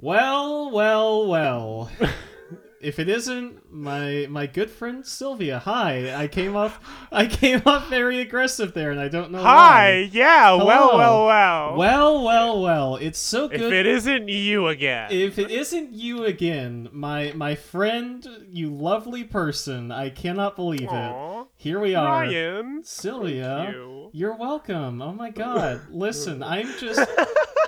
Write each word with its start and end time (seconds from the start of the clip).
Well, 0.00 0.70
well, 0.70 1.26
well. 1.26 1.90
if 2.80 2.98
it 2.98 3.10
isn't 3.10 3.70
my 3.70 4.26
my 4.30 4.46
good 4.46 4.70
friend 4.70 5.04
Sylvia, 5.04 5.58
hi. 5.58 6.14
I 6.14 6.26
came 6.26 6.56
off 6.56 6.80
I 7.12 7.26
came 7.26 7.60
off 7.66 7.88
very 7.90 8.20
aggressive 8.20 8.72
there, 8.72 8.90
and 8.90 8.98
I 8.98 9.08
don't 9.08 9.30
know 9.30 9.42
Hi, 9.42 9.44
why. 9.44 10.10
yeah, 10.10 10.54
well, 10.54 10.90
Hello. 10.90 10.96
well, 10.96 11.26
well. 11.26 11.76
Well, 11.76 12.24
well, 12.24 12.62
well. 12.62 12.96
It's 12.96 13.18
so 13.18 13.48
good. 13.48 13.60
if 13.60 13.72
it 13.72 13.86
isn't 13.86 14.28
you 14.28 14.68
again. 14.68 15.12
if 15.12 15.38
it 15.38 15.50
isn't 15.50 15.92
you 15.92 16.24
again, 16.24 16.88
my 16.92 17.32
my 17.34 17.54
friend, 17.54 18.26
you 18.48 18.70
lovely 18.70 19.24
person, 19.24 19.92
I 19.92 20.08
cannot 20.08 20.56
believe 20.56 20.88
it. 20.90 21.46
Here 21.56 21.78
we 21.78 21.94
are. 21.94 22.22
Ryan. 22.22 22.82
Sylvia, 22.84 23.72
you. 23.72 24.08
you're 24.14 24.36
welcome. 24.36 25.02
Oh 25.02 25.12
my 25.12 25.28
god. 25.30 25.82
Listen, 25.90 26.42
I'm 26.42 26.68
just 26.78 26.98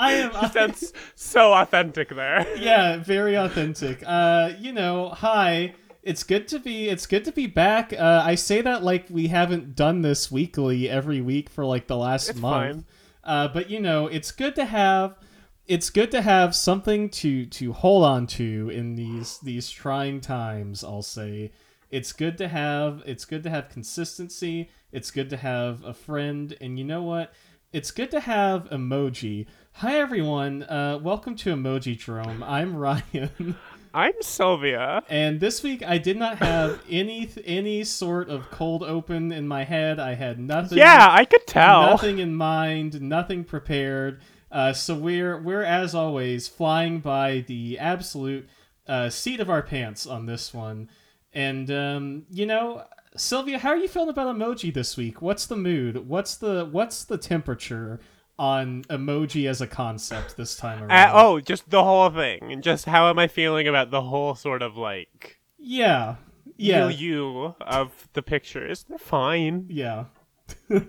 I 0.00 0.12
am 0.14 0.30
I, 0.34 0.48
That's 0.48 0.92
so 1.14 1.52
authentic 1.52 2.08
there. 2.08 2.46
yeah, 2.58 2.96
very 2.96 3.36
authentic. 3.36 4.02
Uh, 4.06 4.52
you 4.58 4.72
know, 4.72 5.10
hi. 5.10 5.74
It's 6.02 6.22
good 6.22 6.48
to 6.48 6.58
be. 6.58 6.88
It's 6.88 7.06
good 7.06 7.26
to 7.26 7.32
be 7.32 7.46
back. 7.46 7.92
Uh, 7.92 8.22
I 8.24 8.34
say 8.34 8.62
that 8.62 8.82
like 8.82 9.06
we 9.10 9.28
haven't 9.28 9.76
done 9.76 10.00
this 10.00 10.30
weekly 10.32 10.88
every 10.88 11.20
week 11.20 11.50
for 11.50 11.66
like 11.66 11.86
the 11.88 11.96
last 11.96 12.30
It's 12.30 12.38
month. 12.38 12.74
fine. 12.76 12.84
Uh, 13.22 13.48
but 13.48 13.68
you 13.68 13.80
know, 13.80 14.06
it's 14.06 14.32
good 14.32 14.54
to 14.56 14.64
have. 14.64 15.16
It's 15.66 15.90
good 15.90 16.10
to 16.12 16.22
have 16.22 16.56
something 16.56 17.10
to 17.10 17.44
to 17.46 17.72
hold 17.74 18.04
on 18.04 18.26
to 18.28 18.70
in 18.72 18.94
these 18.94 19.38
these 19.40 19.70
trying 19.70 20.22
times. 20.22 20.82
I'll 20.82 21.02
say. 21.02 21.52
It's 21.90 22.12
good 22.12 22.38
to 22.38 22.48
have. 22.48 23.02
It's 23.04 23.26
good 23.26 23.42
to 23.42 23.50
have 23.50 23.68
consistency. 23.68 24.70
It's 24.92 25.10
good 25.10 25.28
to 25.30 25.36
have 25.36 25.84
a 25.84 25.92
friend. 25.92 26.56
And 26.62 26.78
you 26.78 26.84
know 26.84 27.02
what? 27.02 27.34
It's 27.72 27.90
good 27.90 28.10
to 28.12 28.20
have 28.20 28.70
emoji. 28.70 29.46
Hi 29.72 29.98
everyone. 29.98 30.62
Uh, 30.64 30.98
welcome 31.02 31.34
to 31.36 31.54
Emojidrome. 31.54 32.42
I'm 32.46 32.76
Ryan. 32.76 33.56
I'm 33.94 34.12
Sylvia. 34.20 35.02
And 35.08 35.40
this 35.40 35.62
week 35.62 35.82
I 35.82 35.96
did 35.96 36.18
not 36.18 36.36
have 36.38 36.82
any 36.88 37.30
any 37.44 37.84
sort 37.84 38.28
of 38.28 38.50
cold 38.50 38.82
open 38.82 39.32
in 39.32 39.48
my 39.48 39.64
head. 39.64 39.98
I 39.98 40.14
had 40.14 40.38
nothing. 40.38 40.76
Yeah, 40.78 41.08
I 41.10 41.24
could 41.24 41.46
tell. 41.46 41.82
nothing 41.82 42.18
in 42.18 42.34
mind, 42.34 43.00
nothing 43.00 43.42
prepared. 43.42 44.20
Uh, 44.52 44.72
so 44.74 44.94
we're 44.94 45.40
we're 45.40 45.62
as 45.64 45.94
always 45.94 46.46
flying 46.46 47.00
by 47.00 47.44
the 47.46 47.78
absolute 47.78 48.48
uh, 48.86 49.08
seat 49.08 49.40
of 49.40 49.48
our 49.48 49.62
pants 49.62 50.06
on 50.06 50.26
this 50.26 50.52
one. 50.52 50.90
And 51.32 51.70
um, 51.70 52.26
you 52.30 52.44
know, 52.44 52.84
Sylvia, 53.16 53.58
how 53.58 53.70
are 53.70 53.76
you 53.78 53.88
feeling 53.88 54.10
about 54.10 54.36
emoji 54.36 54.74
this 54.74 54.96
week? 54.98 55.22
What's 55.22 55.46
the 55.46 55.56
mood? 55.56 56.06
What's 56.08 56.34
the 56.36 56.68
what's 56.70 57.02
the 57.04 57.16
temperature 57.18 57.98
on 58.40 58.82
emoji 58.84 59.46
as 59.46 59.60
a 59.60 59.66
concept 59.66 60.38
this 60.38 60.56
time 60.56 60.82
around? 60.82 60.90
Uh, 60.90 61.12
oh, 61.12 61.40
just 61.40 61.68
the 61.68 61.84
whole 61.84 62.08
thing. 62.08 62.50
And 62.50 62.62
just 62.62 62.86
how 62.86 63.10
am 63.10 63.18
I 63.18 63.28
feeling 63.28 63.68
about 63.68 63.90
the 63.90 64.00
whole 64.00 64.34
sort 64.34 64.62
of 64.62 64.78
like 64.78 65.38
yeah, 65.58 66.16
yeah, 66.56 66.86
milieu 66.86 67.52
of 67.60 68.08
the 68.14 68.22
pictures? 68.22 68.86
They're 68.88 68.98
fine. 68.98 69.66
yeah. 69.68 70.04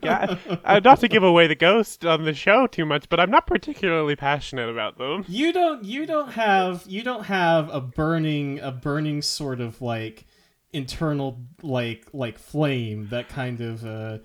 Yeah, 0.01 0.37
uh, 0.63 0.79
not 0.83 1.01
to 1.01 1.07
give 1.07 1.21
away 1.21 1.45
the 1.45 1.53
ghost 1.53 2.03
on 2.03 2.23
the 2.23 2.33
show 2.33 2.65
too 2.65 2.83
much, 2.83 3.09
but 3.09 3.19
I'm 3.19 3.29
not 3.29 3.45
particularly 3.45 4.15
passionate 4.15 4.69
about 4.69 4.97
them. 4.97 5.23
You 5.27 5.53
don't 5.53 5.83
you 5.83 6.07
don't 6.07 6.31
have 6.31 6.83
you 6.87 7.03
don't 7.03 7.25
have 7.25 7.69
a 7.71 7.79
burning 7.79 8.59
a 8.59 8.71
burning 8.71 9.21
sort 9.21 9.61
of 9.61 9.79
like 9.79 10.25
internal 10.73 11.41
like 11.61 12.07
like 12.11 12.39
flame 12.39 13.09
that 13.09 13.29
kind 13.29 13.61
of 13.61 13.85
uh 13.85 14.17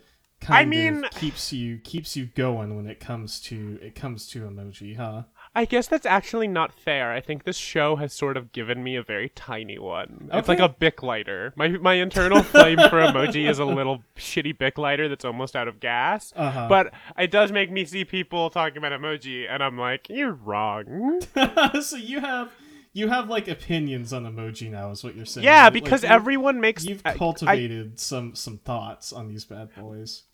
I 0.49 0.65
mean- 0.65 1.05
keeps 1.13 1.53
you 1.53 1.79
keeps 1.79 2.17
you 2.17 2.27
going 2.27 2.77
when 2.77 2.87
it 2.87 3.01
comes 3.01 3.41
to 3.43 3.79
it 3.83 3.95
comes 3.95 4.27
to 4.31 4.41
emoji, 4.43 4.97
huh? 4.97 5.23
I 5.55 5.65
guess 5.65 5.87
that's 5.87 6.05
actually 6.05 6.49
not 6.49 6.75
fair. 6.75 7.13
I 7.13 7.21
think 7.23 7.45
this 7.45 7.57
show 7.57 7.97
has 7.97 8.13
sort 8.13 8.37
of 8.37 8.53
given 8.53 8.85
me 8.85 8.95
a 8.97 9.03
very 9.03 9.31
tiny 9.31 9.79
one. 9.79 10.29
It's 10.33 10.49
like 10.49 10.59
a 10.59 10.69
Bic 10.69 11.03
lighter. 11.03 11.55
My 11.57 11.69
my 11.69 11.95
internal 11.95 12.43
flame 12.43 12.77
for 12.79 13.01
emoji 13.01 13.49
is 13.49 13.59
a 13.59 13.65
little 13.81 14.03
shitty 14.17 14.59
Bic 14.59 14.77
lighter 14.77 15.09
that's 15.09 15.25
almost 15.25 15.57
out 15.57 15.67
of 15.69 15.81
gas. 15.81 16.33
Uh-huh. 16.37 16.67
But 16.69 16.93
it 17.19 17.31
does 17.31 17.53
make 17.53 17.71
me 17.71 17.87
see 17.87 18.05
people 18.05 18.51
talking 18.51 18.77
about 18.77 18.93
emoji, 18.93 19.47
and 19.49 19.63
I'm 19.63 19.79
like, 19.79 20.09
you're 20.11 20.33
wrong. 20.35 21.23
so 21.81 21.97
you 21.97 22.21
have 22.21 22.51
you 22.93 23.09
have 23.09 23.31
like 23.31 23.49
opinions 23.49 24.13
on 24.13 24.25
emoji 24.25 24.71
now 24.71 24.91
is 24.91 25.03
what 25.05 25.15
you're 25.17 25.25
saying. 25.27 25.45
yeah, 25.45 25.71
because 25.71 26.03
you- 26.03 26.09
everyone 26.11 26.61
makes. 26.61 26.85
you've 26.85 27.03
I- 27.05 27.13
I- 27.13 27.17
cultivated 27.17 27.99
some 27.99 28.35
some 28.35 28.59
thoughts 28.59 29.11
on 29.13 29.29
these 29.29 29.45
bad 29.47 29.71
boys. 29.75 30.25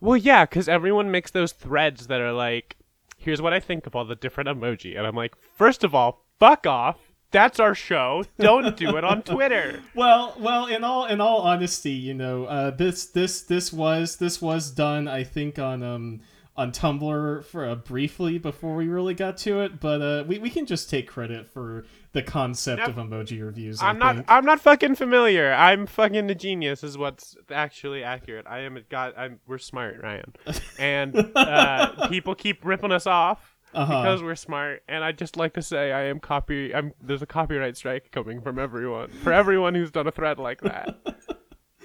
Well, 0.00 0.16
yeah, 0.16 0.44
because 0.44 0.68
everyone 0.68 1.10
makes 1.10 1.30
those 1.30 1.52
threads 1.52 2.06
that 2.06 2.20
are 2.20 2.32
like, 2.32 2.76
here's 3.16 3.42
what 3.42 3.52
I 3.52 3.60
think 3.60 3.86
of 3.86 3.96
all 3.96 4.04
the 4.04 4.14
different 4.14 4.48
emoji, 4.48 4.96
and 4.96 5.06
I'm 5.06 5.16
like, 5.16 5.34
first 5.56 5.84
of 5.84 5.94
all, 5.94 6.24
fuck 6.38 6.66
off. 6.66 6.98
That's 7.30 7.60
our 7.60 7.74
show. 7.74 8.24
Don't 8.38 8.74
do 8.74 8.96
it 8.96 9.04
on 9.04 9.22
Twitter. 9.22 9.82
Well, 9.94 10.34
well, 10.38 10.64
in 10.66 10.82
all 10.82 11.04
in 11.04 11.20
all 11.20 11.42
honesty, 11.42 11.92
you 11.92 12.14
know, 12.14 12.46
uh, 12.46 12.70
this 12.70 13.04
this 13.04 13.42
this 13.42 13.70
was 13.70 14.16
this 14.16 14.40
was 14.40 14.70
done, 14.70 15.08
I 15.08 15.24
think, 15.24 15.58
on 15.58 15.82
um 15.82 16.20
on 16.58 16.72
Tumblr 16.72 17.44
for 17.44 17.64
uh, 17.66 17.76
briefly 17.76 18.36
before 18.36 18.74
we 18.74 18.88
really 18.88 19.14
got 19.14 19.36
to 19.38 19.60
it, 19.60 19.78
but 19.80 20.02
uh, 20.02 20.24
we 20.26 20.38
we 20.38 20.50
can 20.50 20.66
just 20.66 20.90
take 20.90 21.06
credit 21.08 21.46
for 21.48 21.86
the 22.12 22.20
concept 22.22 22.80
Yep. 22.80 22.88
of 22.88 22.96
emoji 22.96 23.42
reviews. 23.42 23.80
I'm 23.80 23.98
not. 23.98 24.24
I'm 24.28 24.44
not 24.44 24.60
fucking 24.60 24.96
familiar. 24.96 25.52
I'm 25.52 25.86
fucking 25.86 26.28
a 26.30 26.34
genius. 26.34 26.82
Is 26.82 26.98
what's 26.98 27.36
actually 27.50 28.02
accurate. 28.02 28.44
I 28.48 28.60
am 28.60 28.76
a 28.76 28.80
god. 28.82 29.14
I'm. 29.16 29.38
We're 29.46 29.58
smart, 29.58 30.00
Ryan. 30.02 30.34
And 30.80 31.16
uh, 31.36 32.08
people 32.08 32.34
keep 32.34 32.64
ripping 32.64 32.92
us 32.92 33.06
off 33.06 33.56
Uh-huh. 33.74 34.02
because 34.02 34.22
we're 34.22 34.34
smart. 34.34 34.82
And 34.88 35.04
I 35.04 35.12
just 35.12 35.36
like 35.36 35.54
to 35.54 35.62
say 35.62 35.92
I 35.92 36.04
am 36.06 36.18
copy. 36.18 36.74
I'm. 36.74 36.92
There's 37.00 37.22
a 37.22 37.26
copyright 37.26 37.76
strike 37.76 38.10
coming 38.10 38.40
from 38.40 38.58
everyone 38.58 39.10
for 39.22 39.32
everyone 39.32 39.74
who's 39.76 39.90
done 39.92 40.08
a 40.08 40.12
thread 40.12 40.38
like 40.40 40.60
that. 40.62 40.98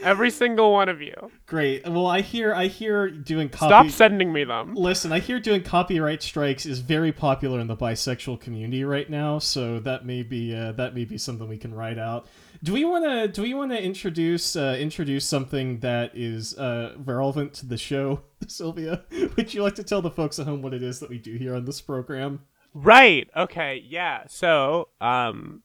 Every 0.04 0.30
single 0.30 0.72
one 0.72 0.90
of 0.90 1.02
you. 1.02 1.14
Great. 1.46 1.88
Well, 1.88 2.08
I 2.08 2.22
hear 2.22 2.54
I 2.54 2.68
hear 2.68 3.10
doing 3.10 3.50
copy. 3.50 3.70
Stop 3.70 3.90
sending 3.90 4.32
me 4.32 4.44
them. 4.44 4.76
Listen, 4.76 5.12
I 5.12 5.20
hear 5.20 5.40
doing 5.40 5.64
copyright 5.64 6.22
strikes 6.22 6.66
is 6.66 6.80
very 6.80 7.12
popular 7.12 7.60
in 7.60 7.68
the 7.68 7.78
bisexual 7.78 8.40
community 8.40 8.84
right 8.84 9.10
now, 9.10 9.40
so 9.40 9.80
that 9.80 10.06
may 10.06 10.24
be 10.24 10.56
uh, 10.56 10.74
that 10.74 10.94
may 10.94 11.06
be 11.06 11.18
something 11.18 11.48
we 11.48 11.58
can 11.58 11.74
write 11.74 11.98
out. 11.98 12.28
Do 12.64 12.74
we 12.74 12.86
want 12.86 13.04
to 13.06 13.28
do 13.28 13.42
we 13.42 13.54
want 13.54 13.72
to 13.72 13.82
introduce 13.82 14.56
uh, 14.56 14.78
introduce 14.80 15.26
something 15.26 15.80
that 15.80 16.12
is 16.16 16.58
uh, 16.58 16.96
relevant 16.98 17.54
to 17.56 17.66
the 17.66 17.78
show, 17.78 18.22
Sylvia? 18.48 19.04
Would 19.36 19.54
you 19.54 19.64
like 19.64 19.76
to 19.76 19.84
tell 19.84 20.02
the 20.02 20.12
folks 20.12 20.40
at 20.40 20.48
home 20.48 20.62
what 20.62 20.74
it 20.74 20.84
is 20.84 21.00
that 21.00 21.10
we 21.10 21.18
do 21.18 21.36
here 21.36 21.56
on 21.56 21.66
this 21.66 21.82
program? 21.82 22.42
Right. 22.74 23.30
Okay. 23.36 23.84
Yeah. 23.86 24.24
So, 24.28 24.90
um, 25.00 25.62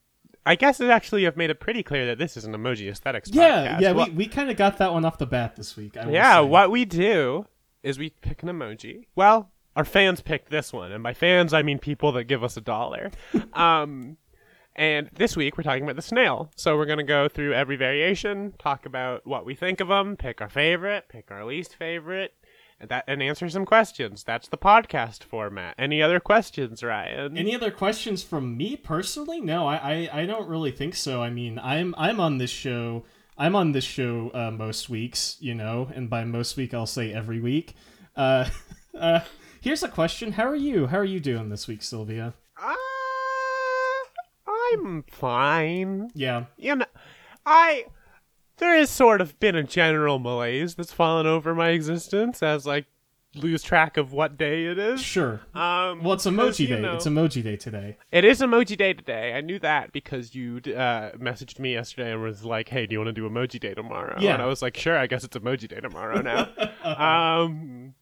I 0.48 0.54
guess 0.54 0.80
it 0.80 0.88
actually 0.88 1.24
have 1.24 1.36
made 1.36 1.50
it 1.50 1.60
pretty 1.60 1.82
clear 1.82 2.06
that 2.06 2.18
this 2.18 2.36
is 2.36 2.44
an 2.44 2.52
emoji 2.54 2.88
aesthetics 2.90 3.28
Yeah, 3.30 3.76
podcast. 3.76 3.80
yeah, 3.80 3.92
Well- 3.92 4.06
we, 4.06 4.12
we 4.12 4.26
kind 4.26 4.50
of 4.50 4.56
got 4.56 4.78
that 4.78 4.92
one 4.92 5.04
off 5.04 5.18
the 5.18 5.26
bat 5.26 5.56
this 5.56 5.76
week. 5.76 5.96
I 5.96 6.08
Yeah, 6.10 6.40
what 6.40 6.70
we 6.70 6.84
do 6.84 7.46
is 7.82 7.98
we 7.98 8.10
pick 8.10 8.42
an 8.42 8.48
emoji. 8.48 9.04
Well, 9.14 9.50
our 9.76 9.84
fans 9.84 10.20
picked 10.22 10.50
this 10.50 10.72
one, 10.72 10.90
and 10.90 11.02
by 11.02 11.12
fans 11.14 11.52
I 11.52 11.62
mean 11.62 11.78
people 11.78 12.12
that 12.12 12.24
give 12.24 12.42
us 12.42 12.56
a 12.56 12.60
dollar. 12.60 13.10
um, 13.52 14.16
and 14.74 15.10
this 15.14 15.36
week 15.36 15.56
we're 15.58 15.64
talking 15.64 15.82
about 15.84 15.96
the 15.96 16.02
snail. 16.02 16.50
So 16.56 16.76
we're 16.76 16.86
gonna 16.86 17.04
go 17.04 17.28
through 17.28 17.52
every 17.52 17.76
variation, 17.76 18.54
talk 18.58 18.86
about 18.86 19.26
what 19.26 19.44
we 19.44 19.54
think 19.54 19.80
of 19.80 19.88
them, 19.88 20.16
pick 20.16 20.40
our 20.40 20.48
favorite, 20.48 21.08
pick 21.08 21.30
our 21.30 21.44
least 21.44 21.74
favorite, 21.76 22.32
that 22.86 23.04
and 23.06 23.22
answer 23.22 23.48
some 23.48 23.64
questions. 23.64 24.22
That's 24.22 24.48
the 24.48 24.58
podcast 24.58 25.24
format. 25.24 25.74
Any 25.78 26.02
other 26.02 26.20
questions, 26.20 26.82
Ryan? 26.82 27.36
Any 27.36 27.54
other 27.54 27.70
questions 27.70 28.22
from 28.22 28.56
me 28.56 28.76
personally? 28.76 29.40
No, 29.40 29.66
I, 29.66 29.76
I, 29.76 30.20
I 30.20 30.26
don't 30.26 30.48
really 30.48 30.70
think 30.70 30.94
so. 30.94 31.22
I 31.22 31.30
mean, 31.30 31.58
I'm 31.58 31.94
I'm 31.98 32.20
on 32.20 32.38
this 32.38 32.50
show. 32.50 33.04
I'm 33.36 33.54
on 33.54 33.72
this 33.72 33.84
show 33.84 34.30
uh, 34.34 34.50
most 34.50 34.88
weeks, 34.88 35.36
you 35.40 35.54
know, 35.54 35.90
and 35.94 36.08
by 36.08 36.24
most 36.24 36.56
week 36.56 36.74
I'll 36.74 36.86
say 36.86 37.12
every 37.12 37.40
week. 37.40 37.74
Uh, 38.16 38.48
uh, 38.98 39.20
here's 39.60 39.82
a 39.82 39.88
question: 39.88 40.32
How 40.32 40.46
are 40.46 40.56
you? 40.56 40.86
How 40.86 40.98
are 40.98 41.04
you 41.04 41.20
doing 41.20 41.48
this 41.48 41.66
week, 41.66 41.82
Sylvia? 41.82 42.34
Uh, 42.60 42.74
I'm 44.46 45.02
fine. 45.10 46.10
Yeah, 46.14 46.44
you 46.56 46.76
know, 46.76 46.86
I 47.44 47.86
there 48.58 48.76
has 48.76 48.90
sort 48.90 49.20
of 49.20 49.38
been 49.40 49.54
a 49.56 49.62
general 49.62 50.18
malaise 50.18 50.74
that's 50.74 50.92
fallen 50.92 51.26
over 51.26 51.54
my 51.54 51.68
existence 51.70 52.42
as 52.42 52.66
I 52.66 52.84
lose 53.34 53.62
track 53.62 53.96
of 53.96 54.12
what 54.12 54.36
day 54.38 54.64
it 54.66 54.78
is. 54.78 55.02
sure. 55.02 55.40
Um, 55.54 56.02
Well, 56.02 56.14
it's 56.14 56.24
Emoji 56.26 56.66
Day. 56.66 56.80
know- 56.80 56.94
It's 56.94 57.06
Emoji 57.06 57.42
Day 57.42 57.56
today. 57.56 57.96
it 58.10 58.24
is 58.24 58.40
Emoji 58.40 58.76
Day 58.76 58.94
today. 58.94 59.34
I 59.34 59.42
knew 59.42 59.58
that 59.60 59.92
because 59.92 60.34
you 60.34 60.56
uh, 60.66 61.12
messaged 61.12 61.58
me 61.58 61.72
yesterday 61.74 62.12
and 62.12 62.22
was 62.22 62.44
like, 62.44 62.68
"Hey, 62.70 62.86
do 62.86 62.94
you 62.94 62.98
want 62.98 63.08
to 63.08 63.12
do 63.12 63.28
Emoji 63.28 63.60
Day 63.60 63.74
tomorrow?" 63.74 64.16
Yeah. 64.18 64.34
and 64.34 64.42
I 64.42 64.46
was 64.46 64.62
like, 64.62 64.76
"Sure, 64.76 64.96
I 64.96 65.06
guess 65.06 65.24
it's 65.24 65.36
Emoji 65.36 65.68
Day 65.68 65.80
tomorrow 65.80 66.20
now." 66.22 66.48
um, 67.44 67.94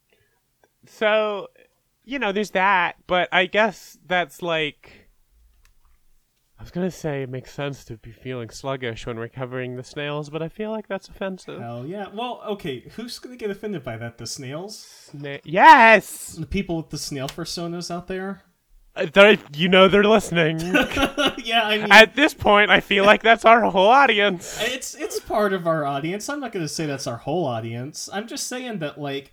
so 0.87 1.49
you 2.05 2.21
know, 2.21 2.31
there's 2.31 2.53
that, 2.53 2.95
but 3.07 3.29
I 3.33 3.47
guess 3.47 3.99
that's 4.07 4.43
like. 4.43 5.06
I 6.67 6.69
was 6.69 6.73
gonna 6.73 6.91
say 6.91 7.23
it 7.23 7.29
makes 7.29 7.53
sense 7.53 7.85
to 7.85 7.97
be 7.97 8.11
feeling 8.11 8.51
sluggish 8.51 9.07
when 9.07 9.19
we're 9.19 9.29
covering 9.29 9.77
the 9.77 9.85
snails, 9.85 10.31
but 10.31 10.43
I 10.43 10.49
feel 10.49 10.73
like 10.73 10.89
that's 10.89 11.09
offensive. 11.09 11.61
Hell 11.61 11.87
yeah. 11.87 12.09
Well, 12.13 12.43
okay. 12.45 12.81
Who's 12.97 13.21
gonna 13.21 13.37
get 13.37 13.51
offended 13.51 13.85
by 13.85 13.97
that? 13.99 14.19
The 14.19 14.27
snails? 14.27 15.13
Sna- 15.15 15.43
yes. 15.45 16.33
The 16.33 16.45
people 16.45 16.79
with 16.79 16.91
the 16.91 16.99
snail 16.99 17.29
personas 17.29 17.89
out 17.89 18.09
there? 18.09 18.43
Uh, 18.97 19.07
they're- 19.13 19.39
you 19.55 19.69
know 19.69 19.87
they're 19.87 20.03
listening. 20.03 20.59
yeah, 21.39 21.63
I 21.63 21.79
mean, 21.79 21.93
At 21.93 22.17
this 22.17 22.35
point, 22.35 22.69
I 22.73 22.81
feel 22.81 23.05
like 23.05 23.23
that's 23.23 23.45
our 23.45 23.61
whole 23.71 23.87
audience. 23.87 24.59
it's 24.61 24.97
it's 24.97 25.21
part 25.21 25.53
of 25.53 25.69
our 25.69 25.85
audience. 25.85 26.29
I'm 26.29 26.41
not 26.41 26.51
going 26.51 26.65
to 26.65 26.69
say 26.69 26.85
that's 26.87 27.07
our 27.07 27.19
whole 27.19 27.45
audience. 27.47 28.09
I'm 28.13 28.27
just 28.27 28.49
saying 28.49 28.81
that 28.81 29.01
like 29.01 29.33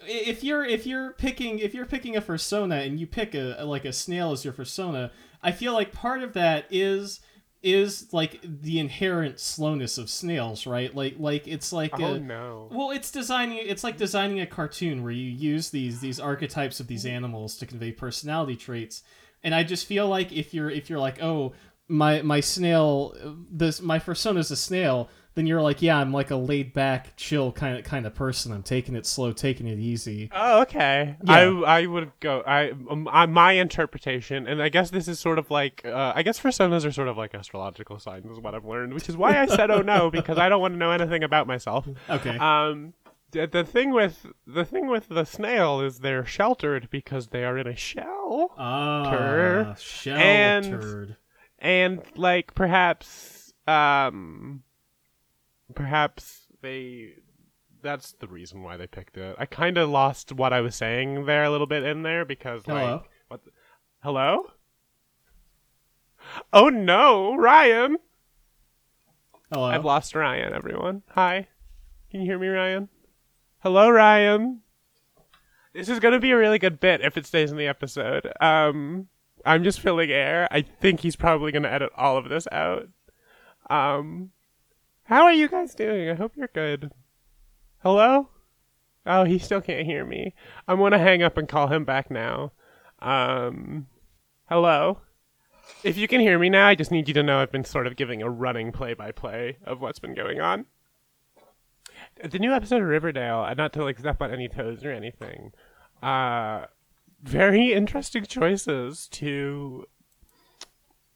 if 0.00 0.44
you're 0.44 0.66
if 0.66 0.86
you're 0.86 1.12
picking 1.14 1.60
if 1.60 1.72
you're 1.72 1.86
picking 1.86 2.14
a 2.14 2.20
persona 2.20 2.76
and 2.76 3.00
you 3.00 3.06
pick 3.06 3.34
a 3.34 3.64
like 3.64 3.86
a 3.86 3.92
snail 3.94 4.32
as 4.32 4.44
your 4.44 4.52
persona, 4.52 5.10
I 5.42 5.52
feel 5.52 5.72
like 5.72 5.92
part 5.92 6.22
of 6.22 6.32
that 6.34 6.66
is 6.70 7.20
is 7.60 8.12
like 8.12 8.40
the 8.42 8.78
inherent 8.78 9.40
slowness 9.40 9.98
of 9.98 10.08
snails, 10.08 10.66
right? 10.66 10.94
Like 10.94 11.16
like 11.18 11.48
it's 11.48 11.72
like 11.72 11.98
Oh 11.98 12.14
a, 12.14 12.20
no. 12.20 12.68
well, 12.70 12.90
it's 12.92 13.10
designing. 13.10 13.58
It's 13.58 13.82
like 13.82 13.96
designing 13.96 14.40
a 14.40 14.46
cartoon 14.46 15.02
where 15.02 15.12
you 15.12 15.28
use 15.30 15.70
these 15.70 16.00
these 16.00 16.20
archetypes 16.20 16.80
of 16.80 16.86
these 16.86 17.04
animals 17.04 17.56
to 17.58 17.66
convey 17.66 17.92
personality 17.92 18.56
traits. 18.56 19.02
And 19.42 19.54
I 19.54 19.64
just 19.64 19.86
feel 19.86 20.08
like 20.08 20.32
if 20.32 20.54
you're 20.54 20.70
if 20.70 20.88
you're 20.88 20.98
like, 21.00 21.22
oh, 21.22 21.52
my 21.88 22.22
my 22.22 22.40
snail, 22.40 23.14
this 23.50 23.80
my 23.80 23.98
persona's 23.98 24.50
a 24.50 24.56
snail, 24.56 25.08
then 25.38 25.46
you're 25.46 25.62
like, 25.62 25.80
yeah, 25.82 25.96
I'm 25.96 26.12
like 26.12 26.32
a 26.32 26.36
laid 26.36 26.72
back, 26.74 27.14
chill 27.16 27.52
kind 27.52 27.78
of 27.78 27.84
kind 27.84 28.04
of 28.06 28.14
person. 28.14 28.50
I'm 28.52 28.64
taking 28.64 28.96
it 28.96 29.06
slow, 29.06 29.30
taking 29.30 29.68
it 29.68 29.78
easy. 29.78 30.28
Oh, 30.34 30.62
okay. 30.62 31.16
Yeah. 31.24 31.32
I 31.32 31.80
I 31.82 31.86
would 31.86 32.10
go. 32.18 32.42
I, 32.44 32.72
um, 32.90 33.08
I 33.10 33.26
my 33.26 33.52
interpretation, 33.52 34.48
and 34.48 34.60
I 34.60 34.68
guess 34.68 34.90
this 34.90 35.06
is 35.06 35.20
sort 35.20 35.38
of 35.38 35.50
like. 35.50 35.82
Uh, 35.84 36.12
I 36.14 36.22
guess 36.24 36.40
personas 36.40 36.84
are 36.84 36.90
sort 36.90 37.06
of 37.06 37.16
like 37.16 37.34
astrological 37.34 37.98
signs, 38.00 38.26
is 38.26 38.40
what 38.40 38.54
I've 38.56 38.64
learned. 38.64 38.94
Which 38.94 39.08
is 39.08 39.16
why 39.16 39.38
I 39.40 39.46
said, 39.46 39.70
"Oh 39.70 39.80
no," 39.82 40.10
because 40.10 40.38
I 40.38 40.48
don't 40.48 40.60
want 40.60 40.74
to 40.74 40.78
know 40.78 40.90
anything 40.90 41.22
about 41.22 41.46
myself. 41.46 41.86
Okay. 42.10 42.36
Um, 42.36 42.94
the, 43.30 43.62
thing 43.64 43.92
with 43.92 44.26
the 44.46 44.64
thing 44.64 44.88
with 44.88 45.08
the 45.08 45.24
snail 45.24 45.80
is 45.80 46.00
they're 46.00 46.26
sheltered 46.26 46.88
because 46.90 47.28
they 47.28 47.44
are 47.44 47.56
in 47.58 47.66
a 47.66 47.76
shell, 47.76 48.54
Ah, 48.58 49.74
shell 49.78 50.16
and- 50.16 51.16
and 51.60 52.02
like 52.16 52.54
perhaps 52.54 53.52
um, 53.66 54.62
perhaps 55.74 56.46
they. 56.62 57.14
That's 57.80 58.12
the 58.12 58.26
reason 58.26 58.62
why 58.62 58.76
they 58.76 58.86
picked 58.86 59.16
it. 59.16 59.36
I 59.38 59.46
kind 59.46 59.78
of 59.78 59.88
lost 59.88 60.32
what 60.32 60.52
I 60.52 60.60
was 60.60 60.74
saying 60.74 61.26
there 61.26 61.44
a 61.44 61.50
little 61.50 61.66
bit 61.66 61.84
in 61.84 62.02
there 62.02 62.24
because 62.24 62.66
like 62.66 62.84
Hello? 62.84 63.02
what? 63.28 63.44
The, 63.44 63.50
hello? 64.02 64.50
Oh 66.52 66.68
no, 66.68 67.36
Ryan! 67.36 67.98
Hello. 69.52 69.64
I've 69.64 69.84
lost 69.84 70.14
Ryan. 70.14 70.52
Everyone, 70.52 71.02
hi. 71.08 71.46
Can 72.10 72.20
you 72.20 72.26
hear 72.26 72.38
me, 72.38 72.48
Ryan? 72.48 72.88
Hello, 73.60 73.88
Ryan. 73.88 74.60
This 75.72 75.88
is 75.88 76.00
gonna 76.00 76.18
be 76.18 76.32
a 76.32 76.36
really 76.36 76.58
good 76.58 76.80
bit 76.80 77.00
if 77.02 77.16
it 77.16 77.26
stays 77.26 77.50
in 77.50 77.56
the 77.56 77.68
episode. 77.68 78.30
Um, 78.40 79.08
I'm 79.46 79.62
just 79.62 79.80
filling 79.80 80.10
air. 80.10 80.48
I 80.50 80.62
think 80.62 81.00
he's 81.00 81.16
probably 81.16 81.52
gonna 81.52 81.68
edit 81.68 81.90
all 81.96 82.16
of 82.16 82.28
this 82.28 82.48
out. 82.50 82.88
Um, 83.70 84.30
how 85.08 85.22
are 85.22 85.32
you 85.32 85.48
guys 85.48 85.74
doing? 85.74 86.10
I 86.10 86.14
hope 86.14 86.36
you're 86.36 86.50
good. 86.52 86.92
Hello? 87.82 88.28
Oh, 89.06 89.24
he 89.24 89.38
still 89.38 89.62
can't 89.62 89.86
hear 89.86 90.04
me. 90.04 90.34
I'm 90.68 90.78
gonna 90.78 90.98
hang 90.98 91.22
up 91.22 91.38
and 91.38 91.48
call 91.48 91.68
him 91.68 91.86
back 91.86 92.10
now. 92.10 92.52
Um, 92.98 93.86
hello? 94.50 95.00
If 95.82 95.96
you 95.96 96.08
can 96.08 96.20
hear 96.20 96.38
me 96.38 96.50
now, 96.50 96.68
I 96.68 96.74
just 96.74 96.90
need 96.90 97.08
you 97.08 97.14
to 97.14 97.22
know 97.22 97.38
I've 97.38 97.50
been 97.50 97.64
sort 97.64 97.86
of 97.86 97.96
giving 97.96 98.20
a 98.20 98.28
running 98.28 98.70
play 98.70 98.92
by 98.92 99.10
play 99.10 99.56
of 99.64 99.80
what's 99.80 99.98
been 99.98 100.14
going 100.14 100.42
on. 100.42 100.66
The 102.22 102.38
new 102.38 102.52
episode 102.52 102.82
of 102.82 102.88
Riverdale, 102.88 103.50
not 103.56 103.72
to 103.72 103.84
like 103.84 103.98
step 103.98 104.20
on 104.20 104.30
any 104.30 104.46
toes 104.46 104.84
or 104.84 104.90
anything, 104.90 105.52
uh, 106.02 106.66
very 107.22 107.72
interesting 107.72 108.24
choices 108.24 109.08
to. 109.12 109.86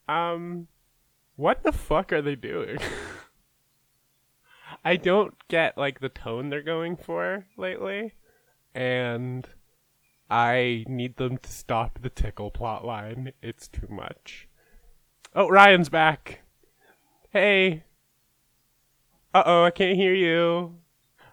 Um, 0.08 0.68
what 1.36 1.62
the 1.62 1.72
fuck 1.72 2.10
are 2.10 2.22
they 2.22 2.36
doing? 2.36 2.78
I 4.84 4.96
don't 4.96 5.34
get 5.48 5.78
like 5.78 6.00
the 6.00 6.08
tone 6.08 6.48
they're 6.48 6.62
going 6.62 6.96
for 6.96 7.46
lately, 7.56 8.14
and 8.74 9.48
I 10.28 10.84
need 10.88 11.16
them 11.16 11.38
to 11.38 11.50
stop 11.50 12.00
the 12.00 12.10
tickle 12.10 12.50
plot 12.50 12.84
line. 12.84 13.32
It's 13.42 13.68
too 13.68 13.88
much. 13.88 14.48
Oh, 15.34 15.48
Ryan's 15.48 15.88
back. 15.88 16.42
Hey. 17.30 17.84
Uh 19.34 19.42
oh, 19.46 19.64
I 19.64 19.70
can't 19.70 19.96
hear 19.96 20.14
you. 20.14 20.74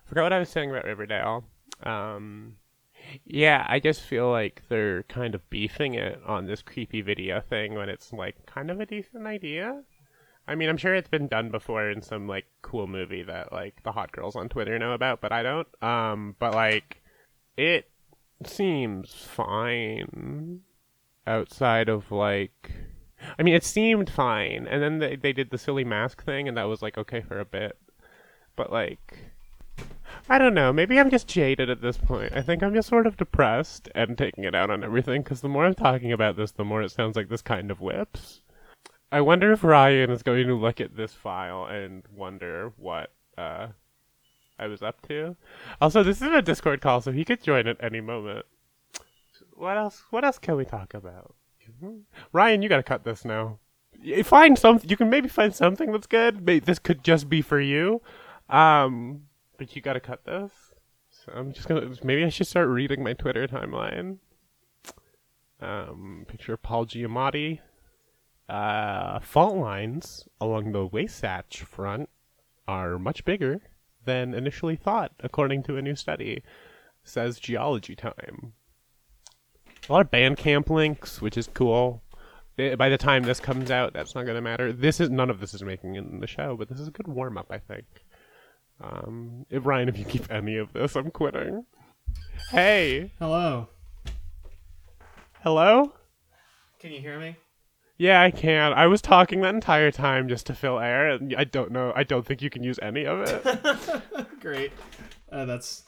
Forgot 0.06 0.24
what 0.24 0.34
I 0.34 0.40
was 0.40 0.50
saying 0.50 0.70
about 0.70 0.86
Riverdale. 0.86 1.44
Um, 1.84 2.56
yeah, 3.26 3.66
I 3.68 3.80
just 3.80 4.02
feel 4.02 4.30
like 4.30 4.64
they're 4.70 5.04
kind 5.04 5.36
of 5.36 5.50
beefing 5.50 5.96
it 5.96 6.22
on 6.26 6.46
this 6.46 6.62
creepy 6.62 7.02
video 7.02 7.42
thing 7.42 7.74
when 7.74 7.90
it's 7.90 8.14
like 8.14 8.46
kind 8.46 8.70
of 8.72 8.80
a 8.80 8.86
decent 8.86 9.26
idea. 9.26 9.84
I 10.50 10.56
mean, 10.56 10.68
I'm 10.68 10.78
sure 10.78 10.96
it's 10.96 11.08
been 11.08 11.28
done 11.28 11.52
before 11.52 11.92
in 11.92 12.02
some 12.02 12.28
like 12.28 12.46
cool 12.64 12.88
movie 12.88 13.22
that 13.22 13.54
like 13.54 13.84
the 13.84 13.92
hot 13.92 14.12
girls 14.12 14.36
on 14.36 14.50
Twitter 14.50 14.80
know 14.80 14.94
about, 14.94 15.22
but 15.22 15.32
I 15.32 15.44
don't. 15.44 15.68
Um, 15.84 16.36
but 16.40 16.56
like, 16.56 17.04
it 17.56 17.88
seems 18.44 19.14
fine 19.14 20.62
outside 21.28 21.88
of 21.90 22.12
like 22.12 22.72
I 23.38 23.44
mean 23.44 23.54
it 23.54 23.64
seemed 23.64 24.10
fine. 24.10 24.66
And 24.68 24.82
then 24.82 24.98
they, 24.98 25.16
they 25.16 25.34
did 25.34 25.52
the 25.52 25.60
silly 25.60 25.84
mask 25.84 26.24
thing 26.24 26.48
and 26.48 26.58
that 26.58 26.64
was 26.64 26.82
like 26.82 26.98
okay 26.98 27.22
for 27.22 27.40
a 27.40 27.46
bit. 27.46 27.78
But 28.56 28.72
like 28.72 29.20
I 30.28 30.40
don't 30.40 30.56
know. 30.56 30.74
Maybe 30.74 31.00
I'm 31.00 31.12
just 31.12 31.28
jaded 31.28 31.70
at 31.70 31.82
this 31.82 31.98
point. 31.98 32.34
I 32.34 32.42
think 32.42 32.64
I'm 32.64 32.74
just 32.74 32.90
sort 32.90 33.06
of 33.06 33.18
depressed 33.18 33.90
and 33.94 34.18
taking 34.18 34.46
it 34.46 34.56
out 34.56 34.72
on 34.72 34.84
everything 34.84 35.22
because 35.22 35.42
the 35.42 35.50
more 35.50 35.66
I'm 35.66 35.76
talking 35.76 36.12
about 36.12 36.38
this 36.38 36.52
the 36.52 36.66
more 36.66 36.82
it 36.82 36.90
sounds 36.90 37.16
like 37.16 37.30
this 37.30 37.44
kind 37.44 37.70
of 37.70 37.82
whips 37.82 38.42
I 39.12 39.22
wonder 39.22 39.52
if 39.52 39.64
Ryan 39.64 40.12
is 40.12 40.24
going 40.24 40.48
to 40.48 40.56
look 40.56 40.80
at 40.80 40.96
this 40.96 41.14
file 41.14 41.66
and 41.66 42.04
wonder 42.16 42.74
what 42.78 43.12
uh 43.38 43.68
I 44.58 44.68
was 44.68 44.82
up 44.82 45.02
to 45.08 45.36
also 45.80 46.04
this 46.04 46.22
is 46.22 46.32
a 46.32 46.42
Discord 46.42 46.82
call 46.82 47.02
so 47.02 47.12
he 47.12 47.24
could 47.26 47.42
join 47.42 47.68
at 47.68 47.78
any 47.84 48.02
moment 48.02 48.46
what 49.60 49.76
else? 49.78 50.04
What 50.10 50.24
else 50.24 50.38
can 50.40 50.56
we 50.56 50.64
talk 50.64 50.94
about? 50.94 51.36
Ryan, 52.32 52.62
you 52.62 52.70
gotta 52.70 52.82
cut 52.84 53.04
this 53.04 53.26
now. 53.26 53.60
Y- 54.04 54.24
Find 54.24 54.58
some. 54.58 54.80
You 54.84 54.96
can 54.96 55.10
maybe 55.10 55.28
find 55.28 55.54
something 55.54 55.92
that's 55.92 56.08
good. 56.08 56.46
Maybe 56.46 56.60
this 56.60 56.80
could 56.80 57.04
just 57.04 57.28
be 57.30 57.42
for 57.42 57.60
you. 57.60 58.02
Um, 58.50 59.24
but 59.58 59.76
you 59.76 59.82
gotta 59.82 60.00
cut 60.00 60.24
this. 60.24 60.52
So 61.10 61.34
I'm 61.36 61.52
just 61.52 61.68
gonna. 61.68 61.90
Maybe 62.04 62.24
I 62.24 62.30
should 62.30 62.48
start 62.48 62.70
reading 62.70 63.04
my 63.04 63.12
Twitter 63.14 63.48
timeline. 63.48 64.20
Um, 65.62 66.26
picture 66.28 66.54
of 66.54 66.62
Paul 66.62 66.86
Giamatti. 66.86 67.60
Uh, 68.50 69.20
fault 69.20 69.56
lines 69.58 70.28
along 70.42 70.72
the 70.72 70.86
Wasatch 70.86 71.62
front 71.62 72.10
are 72.68 72.98
much 72.98 73.24
bigger 73.24 73.62
than 74.06 74.34
initially 74.34 74.76
thought, 74.76 75.12
according 75.22 75.64
to 75.64 75.78
a 75.78 75.82
new 75.82 75.96
study. 75.96 76.44
Says 77.04 77.40
Geology 77.40 77.96
Time 77.96 78.54
a 79.88 79.94
lot 79.94 80.02
of 80.02 80.12
Bandcamp 80.12 80.70
links, 80.70 81.22
which 81.22 81.38
is 81.38 81.48
cool. 81.54 82.04
Eh, 82.58 82.76
By 82.76 82.90
the 82.90 82.98
time 82.98 83.24
this 83.24 83.40
comes 83.40 83.72
out, 83.72 83.94
that's 83.94 84.14
not 84.14 84.24
going 84.26 84.36
to 84.36 84.42
matter. 84.42 84.72
This 84.72 85.00
is 85.00 85.10
none 85.10 85.30
of 85.30 85.40
this 85.40 85.54
is 85.54 85.64
making 85.64 85.96
it 85.96 86.04
in 86.06 86.20
the 86.20 86.28
show, 86.28 86.56
but 86.58 86.70
this 86.70 86.80
is 86.80 86.88
a 86.88 86.92
good 86.92 87.08
warm 87.08 87.38
up, 87.38 87.48
I 87.50 87.58
think. 87.58 87.86
Um, 88.82 89.46
if 89.50 89.66
Ryan, 89.66 89.90
if 89.90 89.98
you 89.98 90.06
keep 90.06 90.32
any 90.32 90.58
of 90.58 90.74
this, 90.74 90.96
I'm 90.96 91.10
quitting. 91.12 91.66
Hey, 92.52 93.12
Hello. 93.20 93.70
hello. 95.42 95.94
Can 96.80 96.92
you 96.92 97.02
hear 97.02 97.20
me? 97.20 97.36
Yeah, 98.00 98.22
I 98.22 98.32
can. 98.32 98.72
I 98.72 98.88
was 98.88 99.02
talking 99.02 99.42
that 99.42 99.54
entire 99.54 99.92
time 99.92 100.30
just 100.30 100.46
to 100.48 100.56
fill 100.56 100.80
air, 100.80 101.10
and 101.10 101.36
I 101.38 101.44
don't 101.44 101.72
know. 101.72 101.92
I 101.94 102.04
don't 102.04 102.26
think 102.26 102.42
you 102.42 102.50
can 102.50 102.64
use 102.64 102.80
any 102.82 103.06
of 103.06 103.20
it. 103.28 104.02
Great. 104.40 104.72
Uh, 105.30 105.44
that's. 105.44 105.84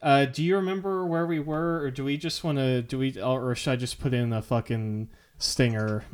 Uh, 0.00 0.24
do 0.24 0.42
you 0.42 0.54
remember 0.54 1.04
where 1.04 1.26
we 1.26 1.40
were, 1.40 1.80
or 1.80 1.90
do 1.90 2.04
we 2.04 2.16
just 2.16 2.44
want 2.44 2.58
to? 2.58 2.82
Do 2.82 2.96
we, 2.96 3.20
or 3.20 3.56
should 3.56 3.72
I 3.72 3.76
just 3.76 3.98
put 3.98 4.14
in 4.14 4.32
a 4.32 4.40
fucking 4.40 5.10
stinger? 5.36 6.04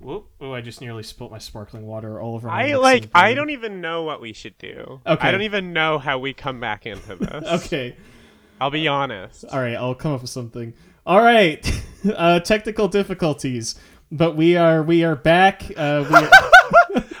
Whoop! 0.00 0.26
Oh, 0.40 0.52
I 0.52 0.60
just 0.60 0.80
nearly 0.80 1.04
spilt 1.04 1.30
my 1.30 1.38
sparkling 1.38 1.86
water 1.86 2.20
all 2.20 2.34
over. 2.34 2.48
My 2.48 2.72
I 2.72 2.74
like. 2.74 3.08
I 3.14 3.32
don't 3.32 3.50
even 3.50 3.80
know 3.80 4.02
what 4.02 4.20
we 4.20 4.32
should 4.32 4.58
do. 4.58 5.00
Okay. 5.06 5.28
I 5.28 5.30
don't 5.30 5.42
even 5.42 5.72
know 5.72 6.00
how 6.00 6.18
we 6.18 6.34
come 6.34 6.58
back 6.58 6.84
into 6.84 7.14
this. 7.14 7.44
Okay. 7.64 7.96
I'll 8.60 8.70
be 8.70 8.88
honest. 8.88 9.44
All 9.52 9.60
right. 9.60 9.74
I'll 9.76 9.94
come 9.94 10.12
up 10.14 10.22
with 10.22 10.30
something. 10.30 10.74
All 11.06 11.22
right. 11.22 11.64
Uh, 12.14 12.38
technical 12.38 12.86
difficulties, 12.86 13.74
but 14.12 14.36
we 14.36 14.56
are 14.56 14.82
we 14.82 15.04
are 15.04 15.16
back. 15.16 15.62
Uh, 15.76 16.04
we 16.08 16.16
are, 16.16 16.30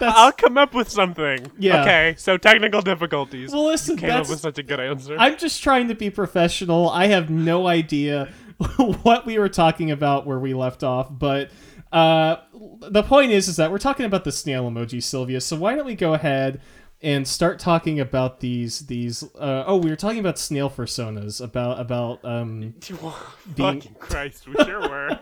I'll 0.00 0.32
come 0.32 0.58
up 0.58 0.74
with 0.74 0.90
something. 0.90 1.50
Yeah. 1.58 1.82
Okay. 1.82 2.14
So 2.18 2.36
technical 2.36 2.82
difficulties. 2.82 3.52
well, 3.52 3.66
listen. 3.66 3.96
Came 3.96 4.10
up 4.10 4.28
with 4.28 4.40
such 4.40 4.58
a 4.58 4.62
good 4.62 4.80
answer. 4.80 5.16
I'm 5.18 5.36
just 5.38 5.62
trying 5.62 5.88
to 5.88 5.94
be 5.94 6.10
professional. 6.10 6.90
I 6.90 7.06
have 7.06 7.30
no 7.30 7.66
idea 7.66 8.32
what 9.02 9.26
we 9.26 9.38
were 9.38 9.48
talking 9.48 9.90
about 9.90 10.26
where 10.26 10.38
we 10.38 10.54
left 10.54 10.82
off, 10.82 11.08
but 11.10 11.50
uh, 11.92 12.36
the 12.80 13.02
point 13.02 13.30
is, 13.32 13.48
is 13.48 13.56
that 13.56 13.70
we're 13.70 13.78
talking 13.78 14.06
about 14.06 14.24
the 14.24 14.32
snail 14.32 14.68
emoji, 14.70 15.02
Sylvia. 15.02 15.40
So 15.40 15.56
why 15.56 15.74
don't 15.74 15.86
we 15.86 15.94
go 15.94 16.14
ahead 16.14 16.60
and 17.02 17.26
start 17.28 17.58
talking 17.58 18.00
about 18.00 18.40
these 18.40 18.80
these? 18.86 19.22
Uh, 19.34 19.64
oh, 19.66 19.76
we 19.76 19.88
were 19.90 19.96
talking 19.96 20.18
about 20.18 20.38
snail 20.38 20.68
personas, 20.70 21.42
about 21.42 21.80
about 21.80 22.24
um. 22.24 22.74
being- 23.54 23.80
Fucking 23.80 23.94
Christ, 23.98 24.46
we 24.48 24.54
sure 24.64 24.80
were. 24.80 25.18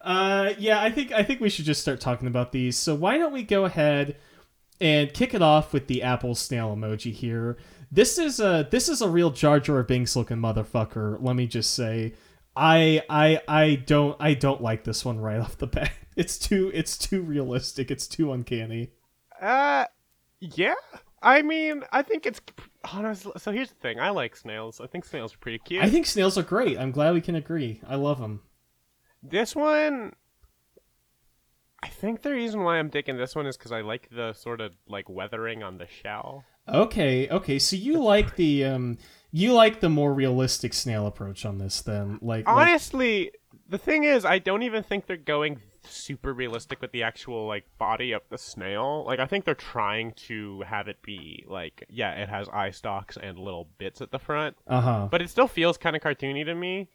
Uh, 0.00 0.54
yeah, 0.58 0.82
I 0.82 0.90
think 0.90 1.12
I 1.12 1.22
think 1.22 1.40
we 1.40 1.50
should 1.50 1.64
just 1.64 1.82
start 1.82 2.00
talking 2.00 2.28
about 2.28 2.52
these. 2.52 2.76
So 2.76 2.94
why 2.94 3.18
don't 3.18 3.32
we 3.32 3.42
go 3.42 3.64
ahead 3.64 4.16
and 4.80 5.12
kick 5.12 5.34
it 5.34 5.42
off 5.42 5.72
with 5.72 5.88
the 5.88 6.02
apple 6.02 6.34
snail 6.34 6.74
emoji 6.74 7.12
here? 7.12 7.58
This 7.92 8.18
is 8.18 8.40
a 8.40 8.66
this 8.70 8.88
is 8.88 9.02
a 9.02 9.08
real 9.08 9.30
Jar 9.30 9.60
Jar 9.60 9.82
Binks 9.82 10.16
looking 10.16 10.38
motherfucker. 10.38 11.18
Let 11.20 11.36
me 11.36 11.46
just 11.46 11.74
say, 11.74 12.14
I 12.56 13.02
I 13.10 13.40
I 13.46 13.74
don't 13.74 14.16
I 14.20 14.34
don't 14.34 14.62
like 14.62 14.84
this 14.84 15.04
one 15.04 15.18
right 15.18 15.40
off 15.40 15.58
the 15.58 15.66
bat. 15.66 15.92
It's 16.16 16.38
too 16.38 16.70
it's 16.72 16.96
too 16.96 17.22
realistic. 17.22 17.90
It's 17.90 18.06
too 18.06 18.32
uncanny. 18.32 18.92
Uh, 19.40 19.84
yeah. 20.40 20.74
I 21.22 21.42
mean, 21.42 21.84
I 21.92 22.02
think 22.02 22.24
it's 22.24 22.40
honestly. 22.92 23.32
So 23.36 23.52
here's 23.52 23.68
the 23.68 23.74
thing: 23.76 24.00
I 24.00 24.10
like 24.10 24.34
snails. 24.36 24.80
I 24.80 24.86
think 24.86 25.04
snails 25.04 25.34
are 25.34 25.38
pretty 25.38 25.58
cute. 25.58 25.82
I 25.82 25.90
think 25.90 26.06
snails 26.06 26.38
are 26.38 26.42
great. 26.42 26.78
I'm 26.78 26.90
glad 26.90 27.12
we 27.12 27.20
can 27.20 27.34
agree. 27.34 27.80
I 27.86 27.96
love 27.96 28.18
them. 28.18 28.40
This 29.22 29.54
one, 29.54 30.14
I 31.82 31.88
think 31.88 32.22
the 32.22 32.32
reason 32.32 32.62
why 32.62 32.78
I'm 32.78 32.88
digging 32.88 33.16
this 33.16 33.34
one 33.34 33.46
is 33.46 33.56
because 33.56 33.72
I 33.72 33.80
like 33.80 34.08
the 34.10 34.32
sort 34.32 34.60
of 34.60 34.72
like 34.88 35.08
weathering 35.08 35.62
on 35.62 35.78
the 35.78 35.86
shell. 35.86 36.44
Okay, 36.68 37.28
okay. 37.28 37.58
So 37.58 37.76
you 37.76 38.02
like 38.02 38.36
the 38.36 38.64
um 38.64 38.98
you 39.30 39.52
like 39.52 39.80
the 39.80 39.88
more 39.88 40.12
realistic 40.12 40.74
snail 40.74 41.06
approach 41.06 41.44
on 41.44 41.58
this 41.58 41.80
then. 41.82 42.18
Like, 42.20 42.46
like 42.46 42.48
Honestly, 42.48 43.32
the 43.68 43.78
thing 43.78 44.04
is, 44.04 44.24
I 44.24 44.38
don't 44.38 44.62
even 44.62 44.82
think 44.82 45.06
they're 45.06 45.16
going 45.16 45.60
super 45.82 46.32
realistic 46.32 46.80
with 46.82 46.92
the 46.92 47.02
actual 47.02 47.46
like 47.46 47.64
body 47.78 48.12
of 48.12 48.22
the 48.28 48.38
snail. 48.38 49.04
Like, 49.06 49.20
I 49.20 49.26
think 49.26 49.44
they're 49.44 49.54
trying 49.54 50.12
to 50.28 50.62
have 50.62 50.88
it 50.88 51.00
be 51.02 51.44
like, 51.48 51.84
yeah, 51.88 52.12
it 52.14 52.28
has 52.28 52.48
eye 52.48 52.70
stalks 52.70 53.16
and 53.16 53.38
little 53.38 53.68
bits 53.78 54.00
at 54.00 54.10
the 54.10 54.18
front, 54.18 54.56
uh-huh. 54.66 55.08
but 55.10 55.22
it 55.22 55.30
still 55.30 55.48
feels 55.48 55.78
kind 55.78 55.96
of 55.96 56.02
cartoony 56.02 56.44
to 56.44 56.54
me. 56.54 56.88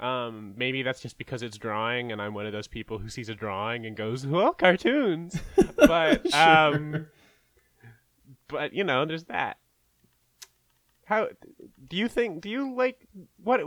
Um, 0.00 0.54
maybe 0.56 0.82
that's 0.82 1.00
just 1.00 1.18
because 1.18 1.42
it's 1.42 1.58
drawing, 1.58 2.10
and 2.10 2.22
I'm 2.22 2.32
one 2.32 2.46
of 2.46 2.52
those 2.52 2.66
people 2.66 2.98
who 2.98 3.08
sees 3.08 3.28
a 3.28 3.34
drawing 3.34 3.84
and 3.84 3.96
goes, 3.96 4.26
"Well, 4.26 4.52
cartoons." 4.54 5.38
But 5.76 6.32
um, 6.34 7.06
but 8.48 8.72
you 8.72 8.84
know, 8.84 9.04
there's 9.06 9.24
that. 9.24 9.58
How 11.04 11.28
do 11.88 11.96
you 11.96 12.06
think? 12.06 12.42
Do 12.42 12.48
you 12.48 12.74
like 12.74 13.08
what? 13.42 13.60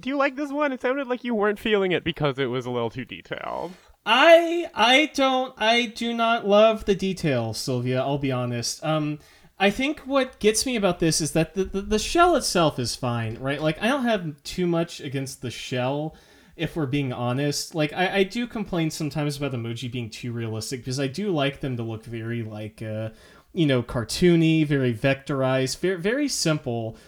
Do 0.00 0.08
you 0.08 0.16
like 0.16 0.34
this 0.34 0.50
one? 0.50 0.72
It 0.72 0.82
sounded 0.82 1.06
like 1.06 1.24
you 1.24 1.34
weren't 1.34 1.58
feeling 1.58 1.92
it 1.92 2.04
because 2.04 2.38
it 2.38 2.46
was 2.46 2.66
a 2.66 2.70
little 2.70 2.90
too 2.90 3.04
detailed. 3.04 3.72
I 4.04 4.70
I 4.74 5.10
don't 5.14 5.54
I 5.56 5.86
do 5.86 6.14
not 6.14 6.46
love 6.46 6.84
the 6.84 6.94
details, 6.94 7.58
Sylvia, 7.58 8.00
I'll 8.00 8.18
be 8.18 8.32
honest. 8.32 8.84
Um 8.84 9.18
I 9.58 9.70
think 9.70 10.00
what 10.00 10.38
gets 10.38 10.66
me 10.66 10.76
about 10.76 11.00
this 11.00 11.20
is 11.20 11.32
that 11.32 11.54
the, 11.54 11.64
the, 11.64 11.80
the 11.80 11.98
shell 11.98 12.36
itself 12.36 12.78
is 12.78 12.94
fine, 12.94 13.38
right? 13.38 13.60
Like 13.60 13.80
I 13.82 13.88
don't 13.88 14.04
have 14.04 14.42
too 14.42 14.66
much 14.66 15.00
against 15.00 15.40
the 15.40 15.50
shell 15.50 16.14
if 16.56 16.76
we're 16.76 16.86
being 16.86 17.12
honest. 17.12 17.74
Like 17.74 17.92
I, 17.92 18.18
I 18.18 18.22
do 18.24 18.46
complain 18.46 18.90
sometimes 18.90 19.36
about 19.36 19.52
emoji 19.52 19.90
being 19.90 20.10
too 20.10 20.32
realistic 20.32 20.80
because 20.80 21.00
I 21.00 21.06
do 21.06 21.30
like 21.30 21.60
them 21.60 21.76
to 21.78 21.82
look 21.82 22.04
very 22.04 22.42
like 22.42 22.82
uh 22.82 23.10
you 23.52 23.64
know, 23.64 23.82
cartoony, 23.82 24.66
very 24.66 24.92
vectorized, 24.92 25.78
very 25.78 25.98
very 25.98 26.28
simple. 26.28 26.98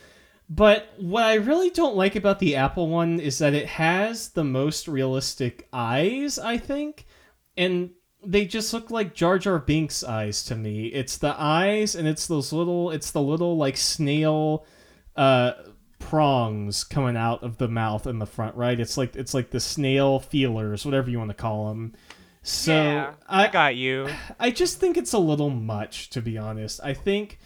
But 0.49 0.89
what 0.97 1.25
I 1.25 1.35
really 1.35 1.69
don't 1.69 1.97
like 1.97 2.17
about 2.17 2.39
the 2.39 2.57
Apple 2.57 2.89
one 2.89 3.21
is 3.21 3.39
that 3.39 3.53
it 3.53 3.67
has 3.67 4.31
the 4.31 4.45
most 4.45 4.89
realistic 4.89 5.69
eyes, 5.75 6.39
I 6.39 6.57
think. 6.57 7.05
And 7.59 7.91
they 8.25 8.45
just 8.45 8.73
look 8.73 8.91
like 8.91 9.15
Jar 9.15 9.39
Jar 9.39 9.59
Binks 9.59 10.03
eyes 10.03 10.45
to 10.45 10.55
me. 10.57 10.87
It's 10.87 11.19
the 11.19 11.35
eyes 11.39 11.95
and 11.95 12.09
it's 12.09 12.27
those 12.27 12.53
little 12.53 12.91
it's 12.91 13.11
the 13.11 13.23
little 13.23 13.57
like 13.57 13.77
snail 13.77 14.67
uh 15.17 15.53
prongs 15.99 16.85
coming 16.85 17.17
out 17.17 17.43
of 17.43 17.59
the 17.59 17.69
mouth 17.69 18.07
in 18.07 18.19
the 18.19 18.27
front, 18.27 18.57
right? 18.57 18.79
It's 18.79 18.97
like 18.97 19.17
it's 19.17 19.35
like 19.35 19.51
the 19.51 19.61
snail 19.61 20.21
feelers, 20.21 20.85
whatever 20.85 21.11
you 21.11 21.19
want 21.19 21.31
to 21.31 21.35
call 21.35 21.69
them. 21.69 21.95
So 22.43 22.73
yeah, 22.73 23.15
I, 23.29 23.49
got 23.49 23.77
you. 23.77 24.09
I 24.41 24.51
just 24.51 24.79
think 24.79 24.97
it's 24.97 25.13
a 25.13 25.19
little 25.19 25.51
much, 25.51 26.11
to 26.11 26.23
be 26.23 26.39
honest. 26.39 26.81
I 26.83 26.95
think 26.95 27.39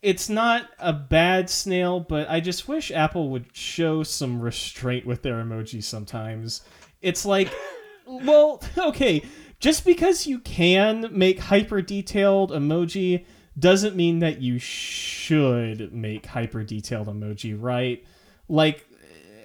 it's 0.00 0.28
not 0.28 0.68
a 0.78 0.92
bad 0.92 1.50
snail, 1.50 2.00
but 2.00 2.30
I 2.30 2.40
just 2.40 2.68
wish 2.68 2.92
Apple 2.92 3.30
would 3.30 3.46
show 3.52 4.02
some 4.02 4.40
restraint 4.40 5.06
with 5.06 5.22
their 5.22 5.42
emojis 5.42 5.84
sometimes. 5.84 6.62
It's 7.02 7.24
like, 7.24 7.52
well, 8.06 8.62
okay, 8.76 9.24
just 9.60 9.84
because 9.84 10.26
you 10.26 10.38
can 10.38 11.08
make 11.10 11.40
hyper 11.40 11.82
detailed 11.82 12.50
emoji 12.50 13.24
doesn't 13.58 13.96
mean 13.96 14.20
that 14.20 14.40
you 14.40 14.58
should 14.58 15.92
make 15.92 16.26
hyper 16.26 16.62
detailed 16.62 17.08
emoji, 17.08 17.56
right? 17.58 18.04
Like, 18.48 18.86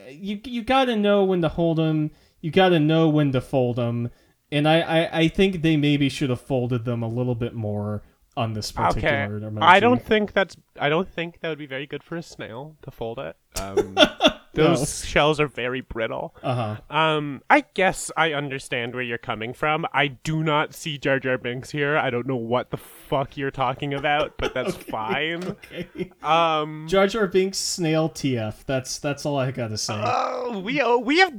you 0.10 0.40
you 0.46 0.62
gotta 0.62 0.96
know 0.96 1.24
when 1.24 1.42
to 1.42 1.50
hold 1.50 1.78
them, 1.78 2.12
you 2.42 2.52
gotta 2.52 2.80
know 2.80 3.10
when 3.10 3.32
to 3.32 3.42
fold 3.42 3.78
them, 3.78 4.12
and 4.52 4.68
I, 4.68 4.82
I, 4.82 5.20
I 5.20 5.28
think 5.28 5.62
they 5.62 5.78
maybe 5.78 6.10
should 6.10 6.30
have 6.30 6.42
folded 6.42 6.86
them 6.86 7.02
a 7.02 7.08
little 7.08 7.36
bit 7.36 7.56
more 7.56 8.04
on 8.38 8.54
this 8.54 8.72
Okay, 8.78 9.02
particular 9.02 9.40
emoji. 9.40 9.64
I 9.64 9.80
don't 9.80 10.02
think 10.02 10.34
that's. 10.34 10.56
I 10.80 10.90
don't 10.90 11.10
think 11.10 11.40
that 11.40 11.50
would 11.50 11.58
be 11.58 11.66
very 11.66 11.88
good 11.88 12.04
for 12.04 12.16
a 12.16 12.24
snail 12.24 12.78
to 12.84 12.92
fold 12.92 13.20
it. 13.20 13.36
Um, 13.60 13.98
those 14.54 15.04
shells 15.06 15.40
are 15.40 15.48
very 15.48 15.82
brittle. 15.82 16.36
Uh 16.44 16.78
huh. 16.90 16.96
Um, 16.96 17.42
I 17.50 17.66
guess 17.74 18.12
I 18.16 18.34
understand 18.34 18.94
where 18.94 19.04
you're 19.04 19.18
coming 19.18 19.54
from. 19.54 19.86
I 19.94 20.08
do 20.08 20.44
not 20.44 20.74
see 20.74 20.98
Jar 20.98 21.20
Jar 21.20 21.38
Binks 21.38 21.72
here. 21.72 21.98
I 21.98 22.10
don't 22.10 22.28
know 22.28 22.36
what 22.36 22.70
the 22.72 22.78
fuck 22.78 23.36
you're 23.38 23.52
talking 23.52 23.94
about, 23.94 24.38
but 24.38 24.54
that's 24.54 24.76
fine. 24.90 25.44
Okay. 25.44 26.12
Um, 26.22 26.86
Jar 26.88 27.08
Jar 27.08 27.28
Binks 27.28 27.58
snail 27.58 28.10
TF. 28.10 28.66
That's 28.66 29.00
that's 29.00 29.26
all 29.26 29.38
I 29.38 29.52
gotta 29.52 29.78
say. 29.78 30.02
oh, 30.06 30.60
we 30.64 30.82
oh, 30.82 30.98
we 31.00 31.20
have. 31.20 31.34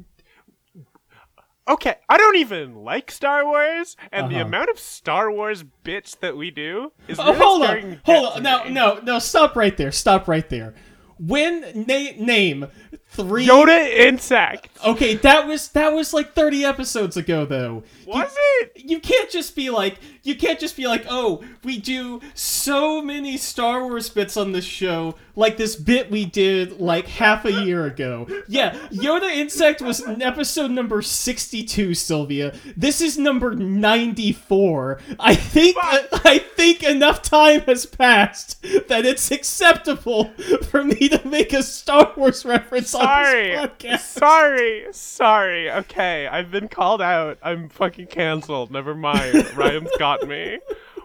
Okay, 1.67 1.95
I 2.11 2.19
don't 2.19 2.37
even 2.37 2.75
like 2.75 3.11
Star 3.11 3.47
Wars, 3.47 3.97
and 4.13 4.31
the 4.31 4.35
Uh-huh. 4.37 4.45
amount 4.45 4.69
of 4.69 4.79
Star 4.79 5.31
Wars 5.33 5.63
bits 5.83 6.15
that 6.17 6.37
we 6.37 6.51
do 6.51 6.93
is 7.09 7.19
oh, 7.19 7.25
really 7.33 7.39
hold 7.39 7.63
on, 7.63 8.01
hold 8.05 8.33
on. 8.37 8.43
No, 8.43 8.65
no, 8.69 9.01
no. 9.03 9.19
Stop 9.19 9.57
right 9.57 9.75
there. 9.75 9.91
Stop 9.91 10.29
right 10.29 10.47
there. 10.51 10.75
When 11.19 11.61
na- 11.87 12.17
name 12.19 12.67
three. 13.15 13.47
Yoda 13.47 13.89
insect. 13.89 14.69
Okay, 14.85 15.15
that 15.17 15.47
was 15.47 15.69
that 15.69 15.93
was 15.93 16.13
like 16.13 16.35
thirty 16.35 16.65
episodes 16.65 17.17
ago, 17.17 17.45
though. 17.45 17.83
Was 18.07 18.35
you, 18.35 18.67
it? 18.75 18.85
You 18.85 19.01
can't 19.01 19.31
just 19.31 19.57
be 19.57 19.71
like 19.71 19.99
you 20.23 20.35
can't 20.35 20.59
just 20.59 20.77
be 20.77 20.87
like, 20.87 21.05
oh, 21.09 21.43
we 21.63 21.79
do 21.79 22.21
so 22.35 23.03
many 23.03 23.37
Star 23.37 23.85
Wars 23.85 24.09
bits 24.09 24.37
on 24.37 24.53
this 24.53 24.65
show, 24.65 25.17
like 25.37 25.57
this 25.57 25.77
bit 25.77 26.11
we 26.11 26.25
did 26.25 26.81
like 26.81 27.07
half 27.07 27.45
a 27.45 27.53
year 27.53 27.87
ago. 27.87 28.27
Yeah, 28.49 28.75
Yoda 28.91 29.31
Insect 29.31 29.81
was 29.83 30.01
in 30.01 30.23
episode 30.23 30.71
number 30.71 31.03
sixty-two, 31.03 31.95
Sylvia. 31.95 32.55
This 32.77 33.01
is 33.01 33.19
number 33.19 33.55
ninety-four. 33.55 35.01
I 35.19 35.35
think 35.35 35.77
I 35.81 36.39
think 36.57 36.83
enough 36.83 37.23
time 37.23 37.61
has 37.63 37.87
passed 37.87 38.63
that 38.89 39.05
it's 39.05 39.31
acceptable 39.31 40.33
for 40.71 40.85
me 40.85 41.09
to 41.09 41.27
make 41.27 41.53
a 41.53 41.63
Star 41.63 42.13
Wars 42.17 42.45
reference 42.45 42.95
on 42.95 43.04
podcast. 43.79 43.99
Sorry. 44.01 44.87
Sorry. 44.93 45.71
Okay, 45.71 46.27
I've 46.27 46.51
been 46.51 46.69
called 46.69 47.03
out. 47.03 47.39
I'm 47.43 47.69
fucking 47.69 48.07
canceled. 48.09 48.71
Never 48.71 48.95
mind. 48.95 49.53
Ryan's 49.57 49.91
got 49.99 50.27
me. 50.27 50.59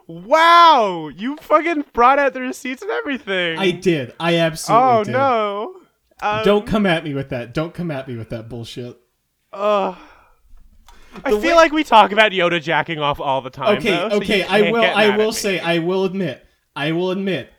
Wow, 0.07 1.09
you 1.15 1.37
fucking 1.37 1.85
brought 1.93 2.17
out 2.17 2.33
the 2.33 2.41
receipts 2.41 2.81
and 2.81 2.89
everything. 2.91 3.59
I 3.59 3.71
did. 3.71 4.13
I 4.19 4.37
absolutely 4.37 4.87
Oh 4.87 5.03
did. 5.03 5.11
no. 5.11 5.75
Um, 6.21 6.43
Don't 6.43 6.65
come 6.65 6.85
at 6.85 7.03
me 7.03 7.13
with 7.13 7.29
that. 7.29 7.53
Don't 7.53 7.73
come 7.73 7.91
at 7.91 8.07
me 8.07 8.15
with 8.17 8.29
that 8.29 8.49
bullshit. 8.49 8.97
Uh, 9.53 9.95
I 11.23 11.29
feel 11.29 11.39
way- 11.41 11.53
like 11.53 11.71
we 11.71 11.83
talk 11.83 12.11
about 12.11 12.31
Yoda 12.31 12.61
jacking 12.61 12.99
off 12.99 13.19
all 13.19 13.41
the 13.41 13.49
time. 13.49 13.77
Okay, 13.77 13.91
though, 13.91 14.09
so 14.09 14.15
okay. 14.17 14.43
I 14.43 14.71
will. 14.71 14.83
I 14.83 15.15
will 15.15 15.31
say. 15.31 15.59
I 15.59 15.79
will 15.79 16.05
admit. 16.05 16.45
I 16.75 16.91
will 16.91 17.11
admit. 17.11 17.51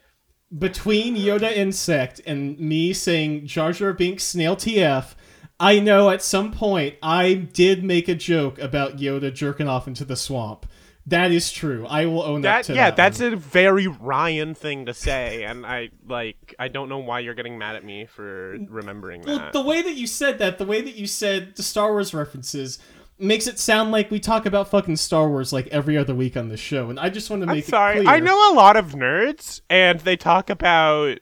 Between 0.57 1.16
Yoda 1.16 1.52
Insect 1.52 2.21
and 2.26 2.59
me 2.59 2.92
saying 2.92 3.47
Jar 3.47 3.73
Jar 3.73 3.92
Binks 3.92 4.25
Snail 4.25 4.57
TF, 4.57 5.14
I 5.61 5.78
know 5.78 6.11
at 6.11 6.23
some 6.23 6.50
point 6.50 6.97
I 7.02 7.35
did 7.35 7.85
make 7.85 8.09
a 8.09 8.14
joke 8.16 8.59
about 8.59 8.97
Yoda 8.97 9.33
jerking 9.33 9.69
off 9.69 9.87
into 9.87 10.04
the 10.04 10.16
swamp. 10.16 10.66
That 11.07 11.30
is 11.33 11.50
true. 11.52 11.87
I 11.87 12.07
will 12.07 12.23
own 12.23 12.42
that. 12.42 12.66
That 12.66 12.75
yeah, 12.76 12.90
that 12.90 12.97
that's 12.97 13.21
one. 13.21 13.33
a 13.33 13.37
very 13.37 13.87
Ryan 13.87 14.54
thing 14.54 14.87
to 14.87 14.95
say, 14.95 15.45
and 15.45 15.64
I 15.64 15.90
like. 16.07 16.54
I 16.59 16.69
don't 16.69 16.88
know 16.88 16.99
why 16.99 17.21
you're 17.21 17.35
getting 17.35 17.57
mad 17.59 17.76
at 17.76 17.85
me 17.85 18.07
for 18.07 18.59
remembering 18.69 19.23
Well, 19.23 19.38
that. 19.38 19.52
the 19.52 19.62
way 19.62 19.83
that 19.83 19.95
you 19.95 20.07
said 20.07 20.38
that, 20.38 20.59
the 20.59 20.66
way 20.66 20.83
that 20.83 20.97
you 20.97 21.07
said 21.07 21.57
the 21.57 21.62
Star 21.62 21.90
Wars 21.92 22.12
references, 22.12 22.78
makes 23.20 23.46
it 23.46 23.58
sound 23.58 23.90
like 23.90 24.10
we 24.10 24.20
talk 24.20 24.46
about 24.46 24.68
fucking 24.70 24.96
Star 24.96 25.28
Wars 25.28 25.52
like 25.52 25.66
every 25.68 25.96
other 25.96 26.14
week 26.14 26.36
on 26.36 26.48
this 26.48 26.60
show, 26.60 26.90
and 26.90 26.98
I 26.98 27.10
just 27.10 27.30
want 27.30 27.42
to 27.42 27.48
I'm 27.48 27.56
make 27.56 27.64
sorry. 27.64 27.98
it 27.98 28.02
clear. 28.04 28.14
I 28.14 28.20
know 28.20 28.52
a 28.52 28.54
lot 28.54 28.76
of 28.76 28.92
nerds, 28.92 29.60
and 29.70 30.00
they 30.00 30.16
talk 30.16 30.50
about 30.50 31.18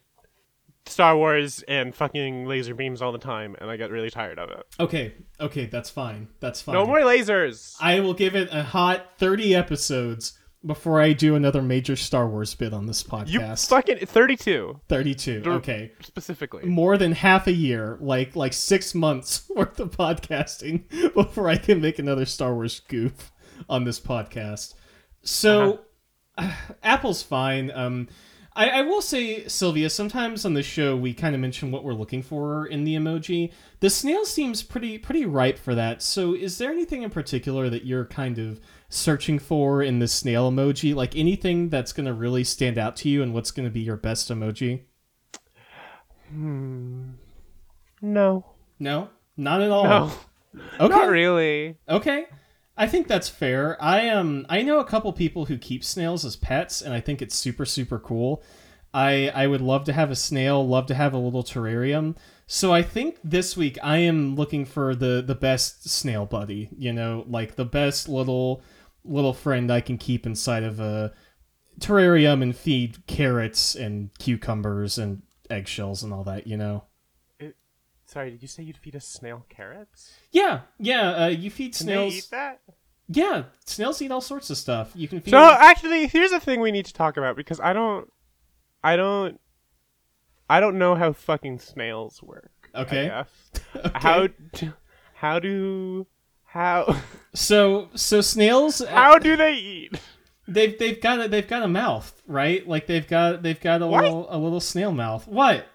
Star 0.87 1.17
Wars 1.17 1.63
and 1.69 1.95
fucking 1.95 2.47
laser 2.47 2.75
beams 2.75 3.03
all 3.03 3.13
the 3.13 3.19
time, 3.19 3.57
and 3.61 3.71
I 3.71 3.77
get 3.77 3.91
really 3.91 4.11
tired 4.11 4.39
of 4.39 4.51
it. 4.51 4.65
Okay, 4.81 5.15
okay, 5.41 5.67
that's 5.67 5.91
fine. 5.91 6.29
That's 6.41 6.61
fine. 6.63 6.75
No 6.75 6.87
more 6.87 7.01
lasers. 7.01 7.77
I 7.81 8.01
will 8.01 8.15
give 8.15 8.35
it 8.35 8.49
a 8.53 8.63
hot 8.63 9.19
30 9.19 9.55
episodes 9.55 10.39
before 10.69 11.01
I 11.01 11.15
do 11.15 11.35
another 11.35 11.63
major 11.63 11.97
Star 11.97 12.29
Wars 12.29 12.55
bit 12.55 12.73
on 12.75 12.87
this 12.87 13.03
podcast. 13.03 13.29
You 13.31 13.57
fucking 13.57 14.07
32 14.07 14.81
32. 14.87 15.43
Okay. 15.47 15.91
specifically. 16.03 16.65
More 16.67 16.97
than 16.99 17.13
half 17.13 17.47
a 17.49 17.53
year, 17.53 17.97
like 18.01 18.37
like 18.37 18.53
6 18.53 18.95
months 18.95 19.51
worth 19.57 19.81
of 19.81 19.91
podcasting 19.91 20.85
before 21.15 21.49
I 21.49 21.57
can 21.57 21.81
make 21.81 21.99
another 21.99 22.27
Star 22.27 22.55
Wars 22.55 22.81
goof 22.87 23.33
on 23.69 23.85
this 23.85 23.99
podcast. 23.99 24.75
So 25.23 25.81
Apple's 26.85 27.23
fine. 27.23 27.73
Um 27.75 28.09
I, 28.59 28.81
I 28.81 28.83
will 28.83 29.01
say, 29.01 29.47
Sylvia, 29.47 29.89
sometimes 29.89 30.45
on 30.45 30.55
the 30.55 30.65
show 30.65 30.97
we 30.97 31.15
kind 31.15 31.33
of 31.37 31.41
mention 31.41 31.71
what 31.71 31.85
we're 31.85 31.95
looking 31.95 32.25
for 32.25 32.67
in 32.67 32.83
the 32.83 32.97
emoji. 32.97 33.53
The 33.79 33.89
snail 33.89 34.25
seems 34.25 34.65
pretty 34.65 34.99
pretty 34.99 35.25
ripe 35.25 35.59
for 35.59 35.77
that. 35.77 36.03
So, 36.03 36.35
is 36.35 36.59
there 36.59 36.73
anything 36.73 37.03
in 37.03 37.11
particular 37.11 37.71
that 37.71 37.87
you're 37.87 38.05
kind 38.05 38.37
of 38.37 38.61
searching 38.89 39.39
for 39.39 39.81
in 39.81 40.01
the 40.01 40.09
snail 40.09 40.51
emoji? 40.51 40.93
Like 40.93 41.15
anything 41.15 41.69
that's 41.69 41.93
going 41.93 42.07
to 42.07 42.13
really 42.13 42.43
stand 42.43 42.79
out 42.79 42.97
to 42.97 43.09
you, 43.09 43.23
and 43.23 43.33
what's 43.33 43.53
going 43.53 43.69
to 43.69 43.73
be 43.73 43.81
your 43.81 43.97
best 43.97 44.29
emoji? 44.29 44.81
Hmm. 46.31 47.11
No. 48.03 48.45
No, 48.81 49.09
not 49.37 49.61
at 49.63 49.71
all. 49.71 49.85
No. 49.85 50.13
Okay. 50.81 50.89
Not 50.89 51.09
really. 51.09 51.77
Okay. 51.89 52.27
I 52.79 52.87
think 52.87 53.09
that's 53.09 53.29
fair. 53.29 53.77
I 53.83 54.09
um 54.09 54.47
I 54.49 54.63
know 54.63 54.79
a 54.79 54.85
couple 54.85 55.13
people 55.13 55.47
who 55.47 55.59
keep 55.59 55.83
snails 55.83 56.25
as 56.25 56.37
pets 56.37 56.81
and 56.81 56.95
I 56.95 57.01
think 57.01 57.21
it's 57.21 57.35
super 57.35 57.67
super 57.67 57.99
cool. 57.99 58.43
I 58.95 59.31
I 59.35 59.49
would 59.49 59.61
love 59.61 59.85
to 59.87 59.93
have 59.93 60.13
a 60.13 60.17
snail, 60.17 60.67
love 60.67 60.87
to 60.87 60.95
have 60.95 61.13
a 61.13 61.19
little 61.19 61.43
terrarium. 61.43 62.17
So 62.47 62.73
I 62.73 62.83
think 62.83 63.19
this 63.25 63.57
week 63.57 63.79
I 63.83 63.99
am 63.99 64.37
looking 64.37 64.65
for 64.65 64.95
the 64.95 65.23
the 65.27 65.35
best 65.35 65.91
snail 65.91 66.25
buddy, 66.25 66.71
you 66.79 66.93
know, 66.93 67.25
like 67.29 67.57
the 67.57 67.65
best 67.65 68.09
little 68.09 68.63
little 69.05 69.35
friend 69.35 69.73
I 69.73 69.81
can 69.81 69.99
keep 69.99 70.25
inside 70.25 70.63
of 70.63 70.79
a 70.79 71.13
terrarium 71.81 72.43
and 72.43 72.57
feed 72.57 73.07
carrots 73.09 73.75
and 73.75 74.11
cucumbers 74.19 74.99
and 74.99 75.23
eggshells 75.51 76.05
and 76.05 76.13
all 76.13 76.25
that, 76.25 76.47
you 76.47 76.57
know. 76.57 76.85
Sorry, 78.09 78.31
did 78.31 78.41
you 78.41 78.49
say 78.49 78.63
you'd 78.63 78.79
feed 78.79 78.95
a 78.95 79.01
snail 79.01 79.45
carrots? 79.51 80.15
Yeah, 80.33 80.61
yeah, 80.79 81.25
uh, 81.25 81.27
you 81.29 81.51
feed 81.51 81.75
Can 81.75 81.87
snails. 81.87 82.13
they 82.15 82.19
eat 82.19 82.29
that? 82.31 82.61
Yeah, 83.07 83.43
snails 83.67 84.01
eat 84.01 84.11
all 84.11 84.23
sorts 84.23 84.49
of 84.49 84.57
stuff. 84.57 84.93
You 84.95 85.09
can 85.09 85.21
feed 85.21 85.31
So 85.31 85.39
actually, 85.39 86.07
here's 86.07 86.33
a 86.33 86.41
thing 86.41 86.61
we 86.61 86.73
need 86.73 86.87
to 86.87 86.95
talk 86.95 87.17
about 87.19 87.37
because 87.37 87.61
I 87.61 87.73
don't, 87.75 88.11
I 88.83 88.97
don't, 88.97 89.39
I 90.49 90.61
don't 90.61 90.79
know 90.79 90.95
how 90.95 91.13
fucking 91.13 91.59
snails 91.59 92.23
work. 92.23 92.51
Okay. 92.75 93.11
Okay. 93.77 93.91
How, 93.95 94.29
how 95.15 95.39
do, 95.39 96.07
how, 96.45 96.97
So 97.35 97.91
so 97.95 98.21
snails 98.23 98.81
uh, 98.81 98.87
how 98.89 99.19
do 99.19 99.37
they 99.37 99.53
eat? 99.55 100.01
they've 100.47 100.79
they've 100.79 101.01
got 101.01 101.21
a 101.27 101.29
they've 101.29 101.47
got 101.47 101.63
a 101.63 101.69
mouth, 101.69 102.23
right? 102.27 102.67
Like 102.67 102.87
they've 102.87 103.07
got 103.07 103.43
they've 103.43 103.61
got 103.61 103.83
a 103.83 103.87
What? 103.87 104.03
little 104.05 104.27
a 104.31 104.39
little 104.39 104.61
snail 104.61 104.93
mouth. 104.93 105.29
What? 105.29 105.67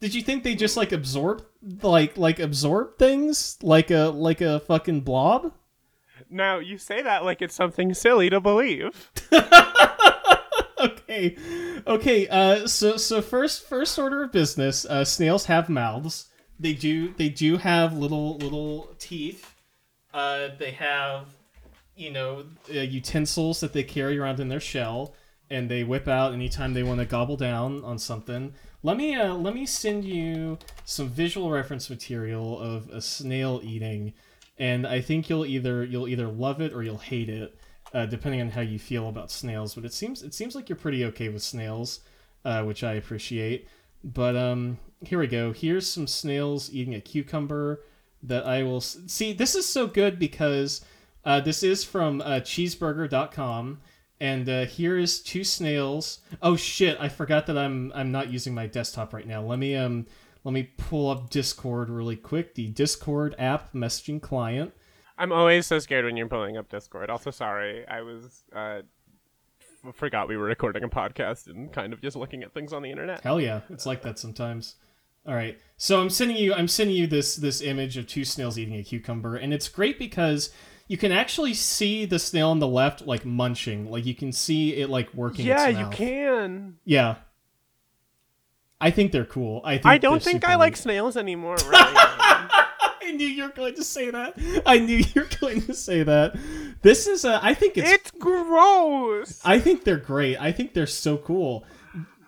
Did 0.00 0.14
you 0.14 0.22
think 0.22 0.44
they 0.44 0.54
just 0.54 0.76
like 0.76 0.92
absorb 0.92 1.44
like 1.82 2.16
like 2.16 2.38
absorb 2.38 2.98
things 2.98 3.58
like 3.62 3.90
a 3.90 4.10
like 4.14 4.40
a 4.40 4.60
fucking 4.60 5.02
blob? 5.02 5.52
Now 6.30 6.58
you 6.58 6.78
say 6.78 7.02
that 7.02 7.24
like 7.24 7.42
it's 7.42 7.54
something 7.54 7.92
silly 7.92 8.30
to 8.30 8.40
believe. 8.40 9.10
okay. 10.80 11.36
Okay, 11.86 12.28
uh 12.28 12.66
so 12.66 12.96
so 12.96 13.20
first 13.20 13.68
first 13.68 13.98
order 13.98 14.24
of 14.24 14.32
business, 14.32 14.86
uh 14.86 15.04
snails 15.04 15.46
have 15.46 15.68
mouths. 15.68 16.28
They 16.58 16.72
do 16.72 17.12
they 17.14 17.28
do 17.28 17.58
have 17.58 17.96
little 17.96 18.36
little 18.38 18.94
teeth. 18.98 19.54
Uh 20.14 20.48
they 20.58 20.70
have 20.72 21.26
you 22.00 22.10
know, 22.10 22.44
uh, 22.70 22.80
utensils 22.80 23.60
that 23.60 23.74
they 23.74 23.82
carry 23.82 24.18
around 24.18 24.40
in 24.40 24.48
their 24.48 24.60
shell 24.60 25.14
and 25.50 25.68
they 25.68 25.84
whip 25.84 26.08
out 26.08 26.32
anytime 26.32 26.72
they 26.72 26.82
want 26.82 26.98
to 26.98 27.04
gobble 27.04 27.36
down 27.36 27.84
on 27.84 27.98
something. 27.98 28.54
Let 28.82 28.96
me 28.96 29.14
uh 29.14 29.34
let 29.34 29.54
me 29.54 29.66
send 29.66 30.04
you 30.04 30.58
some 30.84 31.08
visual 31.08 31.50
reference 31.50 31.90
material 31.90 32.58
of 32.58 32.88
a 32.90 33.00
snail 33.00 33.60
eating 33.62 34.14
and 34.58 34.86
I 34.86 35.00
think 35.00 35.28
you'll 35.28 35.46
either 35.46 35.84
you'll 35.84 36.08
either 36.08 36.28
love 36.28 36.60
it 36.60 36.72
or 36.72 36.82
you'll 36.82 36.98
hate 36.98 37.28
it 37.28 37.58
uh, 37.92 38.06
depending 38.06 38.40
on 38.40 38.50
how 38.50 38.60
you 38.60 38.78
feel 38.78 39.08
about 39.08 39.30
snails. 39.30 39.74
But 39.74 39.84
it 39.84 39.92
seems 39.92 40.22
it 40.22 40.34
seems 40.34 40.54
like 40.54 40.68
you're 40.68 40.76
pretty 40.76 41.04
okay 41.06 41.28
with 41.28 41.42
snails, 41.42 42.00
uh, 42.44 42.62
which 42.62 42.84
I 42.84 42.94
appreciate. 42.94 43.68
But 44.04 44.36
um, 44.36 44.78
here 45.02 45.18
we 45.18 45.26
go. 45.26 45.52
Here's 45.52 45.86
some 45.88 46.06
snails 46.06 46.72
eating 46.72 46.94
a 46.94 47.00
cucumber 47.00 47.80
that 48.22 48.46
I 48.46 48.62
will 48.62 48.80
see. 48.80 49.32
This 49.32 49.54
is 49.54 49.66
so 49.66 49.86
good 49.86 50.18
because 50.18 50.84
uh, 51.24 51.40
this 51.40 51.62
is 51.62 51.84
from 51.84 52.20
uh, 52.20 52.40
cheeseburger.com. 52.40 53.80
And 54.20 54.48
uh, 54.48 54.66
here 54.66 54.98
is 54.98 55.22
two 55.22 55.44
snails. 55.44 56.18
Oh 56.42 56.54
shit! 56.54 56.98
I 57.00 57.08
forgot 57.08 57.46
that 57.46 57.56
I'm 57.56 57.90
I'm 57.94 58.12
not 58.12 58.30
using 58.30 58.54
my 58.54 58.66
desktop 58.66 59.14
right 59.14 59.26
now. 59.26 59.42
Let 59.42 59.58
me 59.58 59.74
um 59.74 60.06
let 60.44 60.52
me 60.52 60.64
pull 60.76 61.10
up 61.10 61.30
Discord 61.30 61.88
really 61.88 62.16
quick. 62.16 62.54
The 62.54 62.68
Discord 62.68 63.34
app 63.38 63.72
messaging 63.72 64.20
client. 64.20 64.74
I'm 65.16 65.32
always 65.32 65.66
so 65.66 65.78
scared 65.78 66.04
when 66.04 66.16
you're 66.16 66.28
pulling 66.28 66.56
up 66.56 66.68
Discord. 66.70 67.10
Also, 67.10 67.30
sorry, 67.30 67.86
I 67.86 68.00
was 68.00 68.44
uh, 68.54 68.80
f- 69.86 69.94
forgot 69.94 70.28
we 70.28 70.36
were 70.36 70.46
recording 70.46 70.82
a 70.82 70.88
podcast 70.88 71.46
and 71.46 71.70
kind 71.72 71.92
of 71.92 72.00
just 72.00 72.16
looking 72.16 72.42
at 72.42 72.54
things 72.54 72.72
on 72.72 72.82
the 72.82 72.90
internet. 72.90 73.20
Hell 73.20 73.40
yeah, 73.40 73.60
it's 73.68 73.84
like 73.86 74.02
that 74.02 74.18
sometimes. 74.18 74.76
All 75.26 75.34
right, 75.34 75.58
so 75.76 76.00
I'm 76.00 76.08
sending 76.08 76.38
you 76.38 76.54
I'm 76.54 76.68
sending 76.68 76.96
you 76.96 77.06
this 77.06 77.36
this 77.36 77.60
image 77.60 77.98
of 77.98 78.06
two 78.06 78.24
snails 78.24 78.58
eating 78.58 78.76
a 78.76 78.82
cucumber, 78.82 79.36
and 79.36 79.52
it's 79.52 79.68
great 79.68 79.98
because 79.98 80.50
you 80.90 80.96
can 80.96 81.12
actually 81.12 81.54
see 81.54 82.04
the 82.04 82.18
snail 82.18 82.50
on 82.50 82.58
the 82.58 82.66
left 82.66 83.06
like 83.06 83.24
munching, 83.24 83.88
like 83.88 84.04
you 84.04 84.14
can 84.16 84.32
see 84.32 84.74
it 84.74 84.90
like 84.90 85.14
working. 85.14 85.46
Yeah, 85.46 85.68
you 85.68 85.88
can. 85.90 86.78
Yeah, 86.84 87.14
I 88.80 88.90
think 88.90 89.12
they're 89.12 89.24
cool. 89.24 89.60
I 89.64 89.74
think 89.74 89.86
I 89.86 89.98
don't 89.98 90.20
think 90.20 90.44
I 90.44 90.56
like 90.56 90.76
snails 90.76 91.16
anymore. 91.16 91.58
Right? 91.68 91.94
I 93.02 93.12
knew 93.12 93.26
you 93.26 93.44
were 93.44 93.50
going 93.50 93.74
to 93.74 93.84
say 93.84 94.10
that. 94.10 94.34
I 94.66 94.80
knew 94.80 94.96
you 94.96 95.22
were 95.22 95.28
going 95.40 95.62
to 95.62 95.74
say 95.74 96.02
that. 96.02 96.36
This 96.82 97.06
is 97.06 97.24
a. 97.24 97.38
I 97.40 97.54
think 97.54 97.78
it's 97.78 97.90
it's 97.90 98.10
gross. 98.10 99.40
I 99.44 99.60
think 99.60 99.84
they're 99.84 99.96
great. 99.96 100.40
I 100.40 100.50
think 100.50 100.74
they're 100.74 100.88
so 100.88 101.18
cool. 101.18 101.64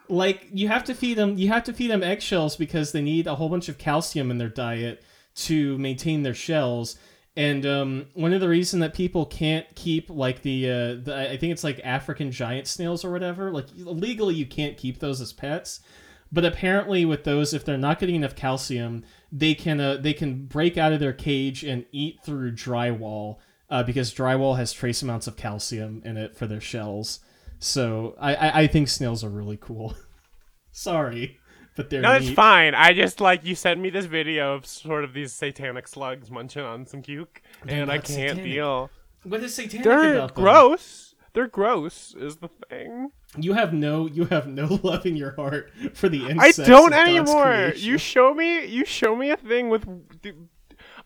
Like 0.08 0.46
you 0.52 0.68
have 0.68 0.84
to 0.84 0.94
feed 0.94 1.14
them 1.18 1.36
you 1.36 1.48
have 1.48 1.64
to 1.64 1.72
feed 1.72 1.90
them 1.90 2.04
eggshells 2.04 2.54
because 2.54 2.92
they 2.92 3.02
need 3.02 3.26
a 3.26 3.34
whole 3.34 3.48
bunch 3.48 3.68
of 3.68 3.78
calcium 3.78 4.30
in 4.30 4.38
their 4.38 4.48
diet 4.48 5.02
to 5.34 5.76
maintain 5.78 6.22
their 6.22 6.34
shells. 6.34 6.96
And 7.34 7.64
um, 7.64 8.06
one 8.12 8.34
of 8.34 8.40
the 8.40 8.48
reason 8.48 8.80
that 8.80 8.92
people 8.92 9.24
can't 9.24 9.66
keep 9.74 10.10
like 10.10 10.42
the, 10.42 10.68
uh, 10.68 10.94
the 11.02 11.28
I 11.32 11.36
think 11.38 11.52
it's 11.52 11.64
like 11.64 11.80
African 11.82 12.30
giant 12.30 12.66
snails 12.66 13.04
or 13.04 13.10
whatever, 13.10 13.50
like 13.50 13.66
legally 13.74 14.34
you 14.34 14.44
can't 14.44 14.76
keep 14.76 14.98
those 14.98 15.20
as 15.20 15.32
pets. 15.32 15.80
But 16.30 16.44
apparently 16.44 17.04
with 17.04 17.24
those 17.24 17.52
if 17.54 17.64
they're 17.64 17.78
not 17.78 17.98
getting 17.98 18.16
enough 18.16 18.34
calcium, 18.34 19.04
they 19.30 19.54
can 19.54 19.80
uh, 19.80 19.96
they 19.96 20.12
can 20.12 20.46
break 20.46 20.76
out 20.76 20.92
of 20.92 21.00
their 21.00 21.12
cage 21.12 21.64
and 21.64 21.86
eat 21.92 22.20
through 22.24 22.52
drywall 22.52 23.38
uh, 23.70 23.82
because 23.82 24.12
drywall 24.12 24.56
has 24.56 24.72
trace 24.72 25.02
amounts 25.02 25.26
of 25.26 25.36
calcium 25.36 26.02
in 26.04 26.16
it 26.18 26.36
for 26.36 26.46
their 26.46 26.60
shells. 26.60 27.20
So 27.58 28.14
I, 28.18 28.34
I, 28.34 28.60
I 28.60 28.66
think 28.66 28.88
snails 28.88 29.22
are 29.24 29.30
really 29.30 29.58
cool. 29.58 29.94
Sorry, 30.72 31.38
but 31.76 31.90
they're 31.90 32.00
No, 32.00 32.12
it's 32.12 32.30
fine. 32.30 32.74
I 32.74 32.92
just 32.92 33.20
like 33.20 33.44
you 33.44 33.54
sent 33.54 33.80
me 33.80 33.90
this 33.90 34.06
video 34.06 34.54
of 34.54 34.66
sort 34.66 35.04
of 35.04 35.12
these 35.14 35.32
satanic 35.32 35.88
slugs 35.88 36.30
munching 36.30 36.62
on 36.64 36.86
some 36.86 37.02
cuke, 37.02 37.26
They're 37.64 37.82
and 37.82 37.90
I 37.90 37.96
can't 37.96 38.06
satanic. 38.06 38.44
deal. 38.44 38.90
What 39.24 39.42
is 39.42 39.54
satanic 39.54 39.84
They're 39.84 40.14
about 40.14 40.34
them? 40.34 40.44
gross. 40.44 41.14
They're 41.34 41.46
gross 41.48 42.14
is 42.18 42.36
the 42.36 42.48
thing. 42.68 43.10
You 43.38 43.54
have 43.54 43.72
no 43.72 44.06
you 44.06 44.26
have 44.26 44.46
no 44.46 44.66
love 44.82 45.06
in 45.06 45.16
your 45.16 45.34
heart 45.36 45.70
for 45.94 46.08
the 46.10 46.28
insects. 46.28 46.58
I 46.58 46.64
don't 46.66 46.92
anymore. 46.92 47.72
You 47.76 47.96
show 47.98 48.34
me. 48.34 48.66
You 48.66 48.84
show 48.84 49.16
me 49.16 49.30
a 49.30 49.36
thing 49.36 49.68
with. 49.70 49.86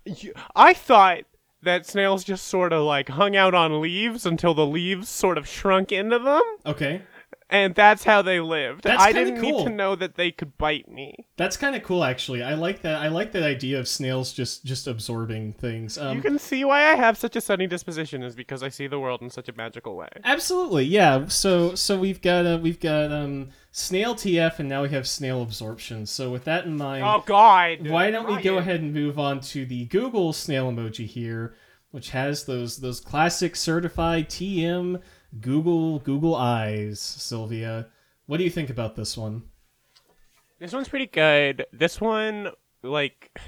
you- 0.04 0.32
I 0.54 0.72
thought 0.74 1.20
that 1.62 1.86
snails 1.86 2.22
just 2.24 2.46
sort 2.46 2.72
of 2.72 2.82
like 2.82 3.08
hung 3.08 3.34
out 3.36 3.54
on 3.54 3.80
leaves 3.80 4.24
until 4.26 4.54
the 4.54 4.66
leaves 4.66 5.08
sort 5.08 5.36
of 5.38 5.48
shrunk 5.48 5.90
into 5.92 6.18
them, 6.18 6.42
okay? 6.64 7.02
And 7.48 7.74
that's 7.74 8.04
how 8.04 8.22
they 8.22 8.40
lived. 8.40 8.82
That's 8.82 9.02
I 9.02 9.12
didn't 9.12 9.40
cool. 9.40 9.58
need 9.58 9.64
to 9.64 9.70
know 9.70 9.94
that 9.94 10.16
they 10.16 10.30
could 10.32 10.58
bite 10.58 10.88
me. 10.90 11.26
That's 11.36 11.56
kind 11.56 11.76
of 11.76 11.82
cool, 11.82 12.02
actually. 12.02 12.42
I 12.42 12.54
like 12.54 12.82
that. 12.82 13.00
I 13.00 13.08
like 13.08 13.32
that 13.32 13.42
idea 13.44 13.78
of 13.78 13.86
snails 13.86 14.32
just 14.32 14.64
just 14.64 14.86
absorbing 14.86 15.52
things. 15.52 15.96
Um, 15.96 16.16
you 16.16 16.22
can 16.22 16.38
see 16.38 16.64
why 16.64 16.80
I 16.90 16.94
have 16.94 17.16
such 17.16 17.36
a 17.36 17.40
sunny 17.40 17.66
disposition 17.66 18.22
is 18.22 18.34
because 18.34 18.62
I 18.62 18.68
see 18.68 18.86
the 18.86 18.98
world 18.98 19.22
in 19.22 19.30
such 19.30 19.48
a 19.48 19.52
magical 19.52 19.96
way. 19.96 20.08
Absolutely, 20.24 20.84
yeah. 20.84 21.26
So 21.28 21.74
so 21.74 21.98
we've 21.98 22.20
got 22.20 22.46
uh, 22.46 22.58
we've 22.60 22.80
got 22.80 23.12
um 23.12 23.50
snail 23.70 24.14
TF 24.14 24.58
and 24.58 24.68
now 24.68 24.82
we 24.82 24.88
have 24.88 25.06
snail 25.06 25.42
absorption. 25.42 26.06
So 26.06 26.30
with 26.30 26.44
that 26.44 26.64
in 26.64 26.76
mind, 26.76 27.04
Oh 27.04 27.22
God! 27.26 27.88
why 27.88 28.10
don't 28.10 28.26
we 28.26 28.42
go 28.42 28.58
ahead 28.58 28.80
and 28.80 28.92
move 28.92 29.18
on 29.18 29.40
to 29.40 29.64
the 29.64 29.84
Google 29.86 30.32
snail 30.32 30.70
emoji 30.72 31.06
here, 31.06 31.54
which 31.92 32.10
has 32.10 32.44
those 32.44 32.78
those 32.78 33.00
classic 33.00 33.54
certified 33.54 34.28
TM 34.28 35.00
Google 35.40 35.98
Google 36.00 36.34
eyes. 36.34 37.00
Sylvia, 37.00 37.88
what 38.26 38.38
do 38.38 38.44
you 38.44 38.50
think 38.50 38.70
about 38.70 38.96
this 38.96 39.16
one? 39.16 39.42
This 40.58 40.72
one's 40.72 40.88
pretty 40.88 41.06
good. 41.06 41.66
This 41.72 42.00
one, 42.00 42.50
like, 42.82 43.38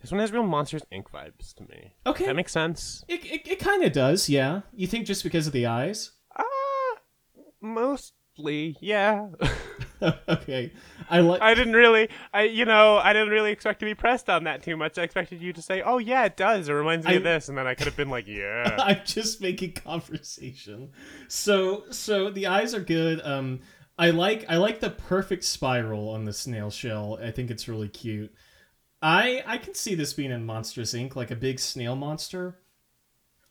this 0.00 0.10
one 0.10 0.18
has 0.20 0.32
real 0.32 0.42
Monsters 0.42 0.82
Inc. 0.92 1.04
vibes 1.14 1.54
to 1.54 1.62
me. 1.64 1.94
Okay, 2.06 2.26
That 2.26 2.34
makes 2.34 2.50
sense. 2.52 3.04
it 3.08 3.24
it, 3.24 3.46
it 3.46 3.58
kind 3.60 3.84
of 3.84 3.92
does, 3.92 4.28
yeah. 4.28 4.62
You 4.74 4.86
think 4.88 5.06
just 5.06 5.22
because 5.22 5.46
of 5.46 5.52
the 5.52 5.66
eyes? 5.66 6.10
Uh, 6.34 6.42
Mostly, 7.60 8.16
yeah. 8.36 9.28
okay, 10.28 10.72
I 11.08 11.20
like. 11.20 11.40
I 11.42 11.54
didn't 11.54 11.74
really, 11.74 12.08
I 12.32 12.42
you 12.44 12.64
know, 12.64 12.96
I 12.96 13.12
didn't 13.12 13.28
really 13.28 13.52
expect 13.52 13.80
to 13.80 13.86
be 13.86 13.94
pressed 13.94 14.28
on 14.28 14.44
that 14.44 14.62
too 14.62 14.76
much. 14.76 14.98
I 14.98 15.02
expected 15.02 15.40
you 15.40 15.52
to 15.52 15.62
say, 15.62 15.82
"Oh 15.82 15.98
yeah, 15.98 16.24
it 16.24 16.36
does. 16.36 16.68
It 16.68 16.72
reminds 16.72 17.06
me 17.06 17.12
I- 17.12 17.16
of 17.16 17.22
this," 17.22 17.48
and 17.48 17.56
then 17.56 17.66
I 17.66 17.74
could 17.74 17.86
have 17.86 17.96
been 17.96 18.10
like, 18.10 18.26
"Yeah." 18.28 18.76
I'm 18.78 19.00
just 19.04 19.40
making 19.40 19.72
conversation. 19.72 20.90
So 21.28 21.84
so 21.90 22.30
the 22.30 22.46
eyes 22.46 22.74
are 22.74 22.80
good. 22.80 23.20
Um 23.24 23.60
I 23.98 24.10
like 24.10 24.46
I 24.48 24.56
like 24.56 24.80
the 24.80 24.90
perfect 24.90 25.44
spiral 25.44 26.08
on 26.08 26.24
the 26.24 26.32
snail 26.32 26.70
shell. 26.70 27.18
I 27.22 27.30
think 27.30 27.50
it's 27.50 27.68
really 27.68 27.88
cute. 27.88 28.32
I 29.02 29.42
I 29.46 29.58
can 29.58 29.74
see 29.74 29.94
this 29.94 30.12
being 30.12 30.30
in 30.30 30.46
Monsters 30.46 30.94
Inc. 30.94 31.16
like 31.16 31.30
a 31.30 31.36
big 31.36 31.58
snail 31.60 31.96
monster. 31.96 32.58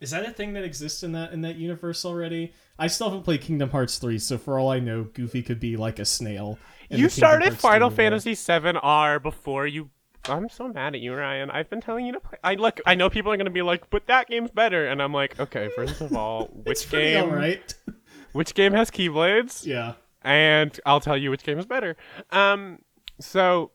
Is 0.01 0.09
that 0.11 0.25
a 0.25 0.31
thing 0.31 0.53
that 0.53 0.63
exists 0.63 1.03
in 1.03 1.11
that 1.13 1.31
in 1.31 1.41
that 1.41 1.55
universe 1.55 2.03
already? 2.03 2.53
I 2.79 2.87
still 2.87 3.07
haven't 3.09 3.23
played 3.23 3.41
Kingdom 3.41 3.69
Hearts 3.69 3.99
3, 3.99 4.17
so 4.17 4.37
for 4.39 4.57
all 4.57 4.69
I 4.71 4.79
know, 4.79 5.03
Goofy 5.03 5.43
could 5.43 5.59
be 5.59 5.77
like 5.77 5.99
a 5.99 6.05
snail. 6.05 6.57
you 6.89 7.07
started 7.07 7.49
Hearts 7.49 7.61
Final. 7.61 7.91
Fantasy 7.91 8.33
VII 8.33 8.79
R 8.81 9.19
before 9.19 9.67
you. 9.67 9.91
I'm 10.27 10.49
so 10.49 10.67
mad 10.67 10.95
at 10.95 11.01
you, 11.01 11.13
Ryan. 11.13 11.49
I've 11.51 11.69
been 11.69 11.81
telling 11.81 12.05
you 12.07 12.13
to 12.13 12.19
play. 12.19 12.37
I 12.43 12.55
look. 12.55 12.79
I 12.85 12.95
know 12.95 13.09
people 13.11 13.31
are 13.31 13.37
gonna 13.37 13.49
be 13.51 13.61
like, 13.61 13.89
"But 13.91 14.07
that 14.07 14.27
game's 14.27 14.49
better," 14.51 14.87
and 14.87 15.01
I'm 15.01 15.13
like, 15.13 15.39
"Okay, 15.39 15.69
first 15.75 16.01
of 16.01 16.15
all, 16.15 16.45
which 16.65 16.89
game? 16.89 17.23
alright. 17.23 17.73
Which 18.33 18.53
game 18.53 18.73
has 18.73 18.89
keyblades?" 18.89 19.65
yeah. 19.65 19.93
and 20.23 20.79
I'll 20.85 20.99
tell 21.01 21.17
you 21.17 21.31
which 21.31 21.43
game 21.43 21.59
is 21.59 21.65
better. 21.65 21.97
Um, 22.29 22.79
so 23.19 23.71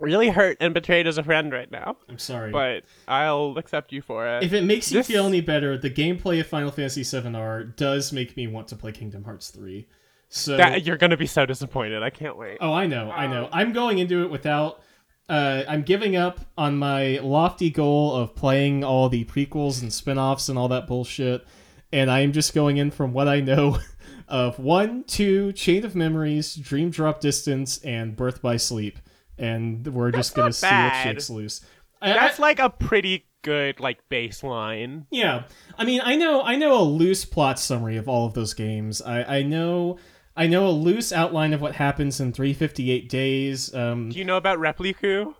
really 0.00 0.28
hurt 0.30 0.56
and 0.60 0.72
betrayed 0.74 1.06
as 1.06 1.18
a 1.18 1.22
friend 1.22 1.52
right 1.52 1.70
now, 1.70 1.96
I'm 2.08 2.18
sorry. 2.18 2.50
but 2.50 2.84
I'll 3.06 3.54
accept 3.58 3.92
you 3.92 4.02
for 4.02 4.26
it. 4.26 4.42
If 4.42 4.52
it 4.52 4.64
makes 4.64 4.90
you 4.90 4.98
This- 4.98 5.06
feel 5.06 5.26
any 5.26 5.40
better, 5.40 5.76
the 5.78 5.90
gameplay 5.90 6.40
of 6.40 6.46
Final 6.46 6.70
Fantasy 6.70 7.02
VII 7.02 7.34
R 7.34 7.64
does 7.64 8.12
make 8.12 8.36
me 8.36 8.46
want 8.46 8.68
to 8.68 8.76
play 8.76 8.92
Kingdom 8.92 9.24
Hearts 9.24 9.50
3. 9.50 9.86
So 10.28 10.56
that 10.56 10.84
you're 10.86 10.96
gonna 10.96 11.16
be 11.16 11.26
so 11.26 11.44
disappointed. 11.44 12.02
I 12.04 12.10
can't 12.10 12.36
wait. 12.38 12.58
Oh, 12.60 12.72
I 12.72 12.86
know. 12.86 13.10
I 13.10 13.26
know. 13.26 13.48
I'm 13.52 13.72
going 13.72 13.98
into 13.98 14.22
it 14.22 14.30
without 14.30 14.80
uh, 15.28 15.62
I'm 15.68 15.82
giving 15.82 16.16
up 16.16 16.40
on 16.58 16.76
my 16.76 17.18
lofty 17.22 17.70
goal 17.70 18.14
of 18.16 18.34
playing 18.34 18.82
all 18.82 19.08
the 19.08 19.24
prequels 19.26 19.80
and 19.80 19.92
spin-offs 19.92 20.48
and 20.48 20.58
all 20.58 20.66
that 20.68 20.88
bullshit, 20.88 21.46
and 21.92 22.10
I 22.10 22.20
am 22.20 22.32
just 22.32 22.52
going 22.52 22.78
in 22.78 22.90
from 22.90 23.12
what 23.12 23.28
I 23.28 23.40
know 23.40 23.78
of 24.28 24.58
1, 24.58 25.04
2, 25.04 25.52
Chain 25.52 25.84
of 25.84 25.94
Memories, 25.94 26.56
Dream 26.56 26.90
Drop 26.90 27.20
Distance, 27.20 27.78
and 27.84 28.16
Birth 28.16 28.42
by 28.42 28.56
Sleep. 28.56 28.98
And 29.40 29.86
we're 29.86 30.10
just 30.12 30.34
going 30.34 30.48
to 30.50 30.52
see 30.52 30.66
what 30.66 30.70
bad. 30.72 31.02
shakes 31.04 31.30
loose. 31.30 31.60
I- 32.02 32.10
I- 32.10 32.14
That's 32.14 32.38
like 32.38 32.58
a 32.58 32.70
pretty 32.70 33.26
good 33.42 33.80
like 33.80 34.00
baseline. 34.10 35.06
Yeah, 35.10 35.44
I 35.78 35.84
mean, 35.84 36.00
I 36.04 36.14
know, 36.16 36.42
I 36.42 36.56
know 36.56 36.78
a 36.80 36.84
loose 36.84 37.24
plot 37.24 37.58
summary 37.58 37.96
of 37.96 38.08
all 38.08 38.26
of 38.26 38.34
those 38.34 38.52
games. 38.54 39.00
I, 39.02 39.38
I 39.38 39.42
know, 39.42 39.98
I 40.36 40.46
know 40.46 40.66
a 40.66 40.70
loose 40.70 41.10
outline 41.12 41.52
of 41.54 41.60
what 41.62 41.74
happens 41.76 42.20
in 42.20 42.32
358 42.32 43.08
days. 43.08 43.74
Um, 43.74 44.10
Do 44.10 44.18
you 44.18 44.24
know 44.24 44.36
about 44.36 44.58
Repliku? 44.58 45.34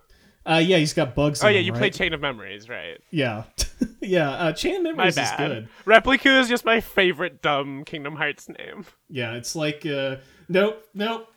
uh, 0.47 0.63
yeah, 0.65 0.79
he's 0.79 0.95
got 0.95 1.15
bugs. 1.15 1.45
Oh 1.45 1.49
in 1.49 1.55
yeah, 1.55 1.61
him, 1.61 1.67
you 1.67 1.73
right? 1.73 1.79
played 1.79 1.95
Chain 1.95 2.15
of 2.15 2.21
Memories, 2.23 2.69
right? 2.71 2.99
Yeah, 3.11 3.45
yeah. 4.01 4.31
Uh, 4.31 4.53
Chain 4.53 4.77
of 4.77 4.83
My 4.83 4.91
Memories 4.93 5.19
is 5.19 5.31
bad. 5.31 5.37
good. 5.49 5.69
Repliku 5.85 6.41
is 6.41 6.49
just 6.49 6.65
my 6.65 6.81
favorite 6.81 7.43
dumb 7.43 7.85
Kingdom 7.85 8.17
Hearts 8.17 8.49
name. 8.49 8.87
Yeah, 9.11 9.35
it's 9.35 9.55
like, 9.55 9.85
uh, 9.85 10.17
nope, 10.49 10.83
nope, 10.95 11.29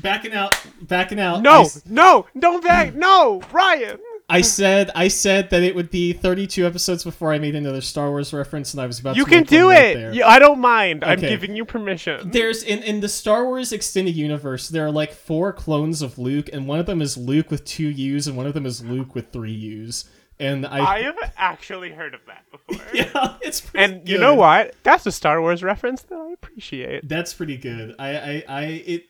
backing 0.00 0.32
out, 0.32 0.54
backing 0.82 1.20
out. 1.20 1.42
No, 1.42 1.62
s- 1.62 1.82
no, 1.86 2.26
don't 2.38 2.62
back. 2.64 2.94
no, 2.94 3.42
Ryan. 3.52 3.98
I 4.26 4.40
said, 4.40 4.90
I 4.94 5.08
said 5.08 5.50
that 5.50 5.62
it 5.62 5.74
would 5.74 5.90
be 5.90 6.14
32 6.14 6.66
episodes 6.66 7.04
before 7.04 7.30
I 7.30 7.38
made 7.38 7.54
another 7.54 7.82
Star 7.82 8.08
Wars 8.08 8.32
reference, 8.32 8.72
and 8.72 8.80
I 8.80 8.86
was 8.86 8.98
about 8.98 9.16
You 9.16 9.24
to. 9.24 9.30
can 9.30 9.42
do 9.44 9.70
it. 9.70 10.14
Yeah, 10.14 10.26
I 10.26 10.38
don't 10.38 10.60
mind. 10.60 11.04
I'm 11.04 11.20
giving 11.20 11.54
you 11.54 11.66
permission. 11.66 12.30
There's 12.30 12.62
in 12.62 12.82
in 12.82 13.00
the 13.00 13.08
Star 13.08 13.44
Wars 13.44 13.70
extended 13.70 14.16
universe, 14.16 14.70
there 14.70 14.86
are 14.86 14.90
like 14.90 15.12
four 15.12 15.52
clones 15.52 16.00
of 16.00 16.18
Luke, 16.18 16.48
and 16.54 16.66
one 16.66 16.78
of 16.78 16.86
them 16.86 17.02
is 17.02 17.18
Luke 17.18 17.50
with 17.50 17.66
two 17.66 17.88
U's, 17.88 18.26
and 18.26 18.34
one 18.34 18.46
of 18.46 18.54
them 18.54 18.64
is 18.64 18.82
Luke 18.82 19.14
with 19.14 19.30
three 19.30 19.52
U's. 19.52 20.06
And 20.40 20.66
I, 20.66 20.80
I 20.96 21.02
have 21.02 21.16
actually 21.36 21.90
heard 21.92 22.12
of 22.12 22.20
that 22.26 22.44
before. 22.50 22.84
yeah, 22.94 23.36
it's 23.42 23.60
pretty 23.60 23.84
And 23.94 24.08
you 24.08 24.18
know 24.18 24.34
what? 24.34 24.74
That's 24.82 25.06
a 25.06 25.12
Star 25.12 25.40
Wars 25.40 25.62
reference 25.62 26.02
that 26.02 26.16
I 26.18 26.32
appreciate. 26.32 27.08
That's 27.08 27.32
pretty 27.32 27.56
good. 27.56 27.94
I, 28.00 28.16
I, 28.16 28.44
I, 28.48 28.64
it. 28.64 29.06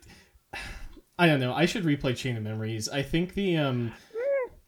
I 1.19 1.27
don't 1.27 1.41
know. 1.41 1.53
I 1.55 1.67
should 1.67 1.85
replay 1.85 2.17
Chain 2.17 2.37
of 2.37 2.43
Memories. 2.43 2.89
I 2.89 3.03
think 3.03 3.35
the 3.35 3.57
um. 3.57 3.93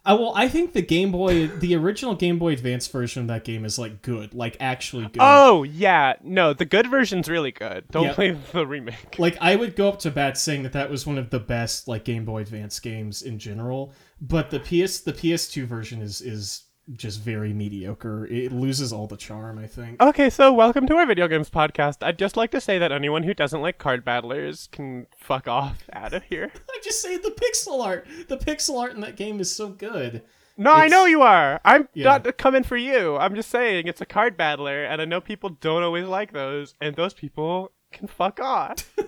I 0.04 0.12
well, 0.14 0.32
I 0.36 0.48
think 0.48 0.72
the 0.72 0.82
Game 0.82 1.10
Boy, 1.10 1.48
the 1.48 1.74
original 1.74 2.14
Game 2.14 2.38
Boy 2.38 2.52
Advance 2.52 2.86
version 2.86 3.22
of 3.22 3.26
that 3.28 3.42
game 3.42 3.64
is 3.64 3.76
like 3.76 4.02
good, 4.02 4.34
like 4.34 4.56
actually 4.60 5.02
good. 5.06 5.18
Oh 5.18 5.64
yeah, 5.64 6.14
no, 6.22 6.52
the 6.52 6.64
good 6.64 6.86
version's 6.88 7.28
really 7.28 7.50
good. 7.50 7.86
Don't 7.90 8.04
Yeah. 8.04 8.12
play 8.14 8.30
the 8.52 8.64
remake. 8.64 9.18
like 9.18 9.36
I 9.40 9.56
would 9.56 9.74
go 9.74 9.88
up 9.88 9.98
to 10.00 10.12
bat 10.12 10.38
saying 10.38 10.62
that 10.62 10.72
that 10.74 10.90
was 10.90 11.08
one 11.08 11.18
of 11.18 11.30
the 11.30 11.40
best 11.40 11.88
like 11.88 12.04
Game 12.04 12.24
Boy 12.24 12.42
Advance 12.42 12.78
games 12.78 13.22
in 13.22 13.40
general. 13.40 13.92
But 14.20 14.50
the 14.50 14.60
PS 14.60 15.00
the 15.00 15.12
PS2 15.12 15.66
version 15.66 16.00
is 16.00 16.20
is 16.20 16.65
just 16.94 17.20
very 17.20 17.52
mediocre. 17.52 18.26
It 18.26 18.52
loses 18.52 18.92
all 18.92 19.06
the 19.06 19.16
charm. 19.16 19.58
I 19.58 19.66
think. 19.66 20.00
Okay, 20.00 20.30
so 20.30 20.52
welcome 20.52 20.86
to 20.86 20.96
our 20.96 21.06
video 21.06 21.26
games 21.28 21.50
podcast. 21.50 21.96
I'd 22.02 22.18
just 22.18 22.36
like 22.36 22.50
to 22.52 22.60
say 22.60 22.78
that 22.78 22.92
anyone 22.92 23.22
who 23.24 23.34
doesn't 23.34 23.60
like 23.62 23.78
card 23.78 24.04
battlers 24.04 24.68
can 24.70 25.06
fuck 25.16 25.48
off 25.48 25.84
out 25.92 26.12
of 26.12 26.22
here. 26.24 26.50
I'm 26.54 26.82
just 26.82 27.02
saying 27.02 27.20
the 27.22 27.30
pixel 27.30 27.84
art. 27.84 28.06
The 28.28 28.36
pixel 28.36 28.80
art 28.80 28.92
in 28.94 29.00
that 29.00 29.16
game 29.16 29.40
is 29.40 29.50
so 29.50 29.68
good. 29.68 30.22
No, 30.56 30.72
I 30.72 30.88
know 30.88 31.04
you 31.04 31.20
are. 31.22 31.60
I'm 31.64 31.86
Yeah. 31.92 32.04
not 32.18 32.38
coming 32.38 32.62
for 32.62 32.76
you. 32.78 33.16
I'm 33.16 33.34
just 33.34 33.50
saying 33.50 33.88
it's 33.88 34.00
a 34.00 34.06
card 34.06 34.36
battler, 34.38 34.84
and 34.84 35.02
I 35.02 35.04
know 35.04 35.20
people 35.20 35.50
don't 35.50 35.82
always 35.82 36.06
like 36.06 36.32
those, 36.32 36.74
and 36.80 36.96
those 36.96 37.12
people 37.12 37.72
can 37.92 38.06
fuck 38.08 38.40
off. 38.40 38.94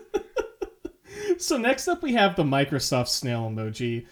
So 1.39 1.57
next 1.57 1.89
up 1.89 2.03
we 2.03 2.13
have 2.15 2.37
the 2.37 2.43
Microsoft 2.45 3.09
snail 3.09 3.49
emoji. 3.51 4.07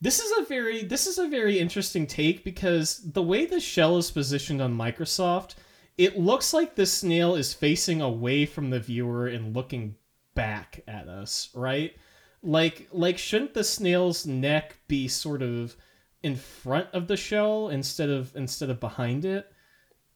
This 0.00 0.20
is 0.20 0.38
a 0.38 0.44
very 0.44 0.84
this 0.84 1.06
is 1.06 1.18
a 1.18 1.26
very 1.28 1.58
interesting 1.58 2.06
take 2.06 2.44
because 2.44 2.98
the 3.12 3.22
way 3.22 3.46
the 3.46 3.60
shell 3.60 3.96
is 3.98 4.10
positioned 4.10 4.62
on 4.62 4.76
Microsoft, 4.76 5.54
it 5.96 6.18
looks 6.18 6.54
like 6.54 6.74
the 6.76 6.86
snail 6.86 7.34
is 7.34 7.52
facing 7.52 8.00
away 8.00 8.46
from 8.46 8.70
the 8.70 8.78
viewer 8.78 9.26
and 9.26 9.54
looking 9.56 9.96
back 10.34 10.80
at 10.86 11.08
us, 11.08 11.50
right? 11.54 11.96
Like 12.44 12.86
like 12.92 13.18
shouldn't 13.18 13.54
the 13.54 13.64
snail's 13.64 14.24
neck 14.24 14.76
be 14.86 15.08
sort 15.08 15.42
of 15.42 15.74
in 16.22 16.36
front 16.36 16.86
of 16.92 17.08
the 17.08 17.16
shell 17.16 17.68
instead 17.68 18.08
of 18.08 18.34
instead 18.36 18.70
of 18.70 18.78
behind 18.78 19.24
it? 19.24 19.50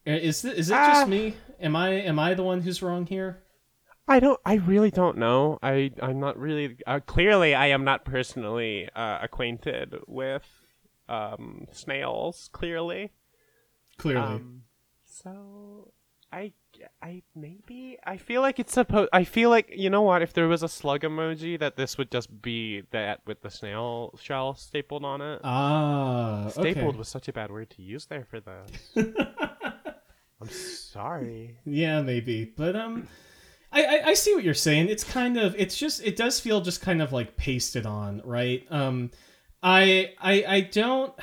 Uh, 0.07 0.12
Is 0.12 0.45
it, 0.45 0.57
is 0.59 0.71
it 0.71 0.75
Ah. 0.77 0.92
just 0.92 1.09
me? 1.09 1.35
Am 1.61 1.75
I 1.75 1.88
am 1.90 2.21
I 2.21 2.35
the 2.35 2.45
one 2.45 2.61
who's 2.61 2.83
wrong 2.83 3.05
here? 3.07 3.41
I 4.08 4.20
don't. 4.20 4.40
I 4.44 4.54
really 4.54 4.90
don't 4.90 5.16
know. 5.16 5.58
I. 5.62 5.92
I'm 6.02 6.20
not 6.20 6.38
really. 6.38 6.76
Uh, 6.86 7.00
clearly, 7.00 7.54
I 7.54 7.68
am 7.68 7.84
not 7.84 8.04
personally 8.04 8.88
uh, 8.94 9.18
acquainted 9.22 9.94
with 10.06 10.44
um, 11.08 11.66
snails. 11.72 12.50
Clearly. 12.52 13.12
Clearly. 13.98 14.22
Um, 14.22 14.62
so 15.04 15.92
I. 16.32 16.52
I 17.02 17.22
maybe 17.36 17.98
I 18.04 18.16
feel 18.16 18.40
like 18.40 18.58
it's 18.58 18.72
supposed. 18.72 19.10
I 19.12 19.24
feel 19.24 19.50
like 19.50 19.70
you 19.76 19.90
know 19.90 20.02
what? 20.02 20.22
If 20.22 20.32
there 20.32 20.48
was 20.48 20.62
a 20.62 20.68
slug 20.68 21.02
emoji, 21.02 21.58
that 21.60 21.76
this 21.76 21.98
would 21.98 22.10
just 22.10 22.42
be 22.42 22.82
that 22.92 23.20
with 23.26 23.42
the 23.42 23.50
snail 23.50 24.18
shell 24.20 24.54
stapled 24.54 25.04
on 25.04 25.20
it. 25.20 25.40
ah, 25.44 26.46
okay. 26.46 26.72
stapled 26.72 26.96
was 26.96 27.08
such 27.08 27.28
a 27.28 27.32
bad 27.32 27.50
word 27.52 27.68
to 27.70 27.82
use 27.82 28.06
there 28.06 28.24
for 28.24 28.40
this. 28.40 28.96
I'm 30.40 30.48
sorry. 30.48 31.58
Yeah, 31.66 32.00
maybe, 32.00 32.46
but 32.56 32.74
um, 32.74 33.06
I, 33.72 33.85
I 33.85 34.02
I 34.08 34.14
see 34.14 34.35
what 34.35 34.44
you're 34.44 34.54
saying. 34.54 34.88
It's 34.88 35.04
kind 35.04 35.37
of 35.38 35.54
it's 35.58 35.76
just 35.76 36.02
it 36.04 36.16
does 36.16 36.38
feel 36.40 36.61
just 36.61 36.82
kind 36.82 37.00
of 37.00 37.12
like 37.12 37.37
pasted 37.37 37.87
on, 37.87 38.20
right? 38.24 38.66
Um, 38.70 39.11
I 39.62 40.12
I 40.20 40.44
I 40.46 40.61
don't. 40.61 41.14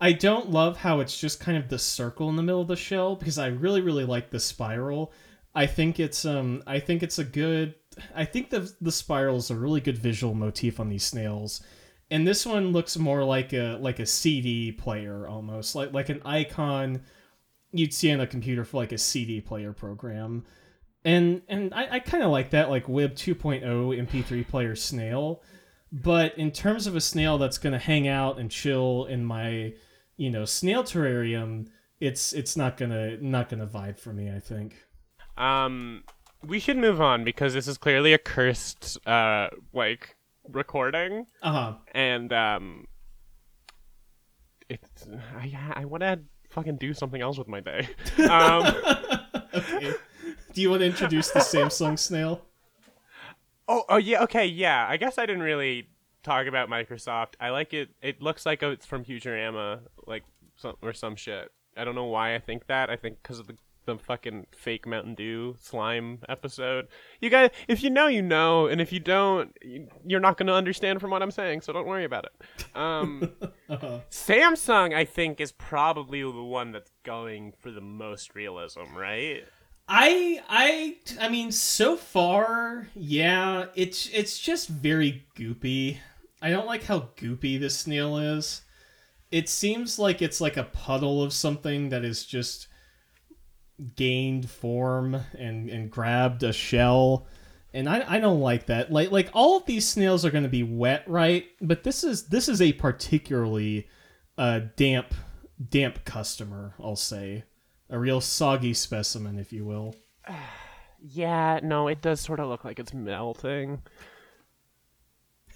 I 0.00 0.12
don't 0.12 0.50
love 0.50 0.76
how 0.76 1.00
it's 1.00 1.18
just 1.18 1.40
kind 1.40 1.56
of 1.56 1.68
the 1.68 1.78
circle 1.78 2.28
in 2.28 2.36
the 2.36 2.42
middle 2.42 2.60
of 2.60 2.68
the 2.68 2.76
shell 2.76 3.16
because 3.16 3.38
I 3.38 3.46
really 3.46 3.80
really 3.80 4.04
like 4.04 4.30
the 4.30 4.40
spiral. 4.40 5.12
I 5.54 5.66
think 5.66 6.00
it's 6.00 6.24
um 6.24 6.62
I 6.66 6.80
think 6.80 7.02
it's 7.02 7.18
a 7.18 7.24
good 7.24 7.74
I 8.14 8.24
think 8.24 8.50
the 8.50 8.70
the 8.80 8.92
spiral 8.92 9.36
is 9.36 9.50
a 9.50 9.56
really 9.56 9.80
good 9.80 9.96
visual 9.96 10.34
motif 10.34 10.80
on 10.80 10.88
these 10.88 11.04
snails. 11.04 11.62
And 12.10 12.26
this 12.26 12.44
one 12.44 12.72
looks 12.72 12.96
more 12.98 13.24
like 13.24 13.52
a 13.52 13.78
like 13.80 13.98
a 13.98 14.06
CD 14.06 14.72
player 14.72 15.26
almost, 15.26 15.74
like 15.74 15.92
like 15.92 16.08
an 16.08 16.20
icon 16.24 17.02
you'd 17.72 17.94
see 17.94 18.12
on 18.12 18.20
a 18.20 18.26
computer 18.26 18.64
for 18.64 18.78
like 18.78 18.92
a 18.92 18.98
CD 18.98 19.40
player 19.40 19.72
program. 19.72 20.44
And 21.04 21.42
and 21.48 21.74
I, 21.74 21.96
I 21.96 21.98
kind 22.00 22.22
of 22.22 22.30
like 22.30 22.50
that 22.50 22.70
like 22.70 22.88
Web 22.88 23.14
2.0 23.14 23.62
MP3 23.62 24.48
player 24.48 24.74
snail. 24.74 25.42
But 25.92 26.36
in 26.38 26.50
terms 26.50 26.86
of 26.86 26.96
a 26.96 27.00
snail 27.00 27.38
that's 27.38 27.58
gonna 27.58 27.78
hang 27.78 28.08
out 28.08 28.38
and 28.38 28.50
chill 28.50 29.04
in 29.04 29.24
my, 29.24 29.74
you 30.16 30.30
know, 30.30 30.44
snail 30.44 30.82
terrarium, 30.82 31.68
it's 32.00 32.32
it's 32.32 32.56
not 32.56 32.76
gonna 32.76 33.16
not 33.18 33.48
gonna 33.48 33.66
vibe 33.66 33.98
for 33.98 34.12
me. 34.12 34.30
I 34.34 34.40
think. 34.40 34.76
Um, 35.36 36.04
we 36.42 36.58
should 36.58 36.76
move 36.78 37.00
on 37.00 37.22
because 37.24 37.54
this 37.54 37.68
is 37.68 37.76
clearly 37.78 38.12
a 38.12 38.18
cursed, 38.18 38.98
uh, 39.06 39.48
like 39.72 40.16
recording, 40.48 41.26
Uh 41.42 41.52
huh. 41.52 41.72
and 41.92 42.32
um, 42.32 42.86
it's 44.68 45.06
I 45.36 45.54
I 45.74 45.84
want 45.84 46.02
to 46.02 46.20
fucking 46.50 46.76
do 46.76 46.94
something 46.94 47.20
else 47.20 47.38
with 47.38 47.48
my 47.48 47.60
day. 47.60 47.88
Um, 48.30 48.74
okay. 49.54 49.92
Do 50.54 50.62
you 50.62 50.70
want 50.70 50.80
to 50.80 50.86
introduce 50.86 51.30
the 51.30 51.40
Samsung 51.40 51.98
snail? 51.98 52.42
Oh, 53.68 53.84
oh 53.88 53.96
yeah, 53.96 54.22
okay, 54.24 54.46
yeah. 54.46 54.86
I 54.88 54.96
guess 54.96 55.18
I 55.18 55.26
didn't 55.26 55.42
really 55.42 55.88
talk 56.22 56.46
about 56.46 56.68
Microsoft. 56.68 57.34
I 57.40 57.50
like 57.50 57.72
it. 57.74 57.90
It 58.02 58.22
looks 58.22 58.46
like 58.46 58.62
it's 58.62 58.86
from 58.86 59.04
Futurama, 59.04 59.80
like 60.06 60.22
some 60.56 60.76
or 60.82 60.92
some 60.92 61.16
shit. 61.16 61.50
I 61.76 61.84
don't 61.84 61.94
know 61.94 62.04
why 62.04 62.34
I 62.34 62.38
think 62.38 62.66
that. 62.68 62.88
I 62.90 62.96
think 62.96 63.22
because 63.22 63.38
of 63.38 63.46
the 63.46 63.56
the 63.86 63.98
fucking 63.98 64.46
fake 64.56 64.86
Mountain 64.86 65.14
Dew 65.14 65.56
slime 65.60 66.20
episode. 66.26 66.88
You 67.20 67.28
guys, 67.28 67.50
if 67.68 67.82
you 67.82 67.90
know, 67.90 68.06
you 68.06 68.22
know, 68.22 68.66
and 68.66 68.80
if 68.80 68.94
you 68.94 68.98
don't, 68.98 69.54
you- 69.60 69.88
you're 70.06 70.20
not 70.20 70.38
going 70.38 70.46
to 70.46 70.54
understand 70.54 71.02
from 71.02 71.10
what 71.10 71.22
I'm 71.22 71.30
saying. 71.30 71.60
So 71.60 71.70
don't 71.74 71.86
worry 71.86 72.04
about 72.06 72.24
it. 72.24 72.64
Um, 72.74 73.30
Uh-huh. 73.68 73.98
Samsung, 74.10 74.94
I 74.94 75.04
think, 75.04 75.38
is 75.38 75.52
probably 75.52 76.22
the 76.22 76.30
one 76.42 76.72
that's 76.72 76.90
going 77.02 77.52
for 77.60 77.70
the 77.70 77.82
most 77.82 78.34
realism, 78.34 78.84
right? 78.96 79.44
I 79.88 80.40
I 80.48 80.96
I 81.20 81.28
mean 81.28 81.52
so 81.52 81.96
far, 81.96 82.88
yeah, 82.94 83.66
it's 83.74 84.08
it's 84.12 84.38
just 84.38 84.68
very 84.68 85.26
goopy. 85.36 85.98
I 86.40 86.50
don't 86.50 86.66
like 86.66 86.84
how 86.84 87.08
goopy 87.16 87.60
this 87.60 87.78
snail 87.78 88.16
is. 88.18 88.62
It 89.30 89.48
seems 89.48 89.98
like 89.98 90.22
it's 90.22 90.40
like 90.40 90.56
a 90.56 90.64
puddle 90.64 91.22
of 91.22 91.32
something 91.32 91.90
that 91.90 92.04
is 92.04 92.24
just 92.24 92.68
gained 93.96 94.48
form 94.48 95.16
and 95.38 95.68
and 95.68 95.90
grabbed 95.90 96.42
a 96.42 96.52
shell. 96.52 97.26
And 97.74 97.88
I, 97.88 98.04
I 98.06 98.20
don't 98.20 98.40
like 98.40 98.66
that. 98.66 98.90
Like 98.90 99.10
like 99.10 99.30
all 99.34 99.58
of 99.58 99.66
these 99.66 99.86
snails 99.86 100.24
are 100.24 100.30
going 100.30 100.44
to 100.44 100.50
be 100.50 100.62
wet, 100.62 101.04
right? 101.06 101.46
But 101.60 101.82
this 101.82 102.04
is 102.04 102.28
this 102.28 102.48
is 102.48 102.62
a 102.62 102.72
particularly 102.72 103.88
uh, 104.38 104.60
damp 104.76 105.12
damp 105.70 106.04
customer, 106.04 106.74
I'll 106.80 106.96
say 106.96 107.44
a 107.90 107.98
real 107.98 108.20
soggy 108.20 108.74
specimen, 108.74 109.38
if 109.38 109.52
you 109.52 109.64
will. 109.64 109.94
Yeah, 111.06 111.60
no, 111.62 111.86
it 111.88 112.00
does 112.00 112.18
sort 112.18 112.40
of 112.40 112.48
look 112.48 112.64
like 112.64 112.78
it's 112.78 112.94
melting. 112.94 113.82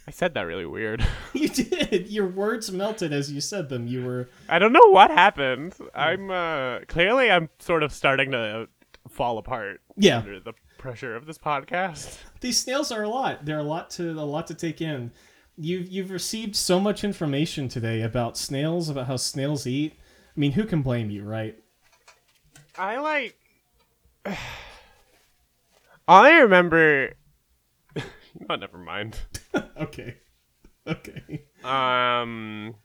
I 0.07 0.11
said 0.11 0.35
that 0.35 0.43
really 0.43 0.67
weird. 0.67 1.03
You 1.33 1.49
did. 1.49 2.09
Your 2.09 2.27
words 2.27 2.71
melted 2.71 3.13
as 3.15 3.33
you 3.33 3.41
said 3.41 3.71
them. 3.71 3.87
You 3.87 4.05
were. 4.05 4.29
I 4.49 4.59
don't 4.59 4.75
know 4.75 4.91
what 4.91 5.11
happened. 5.11 5.75
I'm 5.95 6.31
uh 6.31 6.81
clearly 6.89 7.31
I'm 7.31 7.49
sort 7.61 7.83
of 7.83 7.93
starting 7.93 8.31
to 8.33 8.69
fall 9.09 9.39
apart 9.39 9.81
Yeah. 9.97 10.19
under 10.19 10.39
the 10.39 10.53
pressure 10.77 11.17
of 11.17 11.25
this 11.25 11.39
podcast. 11.39 12.19
These 12.41 12.59
snails 12.61 12.93
are 12.93 13.03
a 13.05 13.09
lot. 13.09 13.47
They're 13.47 13.59
a 13.59 13.63
lot 13.63 13.89
to 13.93 14.11
a 14.11 14.21
lot 14.25 14.47
to 14.49 14.55
take 14.55 14.83
in. 14.83 15.13
You've 15.57 15.89
you've 15.89 16.11
received 16.11 16.57
so 16.57 16.79
much 16.79 17.05
information 17.05 17.69
today 17.69 18.03
about 18.03 18.37
snails, 18.37 18.91
about 18.91 19.07
how 19.07 19.17
snails 19.17 19.67
eat. 19.67 19.95
I 20.37 20.39
mean, 20.41 20.53
who 20.53 20.65
can 20.65 20.83
blame 20.83 21.09
you, 21.11 21.25
right? 21.25 21.59
I 22.79 22.99
like 22.99 23.37
All 26.09 26.23
I 26.25 26.39
remember 26.39 27.15
Oh, 28.49 28.55
never 28.55 28.79
mind. 28.79 29.19
okay. 29.81 30.17
Okay. 30.87 31.45
Um 31.65 32.77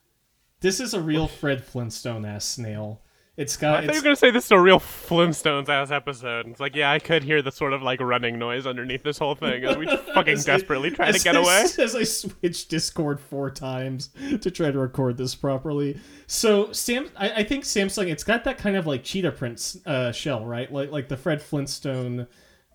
This 0.62 0.80
is 0.80 0.94
a 0.94 1.02
real 1.02 1.28
Fred 1.28 1.64
Flintstone 1.64 2.26
ass 2.26 2.46
snail. 2.46 3.02
It's 3.36 3.58
I 3.58 3.62
got. 3.62 3.84
thought 3.86 3.94
you 3.96 4.00
were 4.00 4.04
gonna 4.04 4.16
say 4.16 4.30
this 4.30 4.46
is 4.46 4.52
a 4.52 4.60
real 4.60 4.80
Flintstones 4.80 5.68
ass 5.68 5.90
episode. 5.90 6.48
It's 6.48 6.60
like, 6.60 6.76
yeah, 6.76 6.92
I 6.92 7.00
could 7.00 7.24
hear 7.24 7.42
the 7.42 7.52
sort 7.52 7.74
of 7.74 7.82
like 7.82 8.00
running 8.00 8.38
noise 8.38 8.68
underneath 8.68 9.02
this 9.02 9.18
whole 9.18 9.34
thing 9.34 9.64
as 9.64 9.76
we 9.76 9.88
fucking 10.14 10.34
As 10.34 10.48
I- 10.48 10.58
desperately 10.58 10.92
try 10.92 11.12
to 11.12 11.18
get 11.20 11.36
I- 11.36 11.40
away. 11.40 11.66
As 11.80 11.96
I 11.96 12.04
switched 12.04 12.70
Discord 12.70 13.20
four 13.20 13.50
times 13.50 14.10
to 14.42 14.52
try 14.52 14.70
to 14.70 14.78
record 14.78 15.18
this 15.18 15.34
properly. 15.34 16.00
So 16.28 16.72
Sam, 16.74 17.10
I, 17.18 17.32
I 17.32 17.44
think 17.44 17.64
Samsung, 17.64 18.12
it's 18.12 18.24
got 18.24 18.44
that 18.44 18.60
kind 18.60 18.76
of 18.78 18.86
like 18.86 19.04
cheetah 19.04 19.32
print 19.32 19.78
uh, 19.88 20.12
shell, 20.12 20.46
right? 20.46 20.72
Like 20.72 20.92
like 20.92 21.08
the 21.08 21.18
Fred 21.18 21.42
Flintstone, 21.42 22.28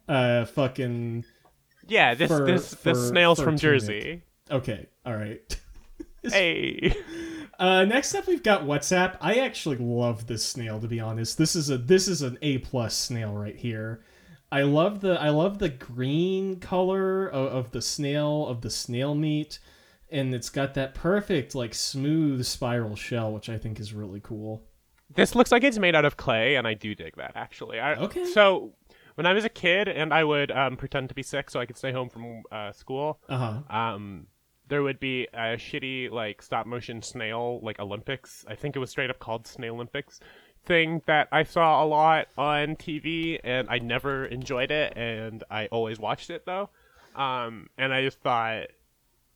uh, 0.09 0.45
fucking. 0.47 1.25
Yeah, 1.87 2.15
this 2.15 2.29
for- 2.33 2.45
this 2.45 2.75
for- 2.75 2.95
this 2.95 3.09
snail's 3.09 3.41
from. 3.41 3.57
Jersey. 3.59 4.23
Okay, 4.51 4.87
all 5.07 5.15
right. 5.15 5.41
Hey. 6.25 6.95
Uh, 7.59 7.85
next 7.85 8.15
up, 8.15 8.27
we've 8.29 8.43
got 8.43 8.63
WhatsApp. 8.63 9.17
I 9.21 9.37
actually 9.41 9.77
love 9.77 10.27
this 10.27 10.45
snail. 10.45 10.79
To 10.81 10.87
be 10.87 11.01
honest, 11.01 11.37
this 11.39 11.57
is 11.57 11.71
a 11.71 11.79
this 11.79 12.07
is 12.07 12.23
an 12.23 12.39
A 12.43 12.59
plus 12.59 12.97
snail 12.97 13.33
right 13.35 13.57
here. 13.57 14.05
I 14.53 14.63
love 14.63 15.01
the 15.01 15.21
I 15.21 15.31
love 15.31 15.59
the 15.59 15.69
green 15.69 16.61
color 16.61 17.27
of, 17.27 17.53
of 17.53 17.71
the 17.73 17.83
snail 17.83 18.47
of 18.47 18.61
the 18.61 18.71
snail 18.71 19.15
meat, 19.15 19.59
and 20.11 20.33
it's 20.35 20.51
got 20.51 20.75
that 20.75 20.95
perfect 20.95 21.55
like 21.55 21.75
smooth 21.75 22.45
spiral 22.45 22.95
shell, 22.95 23.33
which 23.33 23.49
I 23.49 23.59
think 23.59 23.81
is 23.81 23.93
really 23.93 24.21
cool. 24.21 24.63
This 25.15 25.35
looks 25.35 25.51
like 25.51 25.65
it's 25.65 25.79
made 25.79 25.95
out 25.97 26.05
of 26.05 26.17
clay, 26.17 26.55
and 26.57 26.67
I 26.67 26.75
do 26.75 26.95
dig 26.95 27.17
that 27.17 27.33
actually. 27.35 27.81
I, 27.81 27.95
Okay. 27.97 28.25
So 28.27 28.75
when 29.17 29.27
I 29.27 29.33
was 29.33 29.45
a 29.45 29.49
kid, 29.49 29.89
and 29.89 30.15
I 30.15 30.23
would 30.23 30.53
um, 30.53 30.77
pretend 30.77 31.09
to 31.09 31.15
be 31.15 31.25
sick 31.25 31.51
so 31.51 31.59
I 31.59 31.67
could 31.67 31.77
stay 31.77 31.91
home 31.91 32.09
from 32.09 32.43
uh, 32.53 32.71
school, 32.73 33.19
Uh 33.29 33.37
huh. 33.69 33.77
um, 33.77 34.29
there 34.69 34.83
would 34.83 35.01
be 35.01 35.27
a 35.33 35.57
shitty 35.57 36.11
like 36.11 36.43
stop 36.43 36.67
motion 36.67 37.03
snail 37.03 37.61
like 37.63 37.79
Olympics. 37.79 38.45
I 38.49 38.55
think 38.55 38.77
it 38.77 38.79
was 38.79 38.91
straight 38.91 39.11
up 39.11 39.19
called 39.19 39.47
Snail 39.47 39.75
Olympics 39.75 40.21
thing 40.65 41.03
that 41.07 41.29
I 41.33 41.45
saw 41.45 41.83
a 41.83 41.87
lot 41.87 42.29
on 42.37 42.77
TV, 42.77 43.41
and 43.43 43.69
I 43.71 43.79
never 43.79 44.27
enjoyed 44.27 44.71
it, 44.71 44.93
and 44.97 45.43
I 45.51 45.67
always 45.67 45.99
watched 45.99 46.31
it 46.31 46.45
though. 46.47 46.71
Um, 47.17 47.69
and 47.77 47.93
I 47.93 48.03
just 48.03 48.21
thought 48.21 48.67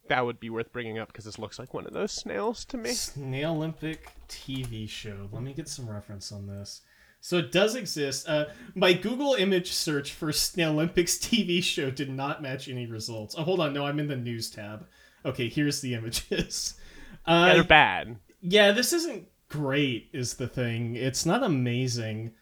that 0.08 0.24
would 0.24 0.38
be 0.38 0.50
worth 0.50 0.72
bringing 0.72 0.98
up 0.98 1.08
because 1.08 1.24
this 1.24 1.38
looks 1.38 1.58
like 1.58 1.74
one 1.74 1.86
of 1.86 1.92
those 1.92 2.12
snails 2.12 2.64
to 2.66 2.76
me. 2.76 2.90
Snail 2.90 3.52
Olympic 3.52 4.12
TV 4.28 4.88
show. 4.88 5.28
Let 5.32 5.42
me 5.42 5.54
get 5.54 5.68
some 5.68 5.88
reference 5.88 6.30
on 6.30 6.46
this. 6.46 6.82
So 7.20 7.38
it 7.38 7.52
does 7.52 7.76
exist. 7.76 8.28
Uh, 8.28 8.46
my 8.74 8.92
Google 8.92 9.34
image 9.34 9.72
search 9.72 10.12
for 10.12 10.32
Snail 10.32 10.72
Olympics 10.72 11.16
TV 11.18 11.62
show 11.62 11.90
did 11.90 12.10
not 12.10 12.42
match 12.42 12.68
any 12.68 12.86
results. 12.86 13.34
Oh, 13.38 13.42
hold 13.42 13.60
on. 13.60 13.72
No, 13.72 13.86
I'm 13.86 14.00
in 14.00 14.08
the 14.08 14.16
news 14.16 14.50
tab. 14.50 14.86
Okay, 15.24 15.48
here's 15.48 15.80
the 15.80 15.94
images. 15.94 16.74
Yeah, 17.26 17.34
Uh, 17.34 17.54
they're 17.54 17.62
bad. 17.64 18.16
yeah, 18.40 18.72
this 18.72 18.92
isn't 18.92 19.28
great. 19.48 20.08
Is 20.12 20.34
the 20.34 20.48
thing? 20.48 20.96
It's 20.96 21.24
not 21.24 21.44
amazing. 21.44 22.32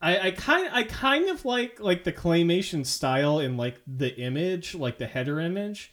I, 0.00 0.28
I 0.28 0.30
kind 0.30 0.68
I 0.72 0.84
kind 0.84 1.28
of 1.28 1.44
like 1.44 1.80
like 1.80 2.04
the 2.04 2.12
claymation 2.12 2.86
style 2.86 3.40
in 3.40 3.56
like 3.56 3.80
the 3.86 4.14
image, 4.16 4.76
like 4.76 4.98
the 4.98 5.06
header 5.08 5.40
image, 5.40 5.92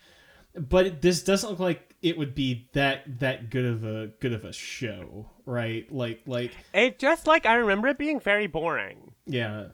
but 0.56 1.02
this 1.02 1.24
doesn't 1.24 1.50
look 1.50 1.60
like 1.60 1.96
it 2.04 2.16
would 2.18 2.36
be 2.36 2.70
that 2.74 3.20
that 3.20 3.50
good 3.50 3.66
of 3.66 3.84
a 3.84 4.12
good 4.20 4.34
of 4.34 4.46
a 4.46 4.54
show, 4.54 5.32
right? 5.48 5.92
Like 5.92 6.22
like 6.28 6.52
It 6.72 7.00
just 7.00 7.26
like 7.26 7.48
I 7.48 7.56
remember 7.56 7.88
it 7.88 7.98
being 7.98 8.20
very 8.20 8.46
boring. 8.46 9.14
yeah, 9.26 9.70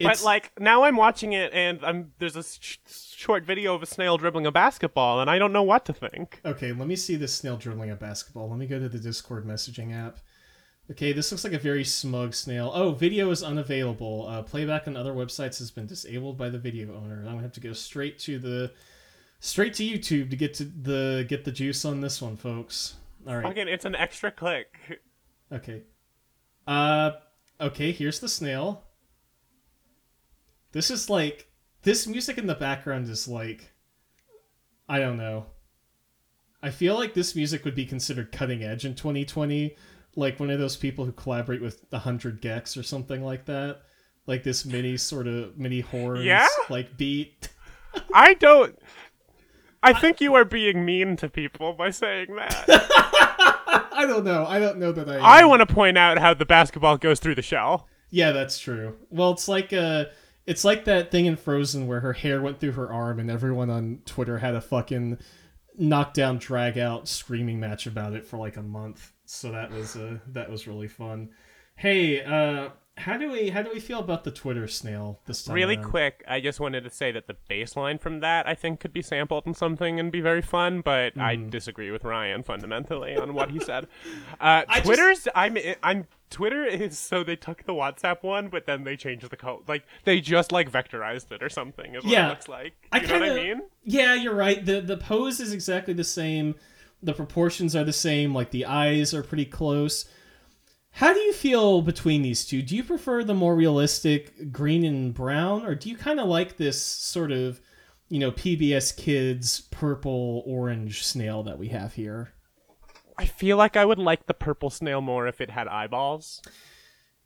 But 0.00 0.22
like 0.22 0.52
now 0.58 0.84
I'm 0.84 0.96
watching 0.96 1.32
it 1.32 1.52
and 1.52 1.84
I'm 1.84 2.12
there's 2.18 2.36
a 2.36 2.42
sh- 2.42 2.78
short 2.86 3.44
video 3.44 3.74
of 3.74 3.82
a 3.82 3.86
snail 3.86 4.16
dribbling 4.16 4.46
a 4.46 4.52
basketball 4.52 5.20
and 5.20 5.28
I 5.28 5.38
don't 5.38 5.52
know 5.52 5.62
what 5.62 5.84
to 5.86 5.92
think. 5.92 6.40
Okay, 6.44 6.72
let 6.72 6.86
me 6.86 6.96
see 6.96 7.16
this 7.16 7.34
snail 7.34 7.56
dribbling 7.56 7.90
a 7.90 7.96
basketball. 7.96 8.48
Let 8.48 8.58
me 8.58 8.66
go 8.66 8.78
to 8.78 8.88
the 8.88 8.98
Discord 8.98 9.46
messaging 9.46 9.94
app. 9.94 10.18
Okay, 10.90 11.12
this 11.12 11.30
looks 11.30 11.44
like 11.44 11.52
a 11.52 11.58
very 11.58 11.84
smug 11.84 12.32
snail. 12.32 12.70
Oh, 12.74 12.92
video 12.92 13.30
is 13.30 13.42
unavailable. 13.42 14.26
Uh, 14.26 14.42
playback 14.42 14.88
on 14.88 14.96
other 14.96 15.12
websites 15.12 15.58
has 15.58 15.70
been 15.70 15.86
disabled 15.86 16.38
by 16.38 16.48
the 16.48 16.58
video 16.58 16.96
owner. 16.96 17.18
I'm 17.20 17.32
gonna 17.32 17.42
have 17.42 17.52
to 17.52 17.60
go 17.60 17.72
straight 17.74 18.18
to 18.20 18.38
the 18.38 18.72
straight 19.40 19.74
to 19.74 19.84
YouTube 19.84 20.30
to 20.30 20.36
get 20.36 20.54
to 20.54 20.64
the 20.64 21.26
get 21.28 21.44
the 21.44 21.52
juice 21.52 21.84
on 21.84 22.00
this 22.00 22.22
one, 22.22 22.36
folks. 22.36 22.94
All 23.26 23.36
right. 23.36 23.42
Fucking, 23.42 23.68
it's 23.68 23.84
an 23.84 23.94
extra 23.94 24.30
click. 24.30 25.02
Okay. 25.52 25.82
Uh, 26.66 27.12
okay. 27.60 27.92
Here's 27.92 28.20
the 28.20 28.28
snail. 28.28 28.84
This 30.72 30.90
is 30.90 31.08
like 31.08 31.48
this 31.82 32.06
music 32.06 32.38
in 32.38 32.46
the 32.46 32.54
background 32.54 33.08
is 33.08 33.26
like, 33.28 33.70
I 34.88 34.98
don't 34.98 35.16
know. 35.16 35.46
I 36.62 36.70
feel 36.70 36.96
like 36.96 37.14
this 37.14 37.36
music 37.36 37.64
would 37.64 37.74
be 37.76 37.86
considered 37.86 38.32
cutting 38.32 38.64
edge 38.64 38.84
in 38.84 38.94
2020, 38.94 39.76
like 40.16 40.40
one 40.40 40.50
of 40.50 40.58
those 40.58 40.76
people 40.76 41.04
who 41.04 41.12
collaborate 41.12 41.62
with 41.62 41.84
100 41.90 42.42
gecs 42.42 42.76
or 42.76 42.82
something 42.82 43.22
like 43.24 43.44
that. 43.46 43.82
Like 44.26 44.42
this 44.42 44.66
mini 44.66 44.96
sort 44.96 45.26
of 45.26 45.56
mini 45.56 45.80
horns, 45.80 46.24
Yeah? 46.24 46.48
like 46.68 46.96
beat. 46.98 47.48
I 48.14 48.34
don't. 48.34 48.78
I 49.82 49.92
think 49.92 50.20
you 50.20 50.34
are 50.34 50.44
being 50.44 50.84
mean 50.84 51.16
to 51.18 51.28
people 51.30 51.72
by 51.72 51.90
saying 51.90 52.34
that. 52.36 52.64
I 53.92 54.04
don't 54.06 54.24
know. 54.24 54.44
I 54.44 54.58
don't 54.58 54.78
know 54.78 54.92
that 54.92 55.08
I. 55.08 55.40
I 55.40 55.44
want 55.44 55.66
to 55.66 55.72
point 55.72 55.96
out 55.96 56.18
how 56.18 56.34
the 56.34 56.44
basketball 56.44 56.98
goes 56.98 57.20
through 57.20 57.36
the 57.36 57.42
shell. 57.42 57.88
Yeah, 58.10 58.32
that's 58.32 58.58
true. 58.58 58.96
Well, 59.10 59.30
it's 59.30 59.48
like 59.48 59.72
uh 59.72 60.06
it's 60.48 60.64
like 60.64 60.86
that 60.86 61.10
thing 61.10 61.26
in 61.26 61.36
Frozen 61.36 61.86
where 61.86 62.00
her 62.00 62.14
hair 62.14 62.40
went 62.40 62.58
through 62.58 62.72
her 62.72 62.90
arm 62.90 63.20
and 63.20 63.30
everyone 63.30 63.68
on 63.68 64.00
Twitter 64.06 64.38
had 64.38 64.54
a 64.54 64.62
fucking 64.62 65.18
knockdown 65.76 66.38
drag 66.38 66.78
out 66.78 67.06
screaming 67.06 67.60
match 67.60 67.86
about 67.86 68.14
it 68.14 68.24
for 68.26 68.38
like 68.38 68.56
a 68.56 68.62
month. 68.62 69.12
So 69.26 69.52
that 69.52 69.70
was 69.70 69.94
uh 69.94 70.18
that 70.28 70.50
was 70.50 70.66
really 70.66 70.88
fun. 70.88 71.28
Hey, 71.76 72.24
uh 72.24 72.70
how 72.96 73.16
do 73.18 73.30
we 73.30 73.50
how 73.50 73.60
do 73.62 73.70
we 73.72 73.78
feel 73.78 74.00
about 74.00 74.24
the 74.24 74.30
Twitter 74.30 74.66
snail 74.66 75.20
this 75.26 75.44
time? 75.44 75.54
Really 75.54 75.76
around? 75.76 75.90
quick, 75.90 76.24
I 76.26 76.40
just 76.40 76.60
wanted 76.60 76.82
to 76.84 76.90
say 76.90 77.12
that 77.12 77.26
the 77.26 77.36
baseline 77.48 78.00
from 78.00 78.20
that 78.20 78.48
I 78.48 78.54
think 78.54 78.80
could 78.80 78.92
be 78.94 79.02
sampled 79.02 79.46
in 79.46 79.52
something 79.52 80.00
and 80.00 80.10
be 80.10 80.22
very 80.22 80.42
fun, 80.42 80.80
but 80.80 81.16
I 81.16 81.36
disagree 81.36 81.90
with 81.90 82.04
Ryan 82.04 82.42
fundamentally 82.42 83.16
on 83.16 83.34
what 83.34 83.50
he 83.50 83.60
said. 83.60 83.86
Uh, 84.40 84.62
I 84.68 84.76
just- 84.76 84.86
Twitter's 84.86 85.28
I'm 85.34 85.58
I'm 85.82 86.06
Twitter 86.30 86.64
is 86.64 86.98
so 86.98 87.22
they 87.24 87.36
took 87.36 87.64
the 87.64 87.72
WhatsApp 87.72 88.22
one, 88.22 88.48
but 88.48 88.66
then 88.66 88.84
they 88.84 88.96
changed 88.96 89.28
the 89.30 89.36
code. 89.36 89.68
Like 89.68 89.84
they 90.04 90.20
just 90.20 90.52
like 90.52 90.70
vectorized 90.70 91.32
it 91.32 91.42
or 91.42 91.48
something. 91.48 91.94
Is 91.94 92.04
what 92.04 92.12
it 92.12 92.28
looks 92.28 92.48
like. 92.48 92.74
I 92.92 93.00
You 93.00 93.06
know 93.06 93.12
what 93.14 93.22
I 93.22 93.26
kinda- 93.28 93.42
mean? 93.42 93.62
Yeah, 93.84 94.14
you're 94.14 94.34
right. 94.34 94.64
the 94.64 94.80
The 94.80 94.96
pose 94.96 95.40
is 95.40 95.52
exactly 95.52 95.94
the 95.94 96.04
same. 96.04 96.54
The 97.02 97.14
proportions 97.14 97.74
are 97.76 97.84
the 97.84 97.92
same. 97.92 98.34
Like 98.34 98.50
the 98.50 98.64
eyes 98.66 99.14
are 99.14 99.22
pretty 99.22 99.44
close. 99.46 100.04
How 100.92 101.12
do 101.12 101.20
you 101.20 101.32
feel 101.32 101.80
between 101.82 102.22
these 102.22 102.44
two? 102.44 102.60
Do 102.62 102.74
you 102.74 102.82
prefer 102.82 103.22
the 103.22 103.34
more 103.34 103.54
realistic 103.54 104.50
green 104.52 104.84
and 104.84 105.14
brown, 105.14 105.64
or 105.64 105.74
do 105.74 105.88
you 105.88 105.96
kind 105.96 106.18
of 106.18 106.26
like 106.26 106.56
this 106.56 106.80
sort 106.82 107.30
of, 107.30 107.60
you 108.08 108.18
know, 108.18 108.32
PBS 108.32 108.96
Kids 108.96 109.60
purple 109.70 110.42
orange 110.46 111.04
snail 111.04 111.42
that 111.44 111.58
we 111.58 111.68
have 111.68 111.92
here? 111.94 112.32
I 113.18 113.24
feel 113.26 113.56
like 113.56 113.76
I 113.76 113.84
would 113.84 113.98
like 113.98 114.26
the 114.26 114.34
purple 114.34 114.70
snail 114.70 115.00
more 115.00 115.26
if 115.26 115.40
it 115.40 115.50
had 115.50 115.66
eyeballs. 115.68 116.40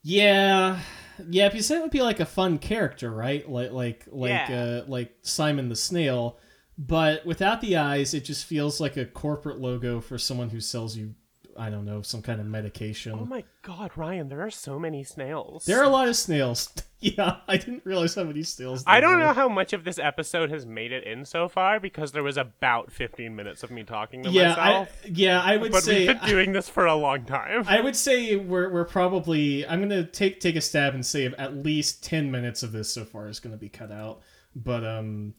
Yeah, 0.02 0.80
yeah. 1.28 1.48
Because 1.48 1.68
that 1.68 1.82
would 1.82 1.90
be 1.90 2.02
like 2.02 2.18
a 2.20 2.24
fun 2.26 2.58
character, 2.58 3.10
right? 3.10 3.48
Like, 3.48 3.72
like, 3.72 4.06
like, 4.10 4.30
Yeah. 4.30 4.80
uh, 4.82 4.84
like 4.88 5.14
Simon 5.22 5.68
the 5.68 5.76
Snail. 5.76 6.38
But 6.78 7.24
without 7.26 7.60
the 7.60 7.76
eyes, 7.76 8.14
it 8.14 8.24
just 8.24 8.44
feels 8.46 8.80
like 8.80 8.96
a 8.96 9.04
corporate 9.04 9.60
logo 9.60 10.00
for 10.00 10.18
someone 10.18 10.50
who 10.50 10.60
sells 10.60 10.96
you, 10.96 11.14
I 11.58 11.70
don't 11.70 11.84
know, 11.84 12.02
some 12.02 12.22
kind 12.22 12.40
of 12.40 12.46
medication. 12.46 13.12
Oh 13.20 13.24
my 13.24 13.44
god, 13.62 13.90
Ryan, 13.96 14.28
there 14.28 14.40
are 14.42 14.50
so 14.50 14.78
many 14.78 15.04
snails. 15.04 15.64
there 15.64 15.80
are 15.80 15.84
a 15.84 15.88
lot 15.88 16.08
of 16.08 16.16
snails. 16.16 16.72
yeah, 17.00 17.36
I 17.48 17.56
didn't 17.56 17.84
realize 17.84 18.14
how 18.14 18.24
many 18.24 18.42
snails. 18.42 18.84
I 18.86 19.00
don't 19.00 19.12
were. 19.14 19.18
know 19.18 19.32
how 19.32 19.48
much 19.48 19.72
of 19.72 19.84
this 19.84 19.98
episode 19.98 20.50
has 20.50 20.64
made 20.64 20.92
it 20.92 21.04
in 21.04 21.24
so 21.24 21.48
far 21.48 21.80
because 21.80 22.12
there 22.12 22.22
was 22.22 22.36
about 22.36 22.92
15 22.92 23.34
minutes 23.34 23.62
of 23.62 23.70
me 23.70 23.82
talking 23.84 24.22
to 24.22 24.30
Yeah, 24.30 24.54
I, 24.54 24.56
myself. 24.70 24.88
yeah, 25.04 25.40
I 25.42 25.56
would 25.56 25.72
but 25.72 25.82
say. 25.82 26.06
we've 26.06 26.18
been 26.20 26.28
doing 26.28 26.52
this 26.52 26.68
for 26.68 26.86
a 26.86 26.94
long 26.94 27.24
time. 27.24 27.64
I 27.66 27.80
would 27.80 27.96
say 27.96 28.36
we're, 28.36 28.70
we're 28.72 28.84
probably 28.84 29.66
I'm 29.66 29.80
gonna 29.80 30.04
take 30.06 30.40
take 30.40 30.56
a 30.56 30.60
stab 30.60 30.94
and 30.94 31.04
say 31.04 31.26
at 31.26 31.56
least 31.56 32.02
ten 32.04 32.30
minutes 32.30 32.62
of 32.62 32.72
this 32.72 32.92
so 32.92 33.04
far 33.04 33.28
is 33.28 33.40
gonna 33.40 33.56
be 33.56 33.68
cut 33.68 33.90
out. 33.92 34.22
But 34.54 34.84
um, 34.84 35.34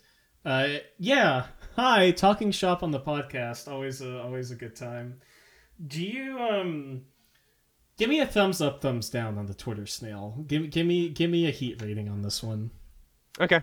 uh, 0.46 0.68
yeah. 0.98 1.46
Hi, 1.76 2.12
talking 2.12 2.52
shop 2.52 2.84
on 2.84 2.92
the 2.92 3.00
podcast. 3.00 3.68
Always 3.72 4.02
a 4.02 4.22
always 4.22 4.52
a 4.52 4.56
good 4.56 4.76
time. 4.76 5.22
Do 5.86 6.04
you 6.04 6.40
um, 6.40 7.02
give 7.98 8.10
me 8.10 8.20
a 8.20 8.26
thumbs 8.26 8.62
up, 8.62 8.82
thumbs 8.82 9.10
down 9.10 9.38
on 9.38 9.46
the 9.46 9.54
Twitter 9.54 9.86
snail? 9.86 10.44
Give 10.48 10.70
give 10.70 10.86
me 10.86 11.10
give 11.10 11.30
me 11.30 11.48
a 11.48 11.52
heat 11.52 11.82
rating 11.82 12.10
on 12.10 12.22
this 12.22 12.44
one. 12.44 12.72
okay. 13.40 13.62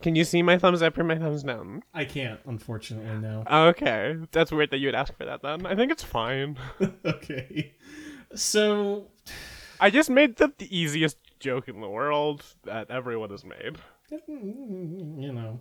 Can 0.00 0.16
you 0.16 0.24
see 0.24 0.42
my 0.42 0.56
thumbs 0.56 0.82
up 0.82 0.96
or 0.96 1.04
my 1.04 1.18
thumbs 1.18 1.42
down? 1.42 1.82
I 1.92 2.06
can't, 2.06 2.40
unfortunately, 2.46 3.18
no. 3.18 3.44
Okay, 3.50 4.16
that's 4.32 4.50
weird 4.50 4.70
that 4.70 4.78
you 4.78 4.88
would 4.88 4.94
ask 4.94 5.14
for 5.14 5.26
that 5.26 5.42
then. 5.42 5.66
I 5.66 5.74
think 5.74 5.92
it's 5.92 6.02
fine. 6.02 6.56
okay, 7.04 7.74
so 8.34 9.08
I 9.80 9.90
just 9.90 10.08
made 10.08 10.36
the, 10.36 10.52
the 10.56 10.74
easiest 10.74 11.18
joke 11.38 11.68
in 11.68 11.80
the 11.82 11.88
world 11.88 12.42
that 12.64 12.90
everyone 12.90 13.30
has 13.30 13.44
made. 13.44 13.76
you 14.28 15.32
know. 15.32 15.60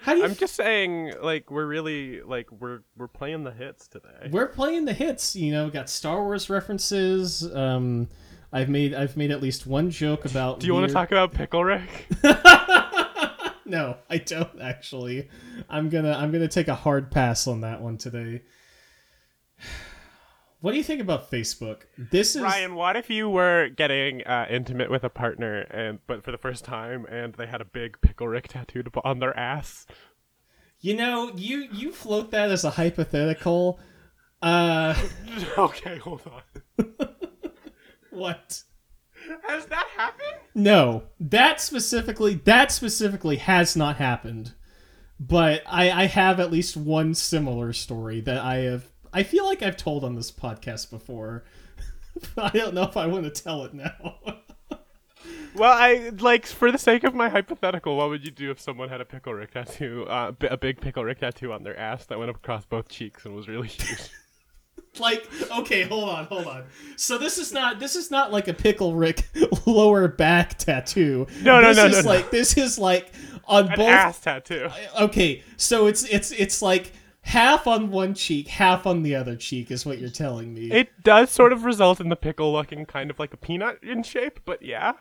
How 0.00 0.12
do 0.14 0.20
you 0.20 0.24
I'm 0.26 0.34
just 0.36 0.54
saying, 0.54 1.14
like, 1.20 1.50
we're 1.50 1.66
really 1.66 2.22
like 2.22 2.50
we're 2.52 2.80
we're 2.96 3.08
playing 3.08 3.44
the 3.44 3.50
hits 3.52 3.88
today. 3.88 4.28
we're 4.30 4.46
playing 4.48 4.84
the 4.84 4.92
hits 4.92 5.34
you 5.36 5.52
know 5.52 5.68
got 5.70 5.88
star 5.90 6.22
wars 6.22 6.48
references 6.48 7.42
um 7.54 8.08
i've 8.52 8.68
made 8.68 8.94
i've 8.94 9.16
made 9.16 9.30
at 9.30 9.42
least 9.42 9.66
one 9.66 9.90
joke 9.90 10.24
about 10.24 10.60
Do 10.60 10.66
you 10.66 10.74
want 10.74 10.86
to 10.86 10.92
talk 10.92 11.10
about 11.10 11.32
Pickle 11.34 11.64
Rick? 11.64 12.06
no 13.64 13.96
i 14.08 14.16
don't 14.18 14.60
actually 14.62 15.28
i'm 15.68 15.88
gonna 15.90 16.12
i'm 16.12 16.32
gonna 16.32 16.48
take 16.48 16.68
a 16.68 16.74
hard 16.74 17.10
pass 17.10 17.46
on 17.46 17.60
that 17.60 17.82
one 17.82 17.98
today 17.98 18.40
what 20.60 20.72
do 20.72 20.78
you 20.78 20.84
think 20.84 21.00
about 21.00 21.30
facebook 21.30 21.82
this 21.96 22.36
is 22.36 22.42
Ryan, 22.42 22.74
what 22.74 22.96
if 22.96 23.10
you 23.10 23.28
were 23.28 23.68
getting 23.68 24.22
uh, 24.22 24.46
intimate 24.50 24.90
with 24.90 25.04
a 25.04 25.10
partner 25.10 25.60
and 25.70 25.98
but 26.06 26.24
for 26.24 26.32
the 26.32 26.38
first 26.38 26.64
time 26.64 27.06
and 27.06 27.34
they 27.34 27.46
had 27.46 27.60
a 27.60 27.64
big 27.64 28.00
Pickle 28.00 28.28
Rick 28.28 28.48
tattooed 28.48 28.90
on 29.04 29.18
their 29.18 29.36
ass? 29.36 29.86
you 30.80 30.94
know 30.96 31.32
you 31.36 31.68
you 31.72 31.92
float 31.92 32.30
that 32.30 32.50
as 32.50 32.64
a 32.64 32.70
hypothetical 32.70 33.80
uh 34.42 34.94
okay, 35.58 35.98
hold 35.98 36.22
on. 36.26 36.86
what 38.10 38.62
Has 39.46 39.66
that 39.66 39.86
happened? 39.96 40.38
No, 40.54 41.04
that 41.18 41.60
specifically 41.60 42.34
that 42.34 42.70
specifically 42.70 43.36
has 43.36 43.76
not 43.76 43.96
happened. 43.96 44.54
But 45.20 45.62
I 45.66 45.90
I 45.90 46.04
have 46.06 46.38
at 46.38 46.52
least 46.52 46.76
one 46.76 47.14
similar 47.14 47.72
story 47.72 48.20
that 48.20 48.38
I 48.38 48.58
have 48.58 48.86
I 49.12 49.22
feel 49.22 49.44
like 49.46 49.62
I've 49.62 49.76
told 49.76 50.04
on 50.04 50.14
this 50.14 50.30
podcast 50.30 50.90
before. 50.90 51.44
But 52.34 52.52
I 52.52 52.58
don't 52.58 52.74
know 52.74 52.82
if 52.82 52.96
I 52.96 53.06
want 53.06 53.32
to 53.32 53.42
tell 53.42 53.64
it 53.64 53.74
now. 53.74 53.92
Well, 55.54 55.72
I 55.72 56.10
like 56.20 56.46
for 56.46 56.70
the 56.70 56.78
sake 56.78 57.04
of 57.04 57.14
my 57.14 57.28
hypothetical, 57.28 57.96
what 57.96 58.10
would 58.10 58.24
you 58.24 58.30
do 58.30 58.50
if 58.50 58.60
someone 58.60 58.88
had 58.88 59.00
a 59.00 59.04
Pickle 59.04 59.34
Rick 59.34 59.52
tattoo, 59.52 60.04
uh, 60.08 60.30
b- 60.32 60.46
a 60.46 60.56
big 60.56 60.80
Pickle 60.80 61.04
Rick 61.04 61.20
tattoo 61.20 61.52
on 61.52 61.64
their 61.64 61.76
ass 61.76 62.06
that 62.06 62.18
went 62.18 62.30
across 62.30 62.64
both 62.64 62.88
cheeks 62.88 63.24
and 63.24 63.34
was 63.34 63.48
really 63.48 63.68
huge? 63.68 64.10
like 65.00 65.28
okay, 65.58 65.82
hold 65.82 66.08
on, 66.08 66.26
hold 66.26 66.46
on. 66.46 66.64
So 66.96 67.18
this 67.18 67.38
is 67.38 67.52
not 67.52 67.80
this 67.80 67.96
is 67.96 68.10
not 68.10 68.30
like 68.30 68.46
a 68.48 68.54
pickle 68.54 68.94
Rick 68.94 69.28
lower 69.66 70.06
back 70.08 70.58
tattoo. 70.58 71.26
No, 71.42 71.60
no, 71.60 71.68
this 71.68 71.76
no, 71.76 71.86
is 71.86 71.92
no, 71.92 72.00
no. 72.02 72.08
like 72.08 72.30
this 72.30 72.56
is 72.56 72.78
like 72.78 73.12
on 73.46 73.68
An 73.68 73.76
both 73.76 73.88
ass 73.88 74.20
tattoo. 74.20 74.68
okay 75.00 75.42
so 75.56 75.86
it's 75.86 76.04
it's 76.04 76.30
it's 76.32 76.62
like 76.62 76.92
half 77.28 77.66
on 77.66 77.90
one 77.90 78.14
cheek 78.14 78.48
half 78.48 78.86
on 78.86 79.02
the 79.02 79.14
other 79.14 79.36
cheek 79.36 79.70
is 79.70 79.84
what 79.84 79.98
you're 79.98 80.08
telling 80.10 80.52
me 80.54 80.70
It 80.72 81.02
does 81.02 81.30
sort 81.30 81.52
of 81.52 81.64
result 81.64 82.00
in 82.00 82.08
the 82.08 82.16
pickle 82.16 82.52
looking 82.52 82.86
kind 82.86 83.10
of 83.10 83.18
like 83.18 83.32
a 83.34 83.36
peanut 83.36 83.78
in 83.82 84.02
shape, 84.02 84.40
but 84.44 84.62
yeah. 84.62 84.92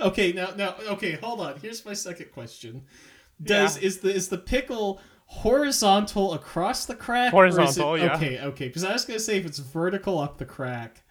okay 0.00 0.32
now 0.32 0.50
now 0.56 0.74
okay 0.88 1.12
hold 1.12 1.40
on 1.40 1.58
here's 1.60 1.84
my 1.84 1.94
second 1.94 2.30
question 2.32 2.84
does 3.42 3.78
Yeah. 3.78 3.86
is 3.86 3.98
the 3.98 4.14
is 4.14 4.28
the 4.28 4.38
pickle 4.38 5.00
horizontal 5.26 6.34
across 6.34 6.84
the 6.86 6.94
crack 6.94 7.34
or 7.34 7.46
is 7.46 7.56
it- 7.56 7.60
Horizontal, 7.60 7.98
yeah. 7.98 8.14
okay 8.16 8.40
okay 8.40 8.66
because 8.68 8.84
i 8.84 8.92
was 8.92 9.04
gonna 9.04 9.18
say 9.18 9.38
if 9.38 9.46
it's 9.46 9.58
vertical 9.58 10.18
up 10.18 10.38
the 10.38 10.44
crack 10.44 11.02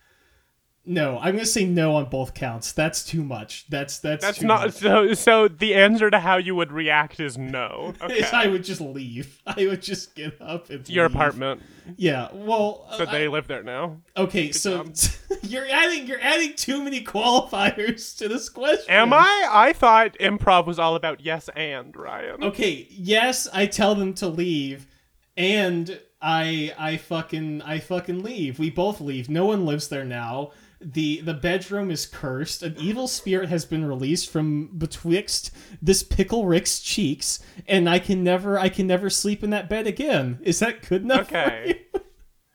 no 0.89 1.17
i'm 1.19 1.34
gonna 1.36 1.45
say 1.45 1.65
no 1.65 1.95
on 1.95 2.06
both 2.06 2.34
counts 2.34 2.71
that's 2.71 3.04
too 3.04 3.21
much 3.23 3.65
that's 3.69 4.00
that's 4.00 4.23
That's 4.23 4.39
too 4.39 4.47
not 4.47 4.62
much. 4.67 4.73
so. 4.76 5.13
So 5.13 5.47
the 5.50 5.76
answer 5.76 6.10
to 6.10 6.19
how 6.19 6.38
you 6.38 6.56
would 6.56 6.71
react 6.71 7.19
is 7.19 7.38
no. 7.38 7.93
Okay. 8.02 8.23
i 8.32 8.47
would 8.47 8.63
just 8.63 8.80
leave 8.82 9.41
i 9.47 9.65
would 9.67 9.82
just 9.82 10.15
get 10.15 10.41
up 10.41 10.69
and 10.69 10.88
Your 10.89 11.08
leave. 11.08 11.15
apartment. 11.15 11.62
yeah 11.97 12.30
well 12.34 12.88
So 12.97 13.04
I- 13.06 13.12
they 13.12 13.28
live 13.28 13.47
there 13.47 13.63
now. 13.63 13.97
Okay, 14.15 14.52
so 14.52 14.86
you're 15.43 15.67
adding 15.69 16.08
you're 16.08 16.21
adding 16.21 16.54
too 16.56 16.82
many 16.84 17.04
qualifiers 17.04 18.17
to 18.17 18.28
this 18.28 18.50
question. 18.50 18.86
Am 18.89 19.13
I? 19.13 19.47
I 19.52 19.73
thought 19.73 20.17
improv 20.19 20.65
was 20.65 20.80
all 20.80 20.95
about 20.95 21.21
yes 21.21 21.50
and 21.56 21.95
Ryan. 21.95 22.43
Okay, 22.43 22.88
yes, 22.89 23.47
I 23.54 23.65
tell 23.67 23.93
them 23.95 24.13
to 24.15 24.28
leave, 24.28 24.88
and 25.36 26.00
I 26.21 26.73
I 26.78 26.97
fucking 26.97 27.62
I 27.62 27.80
fucking 27.80 28.23
leave. 28.23 28.58
We 28.60 28.69
both 28.69 29.00
leave. 29.02 29.30
No 29.30 29.45
one 29.45 29.65
lives 29.65 29.88
there 29.89 30.06
now. 30.06 30.52
The 30.80 31.22
the 31.22 31.34
bedroom 31.34 31.90
is 31.90 32.06
cursed. 32.06 32.62
An 32.62 32.76
evil 32.78 33.08
spirit 33.08 33.50
has 33.50 33.66
been 33.66 33.86
released 33.86 34.30
from 34.30 34.78
betwixt 34.78 35.52
this 35.82 36.04
pickle 36.04 36.46
Rick's 36.46 36.80
cheeks, 36.80 37.40
and 37.68 37.90
I 37.90 38.00
can 38.00 38.24
never 38.24 38.60
I 38.60 38.70
can 38.70 38.86
never 38.88 39.10
sleep 39.10 39.44
in 39.44 39.50
that 39.50 39.70
bed 39.70 39.88
again. 39.88 40.40
Is 40.44 40.60
that 40.60 40.88
good 40.88 41.02
enough? 41.02 41.28
Okay. 41.34 41.82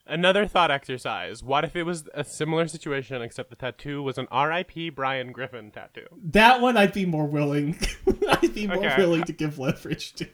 Another 0.07 0.47
thought 0.47 0.71
exercise. 0.71 1.43
What 1.43 1.65
if 1.65 1.75
it 1.75 1.85
was 1.85 2.05
a 2.13 2.23
similar 2.23 2.67
situation 2.69 3.23
except 3.23 3.49
the 3.51 3.57
tattoo 3.57 4.03
was 4.03 4.19
an 4.19 4.27
R.I.P. 4.31 4.91
Brian 4.91 5.33
Griffin 5.33 5.71
tattoo? 5.71 6.07
That 6.23 6.61
one 6.61 6.77
I'd 6.77 6.93
be 6.93 7.07
more 7.07 7.25
willing. 7.27 7.79
I'd 8.29 8.55
be 8.55 8.67
more 8.67 8.77
Okay. 8.85 8.97
willing 8.99 9.25
to 9.25 9.33
give 9.33 9.59
leverage 9.59 10.13
to. 10.15 10.29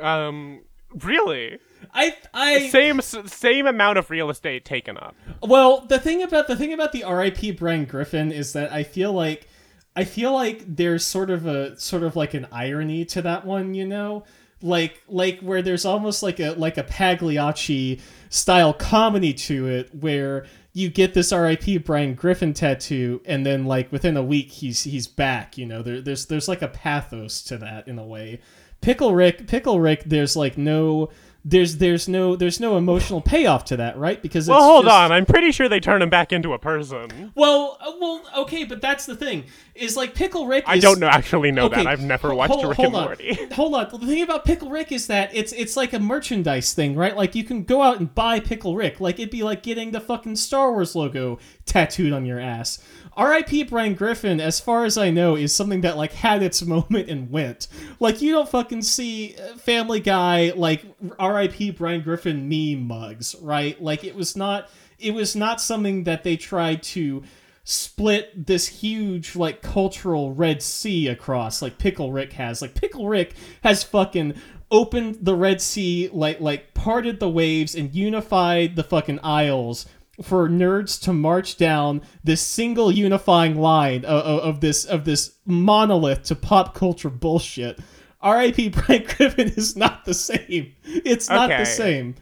Um, 0.00 0.62
really? 1.02 1.58
I 1.92 2.16
I 2.34 2.68
Same 2.68 3.00
same 3.00 3.66
amount 3.66 3.98
of 3.98 4.10
real 4.10 4.30
estate 4.30 4.64
taken 4.64 4.96
up. 4.96 5.14
well 5.42 5.80
the 5.86 5.98
thing 5.98 6.22
about 6.22 6.46
the 6.46 6.56
thing 6.56 6.72
about 6.72 6.92
the 6.92 7.04
R.I.P. 7.04 7.52
Brian 7.52 7.84
Griffin 7.84 8.32
is 8.32 8.52
that 8.54 8.72
I 8.72 8.82
feel 8.82 9.12
like 9.12 9.48
I 9.94 10.04
feel 10.04 10.32
like 10.32 10.64
there's 10.66 11.04
sort 11.04 11.30
of 11.30 11.46
a 11.46 11.78
sort 11.78 12.02
of 12.02 12.16
like 12.16 12.34
an 12.34 12.46
irony 12.52 13.04
to 13.06 13.22
that 13.22 13.46
one, 13.46 13.74
you 13.74 13.86
know, 13.86 14.24
like 14.60 15.02
like 15.08 15.40
where 15.40 15.62
there's 15.62 15.84
almost 15.84 16.22
like 16.22 16.40
a 16.40 16.50
like 16.52 16.76
a 16.76 16.84
Pagliacci 16.84 18.00
style 18.28 18.74
comedy 18.74 19.32
to 19.32 19.68
it 19.68 19.94
where 19.94 20.46
you 20.72 20.90
get 20.90 21.14
this 21.14 21.32
R.I.P. 21.32 21.78
Brian 21.78 22.12
Griffin 22.14 22.52
tattoo, 22.52 23.22
and 23.24 23.46
then 23.46 23.64
like 23.64 23.90
within 23.90 24.16
a 24.18 24.22
week 24.22 24.50
he's 24.50 24.82
he's 24.82 25.06
back. 25.06 25.56
You 25.56 25.64
know, 25.64 25.80
there, 25.82 26.02
there's 26.02 26.26
there's 26.26 26.48
like 26.48 26.60
a 26.60 26.68
pathos 26.68 27.42
to 27.44 27.56
that 27.58 27.88
in 27.88 27.98
a 27.98 28.04
way. 28.04 28.40
Pickle 28.80 29.14
Rick, 29.14 29.46
Pickle 29.46 29.80
Rick, 29.80 30.04
there's 30.06 30.36
like 30.36 30.56
no 30.58 31.10
there's 31.48 31.76
there's 31.76 32.08
no 32.08 32.34
there's 32.34 32.58
no 32.58 32.76
emotional 32.76 33.20
payoff 33.20 33.64
to 33.66 33.76
that, 33.76 33.96
right? 33.96 34.20
Because 34.20 34.48
Well, 34.48 34.60
hold 34.62 34.84
just- 34.86 34.94
on. 34.94 35.12
I'm 35.12 35.24
pretty 35.24 35.52
sure 35.52 35.68
they 35.68 35.78
turn 35.78 36.02
him 36.02 36.10
back 36.10 36.32
into 36.32 36.52
a 36.52 36.58
person. 36.58 37.30
Well, 37.36 37.78
uh, 37.80 37.92
well, 38.00 38.22
okay, 38.38 38.64
but 38.64 38.80
that's 38.80 39.06
the 39.06 39.14
thing. 39.14 39.44
Is 39.76 39.96
like 39.96 40.14
Pickle 40.14 40.46
Rick. 40.48 40.64
I 40.66 40.78
don't 40.80 40.98
know 40.98 41.06
actually 41.06 41.52
know 41.52 41.66
Okay, 41.66 41.76
that. 41.76 41.86
I've 41.86 42.00
never 42.02 42.34
watched 42.34 42.52
hold, 42.54 42.66
Rick 42.66 42.76
hold 42.78 42.86
and 42.88 42.96
on. 42.96 43.04
Morty. 43.04 43.34
Hold 43.54 43.74
on. 43.74 43.88
The 44.00 44.06
thing 44.06 44.22
about 44.22 44.44
Pickle 44.44 44.70
Rick 44.70 44.90
is 44.90 45.06
that 45.06 45.30
it's 45.34 45.52
it's 45.52 45.76
like 45.76 45.92
a 45.92 46.00
merchandise 46.00 46.72
thing, 46.72 46.96
right? 46.96 47.16
Like 47.16 47.34
you 47.36 47.44
can 47.44 47.62
go 47.62 47.80
out 47.82 48.00
and 48.00 48.12
buy 48.12 48.40
Pickle 48.40 48.74
Rick. 48.74 49.00
Like 49.00 49.20
it'd 49.20 49.30
be 49.30 49.42
like 49.44 49.62
getting 49.62 49.92
the 49.92 50.00
fucking 50.00 50.34
Star 50.36 50.72
Wars 50.72 50.96
logo 50.96 51.38
tattooed 51.64 52.12
on 52.12 52.24
your 52.26 52.40
ass. 52.40 52.82
R.I.P. 53.16 53.64
Brian 53.64 53.94
Griffin, 53.94 54.40
as 54.40 54.60
far 54.60 54.84
as 54.84 54.98
I 54.98 55.10
know, 55.10 55.36
is 55.36 55.54
something 55.54 55.80
that 55.80 55.96
like 55.96 56.12
had 56.12 56.42
its 56.42 56.62
moment 56.62 57.08
and 57.08 57.30
went. 57.30 57.68
Like 57.98 58.20
you 58.20 58.32
don't 58.32 58.48
fucking 58.48 58.82
see 58.82 59.36
uh, 59.36 59.56
Family 59.56 60.00
Guy 60.00 60.52
like 60.54 60.84
R.I.P. 61.18 61.70
Brian 61.70 62.02
Griffin 62.02 62.48
meme 62.48 62.86
mugs, 62.86 63.34
right? 63.40 63.80
Like 63.82 64.04
it 64.04 64.14
was 64.14 64.36
not 64.36 64.68
it 64.98 65.12
was 65.12 65.36
not 65.36 65.60
something 65.60 66.04
that 66.04 66.24
they 66.24 66.36
tried 66.36 66.82
to 66.82 67.22
split 67.64 68.46
this 68.46 68.68
huge 68.68 69.34
like 69.34 69.60
cultural 69.60 70.32
red 70.32 70.62
sea 70.62 71.08
across 71.08 71.60
like 71.60 71.78
pickle 71.78 72.12
rick 72.12 72.32
has 72.34 72.62
like 72.62 72.76
pickle 72.76 73.08
rick 73.08 73.34
has 73.64 73.82
fucking 73.82 74.32
opened 74.70 75.18
the 75.20 75.34
red 75.34 75.60
sea 75.60 76.08
like 76.12 76.40
like 76.40 76.72
parted 76.74 77.18
the 77.18 77.28
waves 77.28 77.74
and 77.74 77.92
unified 77.92 78.76
the 78.76 78.84
fucking 78.84 79.18
isles 79.20 79.84
for 80.22 80.48
nerds 80.48 81.00
to 81.02 81.12
march 81.12 81.56
down 81.56 82.00
this 82.24 82.40
single 82.40 82.90
unifying 82.90 83.56
line 83.56 84.04
of, 84.04 84.24
of, 84.24 84.38
of 84.40 84.60
this 84.60 84.84
of 84.84 85.04
this 85.04 85.34
monolith 85.44 86.22
to 86.24 86.34
pop 86.34 86.74
culture 86.74 87.10
bullshit 87.10 87.78
R.I.P. 88.22 88.68
Brian 88.70 89.04
Griffin 89.04 89.48
is 89.50 89.76
not 89.76 90.04
the 90.04 90.14
same. 90.14 90.74
It's 90.84 91.28
not 91.28 91.50
Okay. 91.50 91.62
the 91.62 91.66
same. 91.66 92.14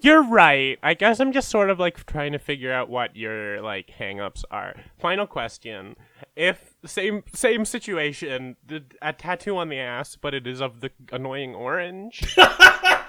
You're 0.00 0.22
right. 0.22 0.78
I 0.82 0.94
guess 0.94 1.20
I'm 1.20 1.32
just 1.32 1.48
sort 1.48 1.70
of 1.70 1.78
like 1.80 2.04
trying 2.06 2.32
to 2.32 2.38
figure 2.38 2.72
out 2.72 2.88
what 2.90 3.16
your 3.16 3.62
like 3.62 3.90
hangups 3.98 4.42
are. 4.50 4.74
Final 5.00 5.26
question: 5.26 5.96
If 6.36 6.74
same 6.84 7.22
same 7.32 7.64
situation, 7.64 8.56
a 9.00 9.12
tattoo 9.12 9.56
on 9.56 9.68
the 9.68 9.78
ass, 9.78 10.16
but 10.20 10.34
it 10.34 10.46
is 10.46 10.60
of 10.60 10.80
the 10.80 10.90
annoying 11.12 11.54
orange. 11.54 12.36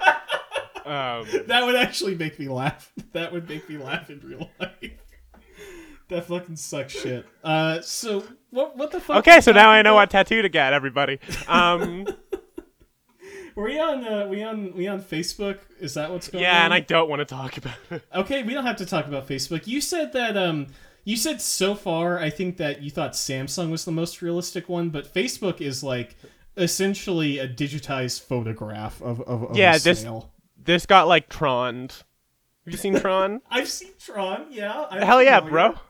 um, 0.86 1.26
That 1.46 1.64
would 1.64 1.76
actually 1.76 2.14
make 2.14 2.38
me 2.38 2.48
laugh. 2.48 2.92
That 3.12 3.32
would 3.32 3.48
make 3.48 3.68
me 3.68 3.76
laugh 3.78 4.10
in 4.10 4.20
real 4.20 4.50
life. 4.60 4.72
That 6.08 6.26
fucking 6.26 6.56
sucks 6.56 6.92
shit. 6.92 7.24
Uh, 7.42 7.80
so 7.80 8.24
what? 8.50 8.76
What 8.76 8.90
the 8.92 9.00
fuck? 9.00 9.16
okay, 9.18 9.40
so 9.40 9.52
now 9.52 9.70
I 9.70 9.80
know 9.80 9.92
about? 9.92 9.96
what 10.02 10.10
tattoo 10.10 10.42
to 10.42 10.50
get, 10.50 10.74
everybody. 10.74 11.18
Um, 11.48 12.06
Were 13.54 13.64
we 13.64 13.78
on? 13.78 14.04
Uh, 14.06 14.26
we 14.26 14.42
on? 14.42 14.74
We 14.74 14.86
on 14.86 15.00
Facebook? 15.00 15.60
Is 15.80 15.94
that 15.94 16.10
what's 16.10 16.28
going 16.28 16.44
on? 16.44 16.50
yeah, 16.50 16.64
and 16.66 16.74
I 16.74 16.80
don't 16.80 17.08
want 17.08 17.20
to 17.20 17.24
talk 17.24 17.56
about 17.56 17.76
it. 17.90 18.02
Okay, 18.14 18.42
we 18.42 18.52
don't 18.52 18.66
have 18.66 18.76
to 18.76 18.86
talk 18.86 19.06
about 19.06 19.26
Facebook. 19.26 19.66
You 19.66 19.80
said 19.80 20.12
that. 20.12 20.36
Um, 20.36 20.66
you 21.04 21.16
said 21.16 21.40
so 21.40 21.74
far. 21.74 22.18
I 22.18 22.28
think 22.30 22.58
that 22.58 22.82
you 22.82 22.90
thought 22.90 23.12
Samsung 23.12 23.70
was 23.70 23.84
the 23.86 23.92
most 23.92 24.20
realistic 24.20 24.68
one, 24.68 24.90
but 24.90 25.12
Facebook 25.12 25.60
is 25.62 25.82
like 25.82 26.16
essentially 26.58 27.38
a 27.38 27.48
digitized 27.48 28.20
photograph 28.22 29.00
of 29.00 29.20
of, 29.22 29.44
of 29.44 29.56
Yeah, 29.56 29.76
a 29.76 29.78
this- 29.78 30.00
snail. 30.02 30.30
This 30.64 30.86
got 30.86 31.08
like 31.08 31.28
Troned. 31.28 31.92
Have 32.64 32.72
you 32.72 32.78
seen 32.78 32.94
Tron? 33.00 33.40
I've 33.50 33.68
seen 33.68 33.90
Tron. 33.98 34.46
Yeah. 34.50 34.86
I'm 34.90 35.02
Hell 35.02 35.22
yeah, 35.22 35.40
familiar. 35.40 35.70
bro. 35.72 35.80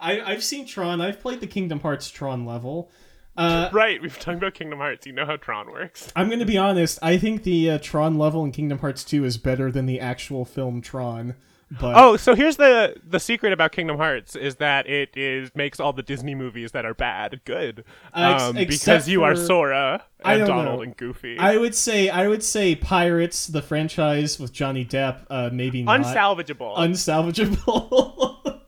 I, 0.00 0.20
I've 0.20 0.44
seen 0.44 0.66
Tron. 0.66 1.00
I've 1.00 1.20
played 1.20 1.40
the 1.40 1.46
Kingdom 1.46 1.80
Hearts 1.80 2.10
Tron 2.10 2.44
level. 2.44 2.90
Uh, 3.36 3.68
Right, 3.72 4.02
we've 4.02 4.18
talked 4.18 4.38
about 4.38 4.54
Kingdom 4.54 4.78
Hearts. 4.80 5.06
You 5.06 5.12
know 5.12 5.24
how 5.24 5.36
Tron 5.36 5.70
works. 5.70 6.12
I'm 6.16 6.26
going 6.28 6.40
to 6.40 6.44
be 6.44 6.58
honest. 6.58 6.98
I 7.02 7.18
think 7.18 7.44
the 7.44 7.70
uh, 7.70 7.78
Tron 7.78 8.18
level 8.18 8.44
in 8.44 8.52
Kingdom 8.52 8.78
Hearts 8.80 9.04
2 9.04 9.24
is 9.24 9.38
better 9.38 9.70
than 9.70 9.86
the 9.86 10.00
actual 10.00 10.44
film 10.44 10.80
Tron. 10.80 11.34
But 11.70 11.94
Oh, 11.96 12.16
so 12.16 12.34
here's 12.34 12.56
the 12.56 12.96
the 13.06 13.20
secret 13.20 13.52
about 13.52 13.72
Kingdom 13.72 13.98
Hearts 13.98 14.34
is 14.34 14.56
that 14.56 14.88
it 14.88 15.10
is 15.16 15.50
makes 15.54 15.78
all 15.78 15.92
the 15.92 16.02
Disney 16.02 16.34
movies 16.34 16.72
that 16.72 16.86
are 16.86 16.94
bad 16.94 17.42
good. 17.44 17.84
Uh, 18.14 18.32
ex- 18.34 18.42
Um, 18.44 18.54
because 18.56 19.06
you 19.08 19.22
are 19.22 19.36
Sora 19.36 20.02
I 20.24 20.34
and 20.34 20.46
don't 20.46 20.56
Donald 20.56 20.76
know. 20.78 20.82
and 20.82 20.96
Goofy. 20.96 21.36
I 21.38 21.58
would 21.58 21.74
say 21.74 22.08
I 22.08 22.26
would 22.26 22.42
say 22.42 22.74
Pirates, 22.74 23.46
the 23.46 23.60
franchise 23.60 24.38
with 24.40 24.52
Johnny 24.52 24.84
Depp, 24.84 25.26
uh, 25.28 25.50
maybe 25.52 25.82
not 25.82 26.00
Unsalvageable. 26.00 26.74
unsalvageable. 26.76 28.34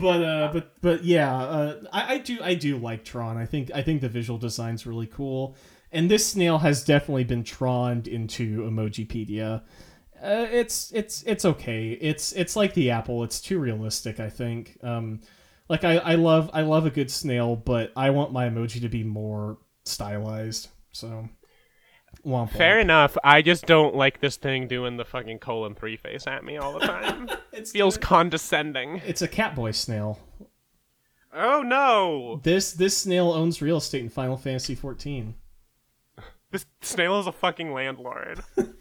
but 0.00 0.22
uh, 0.22 0.50
but 0.52 0.72
but 0.82 1.04
yeah, 1.04 1.34
uh, 1.36 1.80
I, 1.92 2.14
I 2.14 2.18
do 2.18 2.38
I 2.42 2.54
do 2.54 2.76
like 2.76 3.04
Tron. 3.04 3.36
I 3.36 3.46
think 3.46 3.70
I 3.74 3.82
think 3.82 4.00
the 4.00 4.08
visual 4.08 4.38
design's 4.38 4.84
really 4.86 5.06
cool, 5.06 5.56
and 5.92 6.10
this 6.10 6.26
snail 6.26 6.58
has 6.58 6.84
definitely 6.84 7.24
been 7.24 7.44
troned 7.44 8.06
into 8.08 8.62
Emojipedia. 8.62 9.62
Uh, 10.22 10.46
it's 10.50 10.90
it's 10.92 11.22
it's 11.24 11.44
okay. 11.44 11.90
It's 12.00 12.32
it's 12.32 12.56
like 12.56 12.74
the 12.74 12.90
apple. 12.90 13.22
It's 13.24 13.40
too 13.40 13.58
realistic. 13.58 14.18
I 14.20 14.30
think. 14.30 14.78
Um, 14.82 15.20
like 15.68 15.84
I, 15.84 15.96
I 15.98 16.14
love 16.14 16.50
I 16.54 16.62
love 16.62 16.86
a 16.86 16.90
good 16.90 17.10
snail, 17.10 17.56
but 17.56 17.92
I 17.96 18.10
want 18.10 18.32
my 18.32 18.48
emoji 18.48 18.80
to 18.80 18.88
be 18.88 19.02
more 19.04 19.58
stylized. 19.84 20.68
So, 20.92 21.28
womp 22.24 22.50
Fair 22.50 22.76
womp. 22.78 22.82
enough. 22.82 23.16
I 23.24 23.42
just 23.42 23.66
don't 23.66 23.94
like 23.94 24.20
this 24.20 24.36
thing 24.36 24.68
doing 24.68 24.96
the 24.96 25.04
fucking 25.04 25.40
colon 25.40 25.74
three 25.74 25.96
face 25.96 26.26
at 26.26 26.44
me 26.44 26.56
all 26.56 26.72
the 26.78 26.86
time. 26.86 27.28
it 27.52 27.66
Feels 27.68 27.98
condescending. 27.98 29.02
it's 29.06 29.22
a 29.22 29.28
Catboy 29.28 29.74
snail. 29.74 30.18
Oh 31.34 31.62
no! 31.62 32.40
This 32.44 32.72
this 32.72 32.96
snail 32.96 33.32
owns 33.32 33.60
real 33.60 33.76
estate 33.78 34.00
in 34.02 34.08
Final 34.08 34.36
Fantasy 34.38 34.74
XIV. 34.74 35.34
This 36.52 36.64
snail 36.80 37.18
is 37.18 37.26
a 37.26 37.32
fucking 37.32 37.72
landlord. 37.72 38.40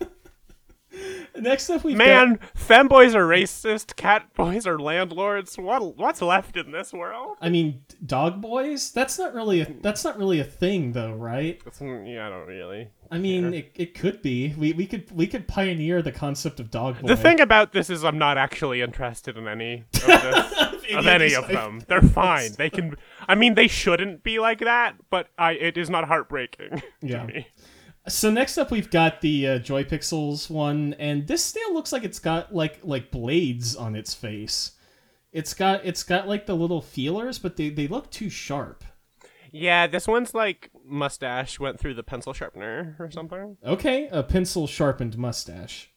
Next 1.37 1.69
up, 1.69 1.83
we've 1.83 1.97
Man, 1.97 2.35
got. 2.35 2.53
femboys 2.55 3.13
are 3.15 3.27
racist, 3.27 3.95
cat 3.95 4.33
boys 4.35 4.65
are 4.65 4.79
landlords. 4.79 5.57
What 5.57 5.97
what's 5.97 6.21
left 6.21 6.55
in 6.57 6.71
this 6.71 6.93
world? 6.93 7.37
I 7.41 7.49
mean, 7.49 7.81
dog 8.05 8.41
boys. 8.41 8.91
That's 8.91 9.19
not 9.19 9.33
really 9.33 9.61
a 9.61 9.67
that's 9.81 10.03
not 10.03 10.17
really 10.17 10.39
a 10.39 10.43
thing, 10.45 10.93
though, 10.93 11.13
right? 11.13 11.61
It's- 11.65 11.81
yeah, 11.81 12.27
I 12.27 12.29
don't 12.29 12.47
really. 12.47 12.89
I 13.11 13.19
mean, 13.19 13.53
it, 13.53 13.71
it 13.75 13.93
could 13.93 14.23
be. 14.23 14.55
We, 14.57 14.73
we 14.73 14.87
could 14.87 15.11
we 15.11 15.27
could 15.27 15.47
pioneer 15.47 16.01
the 16.01 16.11
concept 16.11 16.59
of 16.59 16.71
dog 16.71 16.99
boy. 17.01 17.07
The 17.07 17.15
thing 17.15 17.39
about 17.39 17.71
this 17.71 17.89
is 17.91 18.03
I'm 18.03 18.17
not 18.17 18.37
actually 18.37 18.81
interested 18.81 19.37
in 19.37 19.47
any 19.47 19.83
of 19.93 20.01
this. 20.07 20.53
of 20.95 21.05
any 21.07 21.35
of 21.35 21.47
them. 21.47 21.83
They're 21.87 22.01
fine. 22.01 22.53
They 22.57 22.69
can. 22.71 22.95
I 23.27 23.35
mean, 23.35 23.53
they 23.53 23.67
shouldn't 23.67 24.23
be 24.23 24.39
like 24.39 24.59
that, 24.59 24.95
but 25.11 25.27
I. 25.37 25.51
It 25.51 25.77
is 25.77 25.87
not 25.89 26.05
heartbreaking 26.07 26.81
Yeah. 27.01 27.25
to 27.25 27.27
me. 27.27 27.47
So 28.07 28.29
next 28.29 28.57
up, 28.57 28.69
we've 28.69 28.89
got 28.91 29.21
the 29.21 29.47
uh, 29.47 29.59
Joy 29.59 29.83
Pixels 29.83 30.49
one, 30.49 30.93
and 30.99 31.25
this 31.27 31.43
snail 31.43 31.73
looks 31.73 31.91
like 31.91 32.03
it's 32.03 32.19
got 32.19 32.53
like 32.53 32.79
like 32.83 33.09
blades 33.11 33.75
on 33.75 33.95
its 33.95 34.13
face. 34.13 34.73
It's 35.31 35.53
got 35.53 35.83
it's 35.85 36.03
got 36.03 36.27
like 36.27 36.45
the 36.45 36.55
little 36.55 36.81
feelers, 36.81 37.39
but 37.39 37.57
they, 37.57 37.69
they 37.69 37.87
look 37.87 38.11
too 38.11 38.29
sharp. 38.29 38.83
Yeah, 39.51 39.87
this 39.87 40.07
one's 40.07 40.33
like 40.33 40.69
mustache 40.85 41.59
went 41.59 41.79
through 41.79 41.95
the 41.95 42.03
pencil 42.03 42.33
sharpener 42.33 42.95
or 42.99 43.09
something. 43.09 43.57
Okay, 43.65 44.07
a 44.11 44.21
pencil 44.21 44.67
sharpened 44.67 45.17
mustache. 45.17 45.91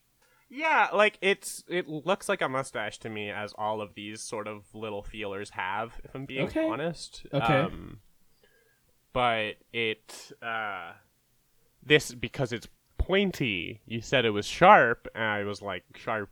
Yeah, 0.48 0.88
like 0.94 1.18
it's 1.20 1.62
it 1.68 1.88
looks 1.88 2.28
like 2.28 2.40
a 2.40 2.48
mustache 2.48 2.98
to 3.00 3.10
me, 3.10 3.30
as 3.30 3.52
all 3.58 3.82
of 3.82 3.94
these 3.94 4.22
sort 4.22 4.48
of 4.48 4.64
little 4.74 5.02
feelers 5.02 5.50
have. 5.50 6.00
If 6.04 6.14
I'm 6.14 6.24
being 6.24 6.48
Okay. 6.48 6.66
honest. 6.66 7.26
Okay. 7.32 7.60
Um, 7.60 8.00
but 9.12 9.56
it 9.72 10.32
uh, 10.42 10.92
this 11.88 12.12
because 12.12 12.52
it's 12.52 12.68
pointy. 12.98 13.80
You 13.86 14.00
said 14.00 14.24
it 14.24 14.30
was 14.30 14.46
sharp, 14.46 15.08
and 15.14 15.24
I 15.24 15.44
was 15.44 15.62
like 15.62 15.84
sharp 15.96 16.30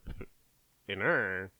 inner 0.89 1.51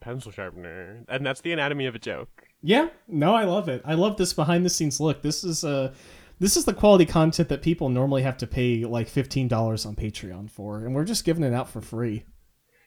pencil 0.00 0.32
sharpener, 0.32 1.04
and 1.08 1.24
that's 1.24 1.40
the 1.40 1.52
anatomy 1.52 1.86
of 1.86 1.94
a 1.94 1.98
joke. 1.98 2.44
Yeah, 2.62 2.88
no, 3.06 3.34
I 3.34 3.44
love 3.44 3.68
it. 3.68 3.82
I 3.84 3.94
love 3.94 4.16
this 4.16 4.32
behind 4.32 4.64
the 4.64 4.70
scenes 4.70 5.00
look. 5.00 5.22
This 5.22 5.44
is 5.44 5.64
uh 5.64 5.94
this 6.40 6.56
is 6.56 6.64
the 6.64 6.74
quality 6.74 7.04
content 7.04 7.48
that 7.48 7.62
people 7.62 7.88
normally 7.88 8.22
have 8.22 8.38
to 8.38 8.46
pay 8.46 8.84
like 8.84 9.08
fifteen 9.08 9.48
dollars 9.48 9.86
on 9.86 9.96
Patreon 9.96 10.50
for, 10.50 10.84
and 10.84 10.94
we're 10.94 11.04
just 11.04 11.24
giving 11.24 11.44
it 11.44 11.52
out 11.54 11.68
for 11.68 11.80
free. 11.80 12.24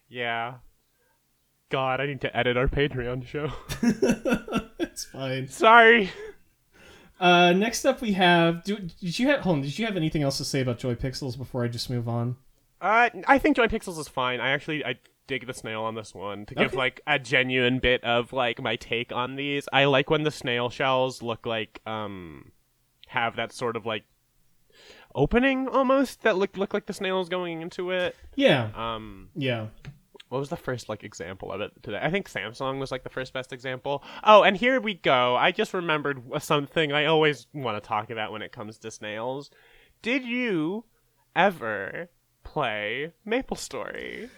Yeah. 0.10 0.56
God, 1.70 2.02
I 2.02 2.06
need 2.06 2.22
to 2.22 2.36
edit 2.36 2.58
our 2.58 2.68
Patreon 2.68 3.26
show. 3.26 3.50
it's 4.80 5.06
fine. 5.06 5.48
Sorry. 5.48 6.12
Uh, 7.22 7.54
next 7.54 7.86
up 7.86 8.02
we 8.02 8.14
have. 8.14 8.64
Do, 8.64 8.78
did 8.78 9.20
you 9.20 9.28
have? 9.28 9.42
Hold 9.42 9.58
on. 9.58 9.62
Did 9.62 9.78
you 9.80 9.86
have 9.86 9.96
anything 9.96 10.24
else 10.24 10.38
to 10.40 10.46
say 10.46 10.60
about 10.62 10.80
Joy 10.80 10.96
Pixels 10.96 11.38
before 11.38 11.64
I 11.64 11.68
just 11.68 11.90
move 11.90 12.10
on? 12.10 12.36
Uh, 12.82 13.10
I 13.28 13.38
think 13.38 13.56
Joy 13.58 13.68
Pixels 13.68 14.00
is 14.00 14.08
fine. 14.08 14.40
I 14.42 14.50
actually 14.50 14.84
I 14.84 14.96
dig 15.28 15.46
the 15.46 15.54
snail 15.54 15.84
on 15.84 15.94
this 15.96 16.16
one 16.16 16.46
to 16.48 16.56
give 16.56 16.70
Okay. 16.70 16.78
like 16.78 17.02
a 17.06 17.20
genuine 17.20 17.78
bit 17.80 18.04
of 18.04 18.34
like 18.34 18.60
my 18.60 18.76
take 18.76 19.12
on 19.14 19.36
these. 19.36 19.70
I 19.72 19.86
like 19.86 20.10
when 20.10 20.24
the 20.24 20.32
snail 20.32 20.70
shells 20.72 21.22
look 21.22 21.46
like 21.46 21.80
um 21.86 22.52
have 23.08 23.36
that 23.36 23.54
sort 23.54 23.76
of 23.76 23.86
like 23.86 24.04
opening 25.14 25.68
almost 25.68 26.24
that 26.24 26.38
look 26.38 26.58
look 26.58 26.74
like 26.74 26.86
the 26.88 26.94
snail 26.94 27.22
is 27.22 27.30
going 27.30 27.62
into 27.62 27.92
it. 27.92 28.16
Yeah, 28.36 28.70
Um, 28.76 29.30
yeah. 29.36 29.68
What 30.32 30.40
was 30.40 30.48
the 30.48 30.56
first 30.56 30.88
like 30.88 31.04
example 31.04 31.52
of 31.52 31.60
it 31.60 31.74
today? 31.84 32.00
I 32.02 32.10
think 32.10 32.32
Samsung 32.32 32.80
was 32.80 32.90
like 32.90 33.04
the 33.04 33.10
first 33.10 33.34
best 33.34 33.52
example. 33.52 34.02
Oh, 34.24 34.44
and 34.44 34.56
here 34.56 34.80
we 34.80 34.94
go. 34.94 35.36
I 35.36 35.52
just 35.52 35.74
remembered 35.74 36.24
something 36.40 36.94
I 36.94 37.04
always 37.04 37.48
want 37.54 37.76
to 37.76 37.86
talk 37.86 38.10
about 38.10 38.32
when 38.32 38.42
it 38.42 38.54
comes 38.54 38.78
to 38.78 38.92
snails. 38.92 39.52
Did 40.02 40.24
you 40.24 40.86
ever 41.36 42.10
play 42.46 43.12
Maple 43.26 43.58
Story? 43.58 44.30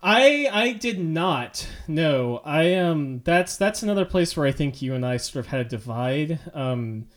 I 0.00 0.48
I 0.52 0.72
did 0.74 1.00
not. 1.00 1.68
No, 1.88 2.40
I 2.44 2.74
um 2.74 3.20
that's 3.24 3.56
that's 3.56 3.82
another 3.82 4.04
place 4.04 4.36
where 4.36 4.46
I 4.46 4.52
think 4.52 4.80
you 4.80 4.94
and 4.94 5.04
I 5.04 5.16
sort 5.16 5.44
of 5.44 5.50
had 5.50 5.60
a 5.60 5.68
divide. 5.68 6.38
Um 6.54 7.08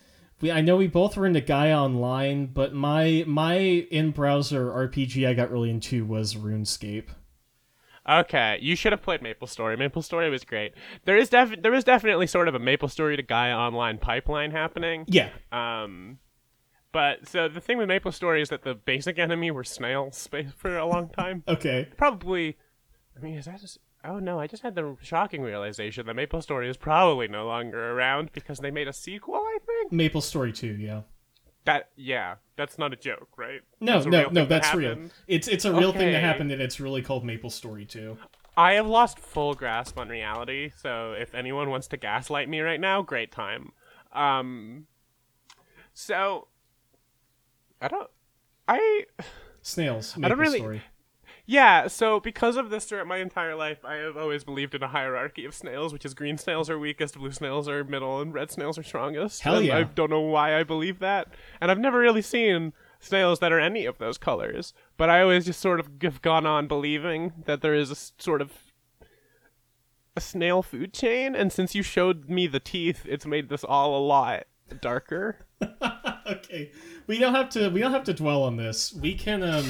we 0.42 0.52
I 0.52 0.62
know 0.62 0.78
we 0.78 0.88
both 0.88 1.16
were 1.16 1.28
into 1.28 1.42
Gaia 1.42 1.78
Online, 1.78 2.48
but 2.48 2.74
my 2.74 3.24
my 3.28 3.54
in 3.54 4.10
browser 4.10 4.66
RPG 4.66 5.28
I 5.28 5.36
got 5.36 5.52
really 5.52 5.70
into 5.70 6.06
was 6.06 6.34
RuneScape. 6.34 7.10
Okay, 8.08 8.60
you 8.62 8.76
should 8.76 8.92
have 8.92 9.02
played 9.02 9.22
Maple 9.22 9.48
Story. 9.48 9.76
Maple 9.78 10.02
Story 10.02 10.30
was 10.30 10.44
great. 10.44 10.74
There 11.06 11.18
is 11.18 11.30
def- 11.30 11.62
there 11.62 11.74
is 11.74 11.84
definitely 11.84 12.28
sort 12.28 12.48
of 12.48 12.54
a 12.56 12.60
Maple 12.60 12.88
Story 12.88 13.18
to 13.18 13.24
Gaia 13.24 13.56
Online 13.56 13.98
pipeline 13.98 14.52
happening. 14.52 15.06
Yeah. 15.08 15.30
Um, 15.52 16.20
but 16.92 17.28
so 17.28 17.48
the 17.50 17.60
thing 17.60 17.78
with 17.78 17.88
Maple 17.88 18.12
Story 18.12 18.42
is 18.42 18.50
that 18.50 18.64
the 18.64 18.76
basic 18.76 19.18
enemy 19.18 19.50
were 19.52 19.64
snails 19.64 20.30
for 20.56 20.78
a 20.78 20.86
long 20.86 21.10
time. 21.10 21.44
Okay. 21.48 21.88
Probably, 21.98 22.58
I 23.18 23.22
mean, 23.24 23.36
is 23.36 23.46
that 23.46 23.60
just? 23.60 23.80
Oh 24.04 24.20
no, 24.20 24.40
I 24.40 24.46
just 24.46 24.62
had 24.62 24.76
the 24.76 24.96
shocking 25.02 25.42
realization 25.42 26.06
that 26.06 26.14
Maple 26.14 26.42
Story 26.42 26.70
is 26.70 26.78
probably 26.78 27.28
no 27.28 27.48
longer 27.48 27.92
around 27.92 28.32
because 28.34 28.60
they 28.60 28.70
made 28.70 28.88
a 28.88 28.94
sequel. 28.94 29.36
I 29.36 29.58
think 29.66 29.92
Maple 29.92 30.22
Story 30.22 30.54
2, 30.54 30.68
yeah. 30.76 31.02
That. 31.66 31.90
Yeah, 31.96 32.36
that's 32.56 32.78
not 32.78 32.94
a 32.94 32.96
joke, 32.96 33.30
right? 33.38 33.62
No, 33.80 33.94
That's 33.94 34.06
no, 34.06 34.12
no, 34.12 34.26
thing 34.26 34.34
that 34.36 34.50
that's 34.50 34.74
real. 34.74 34.98
It's 35.28 35.48
it's 35.48 35.66
a 35.66 35.74
real 35.74 35.92
thing 35.92 36.12
that 36.12 36.22
happened 36.22 36.52
and 36.52 36.62
it's 36.62 36.80
really 36.80 37.02
called 37.02 37.26
Maple 37.26 37.50
Story 37.50 37.86
2. 37.86 38.18
I 38.58 38.74
have 38.74 38.88
lost 38.88 39.20
full 39.20 39.54
grasp 39.54 40.00
on 40.00 40.08
reality, 40.08 40.72
so 40.82 41.12
if 41.12 41.36
anyone 41.36 41.70
wants 41.70 41.88
to 41.90 41.98
gaslight 41.98 42.48
me 42.48 42.62
right 42.62 42.80
now, 42.80 43.02
great 43.02 43.32
time. 43.32 43.74
Um, 44.14 44.88
so 45.94 46.48
I 47.82 47.90
don't, 47.90 48.10
I 48.68 49.06
Snails, 49.62 50.16
i 50.18 50.28
don't 50.30 50.38
Maple 50.38 50.38
really- 50.38 50.60
Story. 50.60 50.82
Yeah. 51.46 51.88
So 51.88 52.20
because 52.20 52.58
of 52.58 52.70
this 52.70 52.86
throughout 52.86 53.08
my 53.08 53.18
entire 53.18 53.56
life, 53.56 53.84
I 53.86 53.96
have 53.96 54.18
always 54.18 54.44
believed 54.44 54.76
in 54.76 54.84
a 54.84 54.88
hierarchy 54.88 55.46
of 55.46 55.54
snails, 55.54 55.94
which 55.94 56.06
is 56.06 56.14
green 56.14 56.38
snails 56.38 56.70
are 56.70 56.80
weakest, 56.80 57.18
blue 57.18 57.32
snails 57.32 57.68
are 57.68 57.84
middle, 57.84 58.20
and 58.22 58.34
red 58.34 58.52
snails 58.52 58.78
are 58.78 58.84
strongest. 58.84 59.42
Hell 59.42 59.62
yeah. 59.62 59.78
I 59.78 59.84
don't 59.84 60.10
know 60.10 60.22
why 60.22 60.58
I 60.58 60.64
believe 60.64 61.00
that, 61.00 61.28
and 61.62 61.70
I've 61.72 61.80
never 61.80 62.00
really 62.00 62.22
seen 62.22 62.74
snails 63.00 63.40
that 63.40 63.52
are 63.52 63.60
any 63.60 63.86
of 63.86 63.98
those 63.98 64.18
colors. 64.18 64.74
But 64.98 65.10
I 65.10 65.22
always 65.22 65.46
just 65.46 65.60
sort 65.60 65.80
of 65.80 65.90
have 66.02 66.22
gone 66.22 66.46
on 66.46 66.68
believing 66.68 67.34
that 67.46 67.62
there 67.62 67.76
is 67.76 67.90
a 67.90 67.94
s- 67.94 68.14
sort 68.18 68.42
of 68.42 68.52
a 70.16 70.22
snail 70.22 70.62
food 70.64 70.94
chain, 70.94 71.36
and 71.36 71.52
since 71.52 71.76
you 71.76 71.84
showed 71.84 72.30
me 72.30 72.48
the 72.48 72.60
teeth, 72.60 73.06
it's 73.06 73.26
made 73.26 73.50
this 73.50 73.64
all 73.64 73.98
a 73.98 74.04
lot 74.04 74.46
darker. 74.82 75.46
okay 76.28 76.72
we 77.08 77.20
don't 77.20 77.36
have 77.36 77.50
to 77.50 77.70
we 77.70 77.80
don't 77.80 77.92
have 77.92 78.04
to 78.04 78.14
dwell 78.14 78.44
on 78.44 78.58
this 78.58 78.92
we 78.94 79.14
can 79.14 79.44
um 79.44 79.66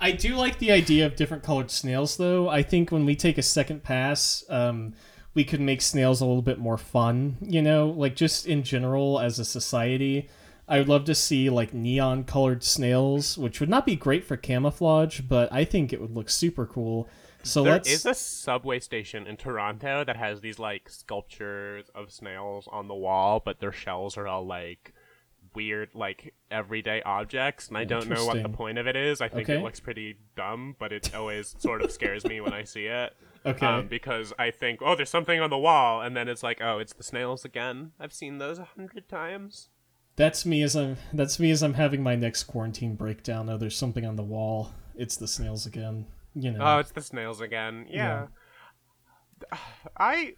i 0.00 0.10
do 0.10 0.34
like 0.34 0.58
the 0.58 0.72
idea 0.72 1.06
of 1.06 1.16
different 1.16 1.42
colored 1.42 1.70
snails 1.70 2.16
though. 2.16 2.48
I 2.48 2.62
think 2.62 2.90
when 2.90 3.04
we 3.04 3.14
take 3.16 3.38
a 3.38 3.42
second 3.42 3.82
pass 3.82 4.44
um 4.48 4.94
we 5.32 5.44
could 5.44 5.60
make 5.60 5.80
snails 5.80 6.20
a 6.20 6.26
little 6.26 6.42
bit 6.42 6.58
more 6.58 6.78
fun 6.78 7.36
you 7.40 7.62
know? 7.62 7.88
Like 7.90 8.16
just 8.16 8.46
in 8.46 8.62
general 8.62 9.20
as 9.20 9.38
a 9.38 9.44
society 9.44 10.28
i 10.68 10.78
would 10.78 10.88
love 10.88 11.04
to 11.04 11.14
see 11.14 11.50
like 11.50 11.74
neon 11.74 12.24
colored 12.24 12.62
snails 12.64 13.36
which 13.36 13.60
would 13.60 13.68
not 13.68 13.86
be 13.86 13.96
great 13.96 14.24
for 14.24 14.36
camouflage 14.36 15.20
but 15.20 15.52
i 15.52 15.64
think 15.64 15.92
it 15.92 16.00
would 16.00 16.14
look 16.14 16.30
super 16.30 16.66
cool. 16.66 17.08
So 17.42 17.62
There 17.62 17.72
let's 17.72 17.90
is 17.90 18.04
a 18.06 18.14
subway 18.14 18.80
station 18.80 19.26
in 19.26 19.36
Toronto 19.36 20.04
that 20.04 20.16
has 20.16 20.40
these 20.40 20.58
like 20.58 20.88
sculptures 20.90 21.90
of 21.94 22.12
snails 22.12 22.68
on 22.70 22.88
the 22.88 22.94
wall, 22.94 23.40
but 23.42 23.60
their 23.60 23.72
shells 23.72 24.16
are 24.16 24.26
all 24.26 24.44
like 24.46 24.92
weird, 25.54 25.90
like 25.94 26.34
everyday 26.50 27.02
objects, 27.02 27.68
and 27.68 27.76
I 27.78 27.84
don't 27.84 28.08
know 28.08 28.24
what 28.24 28.42
the 28.42 28.48
point 28.48 28.78
of 28.78 28.86
it 28.86 28.96
is. 28.96 29.20
I 29.20 29.28
think 29.28 29.48
Okay. 29.48 29.58
it 29.58 29.62
looks 29.62 29.80
pretty 29.80 30.16
dumb, 30.36 30.76
but 30.78 30.92
it 30.92 31.14
always 31.14 31.54
sort 31.58 31.82
of 31.82 31.90
scares 31.98 32.24
me 32.24 32.40
when 32.40 32.52
I 32.52 32.64
see 32.64 32.86
it. 32.86 33.14
okay 33.46 33.66
Um, 33.66 33.88
because 33.88 34.32
I 34.38 34.50
think, 34.50 34.80
oh, 34.82 34.94
there's 34.96 35.10
something 35.10 35.40
on 35.40 35.50
the 35.50 35.58
wall, 35.58 36.00
and 36.02 36.16
then 36.16 36.28
it's 36.28 36.42
like, 36.42 36.60
oh, 36.62 36.78
it's 36.78 36.92
the 36.92 37.02
snails 37.02 37.44
again. 37.44 37.92
I've 37.98 38.12
seen 38.12 38.38
those 38.38 38.58
a 38.58 38.64
hundred 38.64 39.08
times. 39.08 39.68
that's 40.16 40.44
me 40.44 40.62
as 40.62 40.74
i'm 40.76 40.96
that's 41.14 41.38
me 41.38 41.50
as 41.50 41.62
i'm 41.62 41.74
having 41.74 42.02
my 42.02 42.14
next 42.16 42.42
quarantine 42.44 42.94
breakdown 42.94 43.48
oh 43.48 43.56
there's 43.56 43.76
something 43.76 44.04
on 44.04 44.16
the 44.16 44.22
wall 44.24 44.74
it's 44.94 45.16
the 45.16 45.26
snails 45.28 45.64
again 45.66 46.04
you 46.34 46.50
know 46.50 46.58
Oh, 46.62 46.78
it's 46.78 46.90
the 46.92 47.00
snails 47.00 47.40
again. 47.40 47.86
Yeah. 47.88 48.26
I, 49.96 50.34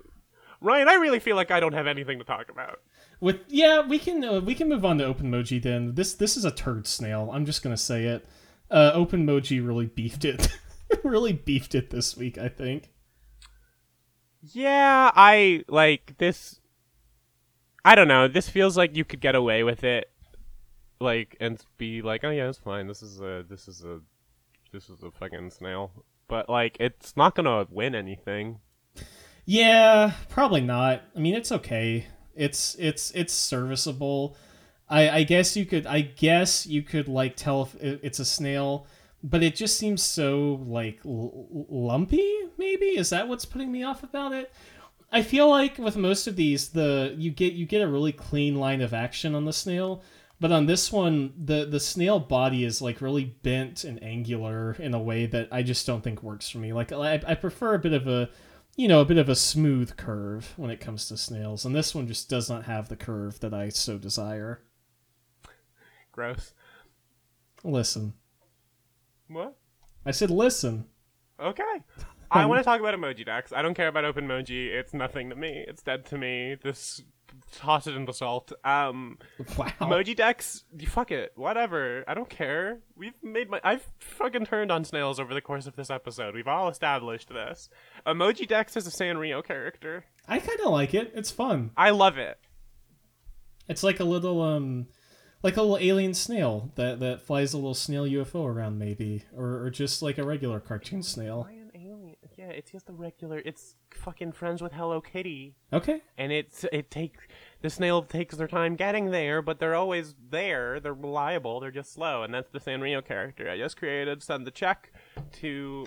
Ryan, 0.61 0.89
I 0.89 0.95
really 0.95 1.19
feel 1.21 1.37
like 1.37 1.51
I 1.51 1.61
don't 1.61 1.73
have 1.75 1.87
anything 1.87 2.19
to 2.19 2.25
talk 2.25 2.49
about. 2.51 2.81
With 3.23 3.43
yeah, 3.47 3.87
we 3.87 4.01
can 4.01 4.25
uh, 4.25 4.41
we 4.41 4.53
can 4.53 4.69
move 4.69 4.85
on 4.85 4.99
to 4.99 5.05
open 5.05 5.31
OpenMoji 5.31 5.63
then. 5.63 5.95
This 5.95 6.13
this 6.13 6.37
is 6.37 6.45
a 6.45 6.51
turd 6.51 6.89
snail. 6.89 7.31
I'm 7.33 7.47
just 7.47 7.63
gonna 7.63 7.77
say 7.77 8.07
it. 8.07 8.27
Uh, 8.69 8.91
open 8.95 9.25
OpenMoji 9.25 9.65
really 9.65 9.87
beefed 9.87 10.25
it. 10.25 10.49
really 11.05 11.33
beefed 11.33 11.77
it 11.77 11.91
this 11.91 12.17
week. 12.17 12.37
I 12.37 12.49
think. 12.49 12.91
Yeah, 14.41 15.13
I 15.15 15.63
like 15.69 16.19
this. 16.19 16.59
I 17.85 17.95
don't 17.95 18.09
know. 18.09 18.27
This 18.27 18.49
feels 18.49 18.77
like 18.77 18.97
you 18.97 19.05
could 19.05 19.21
get 19.21 19.37
away 19.37 19.63
with 19.63 19.85
it, 19.85 20.11
like 21.01 21.37
and 21.39 21.65
be 21.79 22.03
like, 22.03 22.25
oh 22.25 22.31
yeah, 22.31 22.49
it's 22.49 22.59
fine. 22.59 22.89
This 22.89 23.05
is 23.05 23.21
a 23.21 23.45
this 23.49 23.69
is 23.69 23.85
a 23.85 24.01
this 24.73 24.91
is 24.91 25.01
a 25.05 25.13
fucking 25.13 25.53
snail. 25.53 25.93
But 26.27 26.49
like, 26.49 26.77
it's 26.81 27.17
not 27.17 27.37
gonna 27.37 27.69
win 27.71 27.95
anything. 27.95 28.59
Yeah, 29.45 30.11
probably 30.29 30.61
not. 30.61 31.03
I 31.15 31.21
mean, 31.21 31.37
it's 31.37 31.53
okay. 31.53 32.09
It's 32.35 32.75
it's 32.79 33.11
it's 33.13 33.33
serviceable. 33.33 34.37
I 34.89 35.11
I 35.11 35.23
guess 35.25 35.57
you 35.57 35.67
could 35.67 35.87
I 35.87 36.01
guess 36.03 36.67
you 36.67 36.83
could 36.83 37.09
like 37.09 37.37
tell 37.37 37.63
if 37.63 37.75
it's 37.83 38.19
a 38.19 38.25
snail, 38.25 38.87
but 39.23 39.43
it 39.43 39.55
just 39.55 39.79
seems 39.79 40.03
so 40.03 40.63
like 40.67 41.01
l- 41.05 41.47
lumpy. 41.69 42.29
Maybe 42.59 42.87
is 42.87 43.11
that 43.11 43.29
what's 43.29 43.45
putting 43.45 43.71
me 43.73 43.83
off 43.83 44.03
about 44.03 44.33
it? 44.33 44.53
I 45.13 45.23
feel 45.23 45.49
like 45.49 45.77
with 45.79 45.97
most 45.97 46.27
of 46.27 46.37
these, 46.37 46.71
the 46.71 47.15
you 47.19 47.31
get 47.31 47.53
you 47.53 47.67
get 47.67 47.83
a 47.83 47.89
really 47.89 48.13
clean 48.13 48.57
line 48.57 48.81
of 48.81 48.95
action 48.95 49.35
on 49.35 49.45
the 49.45 49.53
snail, 49.53 50.03
but 50.41 50.51
on 50.51 50.67
this 50.67 50.91
one, 50.91 51.35
the 51.37 51.67
the 51.67 51.81
snail 51.81 52.19
body 52.19 52.65
is 52.65 52.81
like 52.81 53.03
really 53.03 53.27
bent 53.43 53.85
and 53.85 54.03
angular 54.03 54.73
in 54.79 54.95
a 54.95 54.99
way 54.99 55.27
that 55.27 55.49
I 55.53 55.63
just 55.63 55.87
don't 55.87 56.03
think 56.03 56.23
works 56.23 56.49
for 56.49 56.59
me. 56.59 56.73
Like 56.73 56.93
I, 56.93 57.21
I 57.27 57.35
prefer 57.35 57.75
a 57.75 57.79
bit 57.79 57.93
of 57.93 58.09
a 58.09 58.31
you 58.77 58.89
know, 58.89 59.01
a 59.01 59.05
bit 59.05 59.19
of 59.19 59.29
a 59.29 59.35
smooth 59.35 59.97
curve 59.97 60.55
when 60.57 60.71
it 60.71 60.81
comes 60.81 61.09
to 61.09 61.17
snails, 61.17 61.65
and 61.65 61.75
this 61.75 61.95
one 61.95 62.07
just 62.07 62.29
does 62.29 62.49
not 62.49 62.65
have 62.65 62.89
the 62.89 62.97
curve 62.97 63.41
that 63.41 63.53
I 63.53 63.69
so 63.69 63.99
desire. 63.99 64.63
Gross. 66.11 66.53
Listen, 67.65 68.15
What? 69.29 69.57
I 70.05 70.11
said 70.11 70.31
listen. 70.31 70.87
Okay. 71.41 71.63
I 72.31 72.47
want 72.47 72.61
to 72.61 72.65
talk 72.65 72.81
about 72.81 72.95
emojidex. 72.95 73.53
I 73.53 73.61
don't 73.61 73.75
care 73.75 73.89
about 73.89 74.05
OpenMoji. 74.05 74.69
It's 74.69 74.95
nothing 74.95 75.29
to 75.29 75.37
me. 75.37 75.65
It's 75.69 75.83
dead 75.83 76.07
to 76.07 76.19
me. 76.19 76.57
This 76.63 77.03
toss 77.53 77.87
it 77.87 77.95
in 77.95 78.05
the 78.07 78.13
salt. 78.13 78.53
Um, 78.65 79.19
Wow. 79.57 79.67
emojidex. 79.81 80.63
Fuck 80.89 81.11
it. 81.11 81.33
Whatever. 81.37 82.05
I 82.09 82.15
don't 82.15 82.29
care. 82.29 82.81
We've 82.97 83.15
made 83.23 83.49
my. 83.51 83.61
I've 83.63 83.87
fucking 84.01 84.47
turned 84.47 84.73
on 84.73 84.85
snails 84.85 85.21
over 85.21 85.35
the 85.35 85.41
course 85.41 85.67
of 85.67 85.77
this 85.77 85.91
episode. 85.91 86.35
We've 86.35 86.49
all 86.49 86.69
established 86.69 87.29
this. 87.29 87.69
Emojidex 88.07 88.77
is 88.77 88.87
a 88.87 88.91
Sanrio 88.91 89.45
character. 89.45 90.05
I 90.27 90.39
kind 90.39 90.61
of 90.61 90.73
like 90.73 90.95
it. 90.95 91.13
It's 91.15 91.31
fun. 91.31 91.71
I 91.77 91.91
love 91.91 92.19
it. 92.19 92.39
It's 93.69 93.83
like 93.83 94.01
a 94.01 94.05
little 94.05 94.41
um, 94.43 94.87
like 95.43 95.57
a 95.57 95.63
little 95.63 95.79
alien 95.79 96.15
snail 96.15 96.71
that 96.77 97.01
that 97.01 97.23
flies 97.23 97.53
a 97.53 97.57
little 97.59 97.75
snail 97.75 98.05
UFO 98.05 98.47
around, 98.47 98.79
maybe, 98.79 99.25
or 99.37 99.63
or 99.65 99.71
just 99.71 100.03
like 100.03 100.19
a 100.19 100.25
regular 100.25 100.61
cartoon 100.61 101.03
snail. 101.03 101.43
Why 101.43 101.53
an 101.53 101.71
alien? 101.75 102.17
Yeah, 102.37 102.42
it's 102.53 102.71
just 102.71 102.89
a 102.89 102.93
regular. 102.93 103.43
It's 103.45 103.75
fucking 103.91 104.33
friends 104.33 104.63
with 104.63 104.73
Hello 104.73 105.01
Kitty. 105.01 105.55
Okay. 105.73 106.01
and 106.19 106.31
it's 106.33 106.65
it 106.73 106.91
takes 106.91 107.19
the 107.61 107.71
snail 107.71 108.03
takes 108.03 108.37
their 108.37 108.49
time 108.49 108.77
getting 108.77 109.11
there, 109.11 109.43
but 109.43 109.59
they're 109.61 109.75
always 109.75 110.15
there. 110.31 110.81
They're 110.81 110.95
reliable. 110.95 111.61
They're 111.61 111.71
just 111.71 111.93
slow, 111.93 112.23
and 112.23 112.33
that's 112.33 112.51
the 112.51 112.61
Sanrio 112.61 113.05
character 113.05 113.51
I 113.51 113.57
just 113.59 113.77
created. 113.77 114.23
Send 114.23 114.47
the 114.47 114.51
check 114.51 114.93
to 115.41 115.87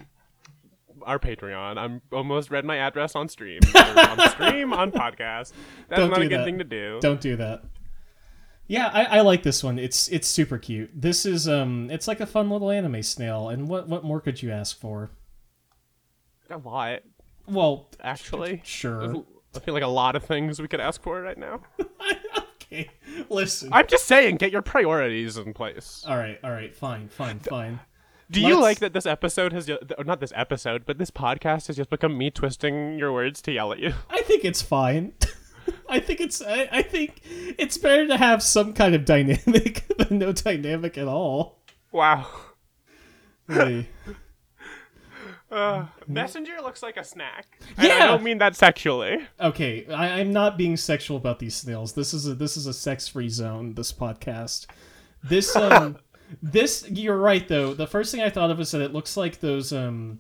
our 1.04 1.20
Patreon. 1.20 1.78
I'm 1.78 2.02
almost 2.12 2.50
read 2.52 2.64
my 2.66 2.78
address 2.78 3.16
on 3.16 3.28
stream. 3.30 3.60
On 3.76 4.30
stream 4.30 4.72
on 4.74 4.92
podcast. 4.92 5.52
That's 5.90 6.00
Don't 6.00 6.10
not 6.10 6.22
a 6.22 6.28
good 6.28 6.40
that. 6.40 6.46
thing 6.46 6.58
to 6.60 6.64
do. 6.64 7.00
Don't 7.02 7.20
do 7.20 7.36
that. 7.36 7.64
Yeah, 8.68 8.90
I, 8.92 9.04
I 9.18 9.22
like 9.22 9.44
this 9.44 9.64
one. 9.64 9.78
It's 9.78 10.08
it's 10.08 10.28
super 10.28 10.58
cute. 10.58 10.90
This 10.96 11.26
is 11.26 11.48
um, 11.48 11.90
it's 11.92 12.08
like 12.08 12.20
a 12.20 12.26
fun 12.26 12.50
little 12.50 12.72
anime 12.72 13.04
snail, 13.04 13.50
and 13.50 13.68
what 13.68 13.88
what 13.88 14.04
more 14.04 14.20
could 14.22 14.42
you 14.42 14.52
ask 14.52 14.80
for? 14.80 15.12
A 16.50 16.58
lot, 16.58 17.02
Well, 17.48 17.90
actually. 18.02 18.62
sure. 18.64 19.24
I 19.56 19.60
feel 19.60 19.74
like 19.74 19.84
a 19.84 19.88
lot 19.88 20.16
of 20.16 20.24
things 20.24 20.62
we 20.62 20.68
could 20.68 20.80
ask 20.82 21.02
for 21.02 21.22
right 21.22 21.38
now. 21.38 21.62
okay, 22.62 22.90
listen. 23.30 23.70
I'm 23.72 23.88
just 23.88 24.06
saying, 24.06 24.36
get 24.38 24.52
your 24.52 24.62
priorities 24.62 25.38
in 25.38 25.54
place. 25.54 26.04
All 26.08 26.18
right, 26.18 26.38
all 26.44 26.52
right, 26.52 26.76
fine, 26.76 27.08
fine, 27.10 27.40
fine. 27.40 27.80
Do 28.30 28.42
you 28.42 28.56
Let's- 28.56 28.62
like 28.62 28.80
that 28.80 28.94
this 28.94 29.06
episode 29.06 29.54
has, 29.54 29.70
not 30.04 30.20
this 30.20 30.34
episode, 30.36 30.86
but 30.86 30.98
this 30.98 31.12
podcast 31.12 31.68
has 31.68 31.76
just 31.78 31.90
become 31.90 32.18
me 32.18 32.32
twisting 32.32 32.98
your 32.98 33.14
words 33.14 33.42
to 33.44 33.52
yell 33.52 33.72
at 33.72 33.80
you? 33.80 33.94
I 34.10 34.22
think 34.24 34.44
it's 34.44 34.62
fine. 34.62 35.14
I 35.90 36.00
think 36.00 36.20
it's 36.22 36.42
I, 36.42 36.68
I 36.72 36.82
think 36.82 37.22
it's 37.24 37.78
better 37.78 38.08
to 38.08 38.18
have 38.18 38.42
some 38.44 38.74
kind 38.74 38.94
of 38.96 39.06
dynamic 39.06 39.86
than 39.98 40.18
no 40.20 40.32
dynamic 40.32 40.98
at 40.98 41.08
all. 41.08 41.60
Wow. 41.92 42.28
Really. 43.48 43.88
Uh, 45.56 45.86
messenger 46.08 46.58
looks 46.62 46.84
like 46.84 46.98
a 46.98 47.04
snack. 47.04 47.60
Yeah, 47.82 47.94
I 47.94 48.00
don't 48.08 48.24
mean 48.24 48.40
that 48.40 48.58
sexually. 48.58 49.26
Okay, 49.40 49.86
I, 49.88 50.20
I'm 50.20 50.34
not 50.34 50.58
being 50.58 50.76
sexual 50.76 51.16
about 51.16 51.40
these 51.40 51.56
snails. 51.56 51.94
This 51.94 52.14
is 52.14 52.28
a 52.28 52.36
this 52.36 52.58
is 52.58 52.68
a 52.68 52.74
sex 52.74 53.08
free 53.08 53.30
zone. 53.30 53.74
This 53.74 53.94
podcast. 53.94 54.68
This 55.24 55.56
um 55.56 55.98
this 56.42 56.86
you're 56.90 57.18
right 57.18 57.48
though. 57.48 57.74
The 57.74 57.88
first 57.88 58.12
thing 58.12 58.22
I 58.22 58.30
thought 58.30 58.52
of 58.52 58.58
was 58.58 58.72
that 58.72 58.82
it 58.82 58.94
looks 58.94 59.16
like 59.16 59.40
those 59.40 59.72
um. 59.72 60.20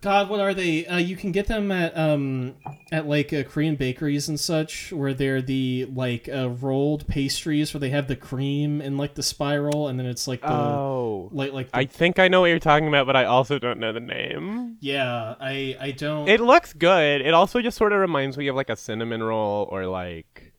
God, 0.00 0.28
what 0.30 0.38
are 0.38 0.54
they? 0.54 0.86
Uh, 0.86 0.98
you 0.98 1.16
can 1.16 1.32
get 1.32 1.48
them 1.48 1.72
at 1.72 1.96
um 1.98 2.54
at 2.92 3.08
like 3.08 3.32
uh, 3.32 3.42
Korean 3.42 3.74
bakeries 3.74 4.28
and 4.28 4.38
such, 4.38 4.92
where 4.92 5.12
they're 5.12 5.42
the 5.42 5.88
like 5.92 6.28
uh, 6.28 6.50
rolled 6.50 7.08
pastries 7.08 7.74
where 7.74 7.80
they 7.80 7.90
have 7.90 8.06
the 8.06 8.14
cream 8.14 8.80
in 8.80 8.96
like 8.96 9.14
the 9.14 9.24
spiral, 9.24 9.88
and 9.88 9.98
then 9.98 10.06
it's 10.06 10.28
like 10.28 10.40
the 10.42 10.52
Oh. 10.52 11.28
like 11.32 11.52
like 11.52 11.70
the, 11.72 11.76
I 11.78 11.86
think 11.86 12.20
I 12.20 12.28
know 12.28 12.42
what 12.42 12.46
you're 12.46 12.60
talking 12.60 12.86
about, 12.86 13.06
but 13.06 13.16
I 13.16 13.24
also 13.24 13.58
don't 13.58 13.80
know 13.80 13.92
the 13.92 13.98
name. 13.98 14.76
yeah. 14.80 15.34
I 15.40 15.76
I 15.80 15.90
don't. 15.90 16.28
It 16.28 16.40
looks 16.40 16.72
good. 16.72 17.20
It 17.20 17.34
also 17.34 17.60
just 17.60 17.76
sort 17.76 17.92
of 17.92 17.98
reminds 17.98 18.36
me 18.38 18.46
of 18.46 18.54
like 18.54 18.70
a 18.70 18.76
cinnamon 18.76 19.20
roll 19.22 19.68
or 19.70 19.86
like 19.86 20.52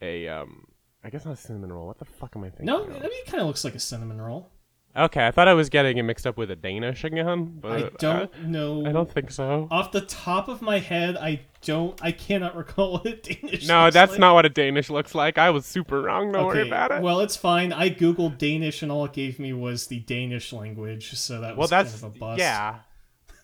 a 0.00 0.28
um. 0.28 0.66
I 1.04 1.10
guess 1.10 1.24
not 1.26 1.34
a 1.34 1.36
cinnamon 1.36 1.72
roll. 1.72 1.88
What 1.88 1.98
the 1.98 2.04
fuck 2.06 2.34
am 2.36 2.44
I 2.44 2.48
thinking? 2.48 2.66
no, 2.66 2.84
I 2.84 2.88
mean 2.88 3.02
it 3.02 3.26
kind 3.26 3.40
of 3.42 3.48
looks 3.48 3.64
like 3.64 3.74
a 3.74 3.80
cinnamon 3.80 4.20
roll. 4.20 4.48
Okay, 4.94 5.26
I 5.26 5.30
thought 5.30 5.48
I 5.48 5.54
was 5.54 5.70
getting 5.70 5.96
it 5.96 6.02
mixed 6.02 6.26
up 6.26 6.36
with 6.36 6.50
a 6.50 6.56
Danish 6.56 7.02
again, 7.02 7.58
but 7.60 7.72
I 7.72 7.82
uh, 7.84 7.90
don't 7.98 8.44
know. 8.44 8.84
I, 8.84 8.90
I 8.90 8.92
don't 8.92 9.10
think 9.10 9.30
so. 9.30 9.66
Off 9.70 9.90
the 9.90 10.02
top 10.02 10.48
of 10.48 10.60
my 10.60 10.80
head, 10.80 11.16
I 11.16 11.40
don't. 11.62 11.98
I 12.04 12.12
cannot 12.12 12.54
recall 12.62 12.92
what 12.94 13.06
a 13.06 13.16
Danish. 13.16 13.66
No, 13.66 13.90
that's 13.90 14.12
like. 14.12 14.20
not 14.20 14.34
what 14.34 14.44
a 14.44 14.50
Danish 14.50 14.90
looks 14.90 15.14
like. 15.14 15.38
I 15.38 15.48
was 15.48 15.64
super 15.64 16.02
wrong. 16.02 16.32
Don't 16.32 16.44
worry 16.46 16.66
about 16.66 16.90
it. 16.90 17.00
Well, 17.02 17.20
it's 17.20 17.36
fine. 17.36 17.72
I 17.72 17.88
googled 17.88 18.36
Danish, 18.36 18.82
and 18.82 18.92
all 18.92 19.06
it 19.06 19.14
gave 19.14 19.38
me 19.38 19.54
was 19.54 19.86
the 19.86 20.00
Danish 20.00 20.52
language, 20.52 21.12
so 21.14 21.40
that 21.40 21.56
Well, 21.56 21.62
was 21.64 21.70
that's 21.70 21.92
kind 22.00 22.04
of 22.04 22.16
a 22.16 22.18
bust. 22.18 22.38
yeah. 22.38 22.80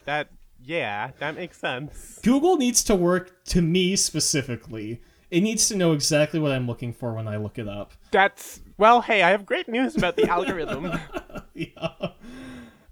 That 0.05 0.29
yeah, 0.63 1.13
that 1.19 1.35
makes 1.35 1.57
sense. 1.59 2.19
Google 2.23 2.57
needs 2.59 2.85
to 2.85 2.95
work 2.95 3.45
to 3.47 3.63
me 3.63 3.97
specifically. 3.97 5.01
It 5.31 5.43
needs 5.43 5.69
to 5.69 5.77
know 5.77 5.93
exactly 5.93 6.41
what 6.41 6.53
I'm 6.53 6.67
looking 6.67 6.93
for 6.93 7.15
when 7.15 7.29
I 7.29 7.37
look 7.37 7.59
it 7.59 7.69
up. 7.69 7.93
That's 8.11 8.61
well. 8.79 9.03
Hey, 9.03 9.22
I 9.22 9.31
have 9.31 9.45
great 9.45 9.68
news 9.68 9.97
about 9.97 10.16
the 10.16 10.29
algorithm. 10.29 10.93
yeah. 11.55 11.89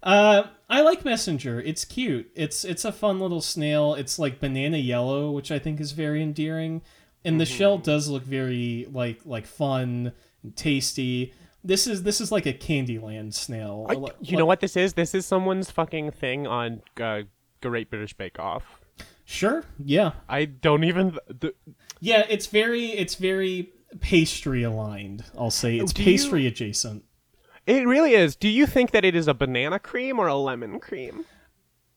Uh, 0.03 0.45
I 0.69 0.83
like 0.83 1.05
Messenger. 1.05 1.61
It's 1.61 1.85
cute. 1.85 2.31
It's 2.35 2.65
it's 2.65 2.85
a 2.85 2.93
fun 2.93 3.19
little 3.21 3.41
snail. 3.41 3.95
It's 3.95 4.19
like 4.19 4.41
banana 4.41 4.79
yellow, 4.79 5.31
which 5.31 5.51
I 5.51 5.59
think 5.59 5.81
is 5.81 5.93
very 5.93 6.23
endearing. 6.23 6.83
And 7.25 7.41
the 7.41 7.45
Mm-hmm. 7.45 7.57
shell 7.57 7.79
does 7.79 8.09
look 8.09 8.23
very 8.23 8.87
like 8.93 9.21
like 9.25 9.47
fun 9.47 10.13
and 10.43 10.55
tasty. 10.57 11.33
This 11.65 11.89
is 11.89 12.05
this 12.05 12.21
is 12.21 12.31
like 12.31 12.47
a 12.47 12.53
Candyland 12.53 13.35
snail. 13.35 13.87
I- 13.89 13.97
you 14.21 14.37
know 14.37 14.47
what 14.47 14.61
this 14.61 14.77
is? 14.77 14.93
This 14.93 15.15
is 15.15 15.27
someone's 15.27 15.71
fucking 15.73 16.13
thing 16.13 16.47
on 16.47 16.83
uh, 17.01 17.23
Great 17.61 17.91
British 17.91 18.13
Bake 18.15 18.39
Off. 18.39 18.81
Sure. 19.25 19.65
Yeah. 19.85 20.13
I 20.29 20.45
don't 20.45 20.85
even. 20.85 21.19
The, 21.27 21.53
Yeah. 21.99 22.25
It's 22.29 22.47
very 22.47 22.87
it's 22.93 23.17
very 23.17 23.73
pastry 24.01 24.63
aligned. 24.63 25.25
I'll 25.39 25.51
say 25.51 25.79
it's 25.79 25.93
Do 25.93 26.03
you- 26.03 26.07
pastry 26.07 26.47
adjacent. 26.47 27.05
it 27.67 27.87
really 27.87 28.13
is. 28.15 28.37
Do 28.37 28.49
you 28.49 28.67
think 28.67 28.91
that 28.93 29.05
it 29.05 29.15
is 29.17 29.29
a 29.29 29.35
banana 29.35 29.79
cream 29.79 30.19
or 30.19 30.27
a 30.29 30.37
lemon 30.37 30.79
cream? 30.81 31.25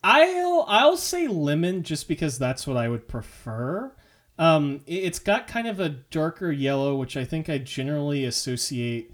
I'll 0.04 0.66
I'll 0.68 0.98
say 0.98 1.28
lemon 1.28 1.84
just 1.84 2.08
because 2.08 2.40
that's 2.40 2.66
what 2.66 2.78
I 2.78 2.88
would 2.88 3.08
prefer. 3.08 3.94
Um, 4.38 4.80
it's 4.88 5.20
got 5.20 5.48
kind 5.48 5.68
of 5.68 5.82
a 5.82 5.90
darker 5.90 6.52
yellow, 6.52 6.96
which 6.96 7.18
I 7.18 7.26
think 7.26 7.50
I 7.50 7.58
generally 7.58 8.24
associate. 8.24 9.14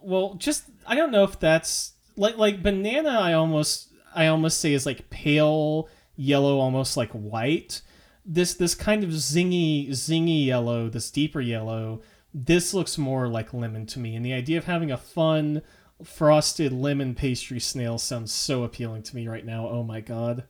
Well, 0.00 0.34
just 0.34 0.64
I 0.86 0.96
don't 0.96 1.12
know 1.12 1.22
if 1.22 1.38
that's 1.38 1.92
like 2.16 2.36
like 2.38 2.62
banana. 2.62 3.10
I 3.10 3.34
almost 3.34 3.92
I 4.14 4.26
almost 4.26 4.58
say 4.60 4.72
is 4.72 4.84
like 4.86 5.08
pale 5.10 5.88
yellow, 6.16 6.58
almost 6.58 6.96
like 6.96 7.12
white. 7.12 7.82
This 8.26 8.54
this 8.54 8.74
kind 8.74 9.04
of 9.04 9.10
zingy 9.10 9.88
zingy 9.90 10.46
yellow, 10.46 10.88
this 10.88 11.10
deeper 11.10 11.40
yellow. 11.40 12.02
This 12.34 12.74
looks 12.74 12.98
more 12.98 13.28
like 13.28 13.54
lemon 13.54 13.86
to 13.86 13.98
me, 13.98 14.16
and 14.16 14.26
the 14.26 14.32
idea 14.32 14.58
of 14.58 14.64
having 14.64 14.90
a 14.90 14.96
fun 14.96 15.62
frosted 16.04 16.72
lemon 16.72 17.14
pastry 17.14 17.60
snail 17.60 17.98
sounds 17.98 18.32
so 18.32 18.64
appealing 18.64 19.02
to 19.04 19.16
me 19.16 19.28
right 19.28 19.46
now. 19.46 19.68
Oh 19.68 19.82
my 19.82 20.00
god. 20.00 20.44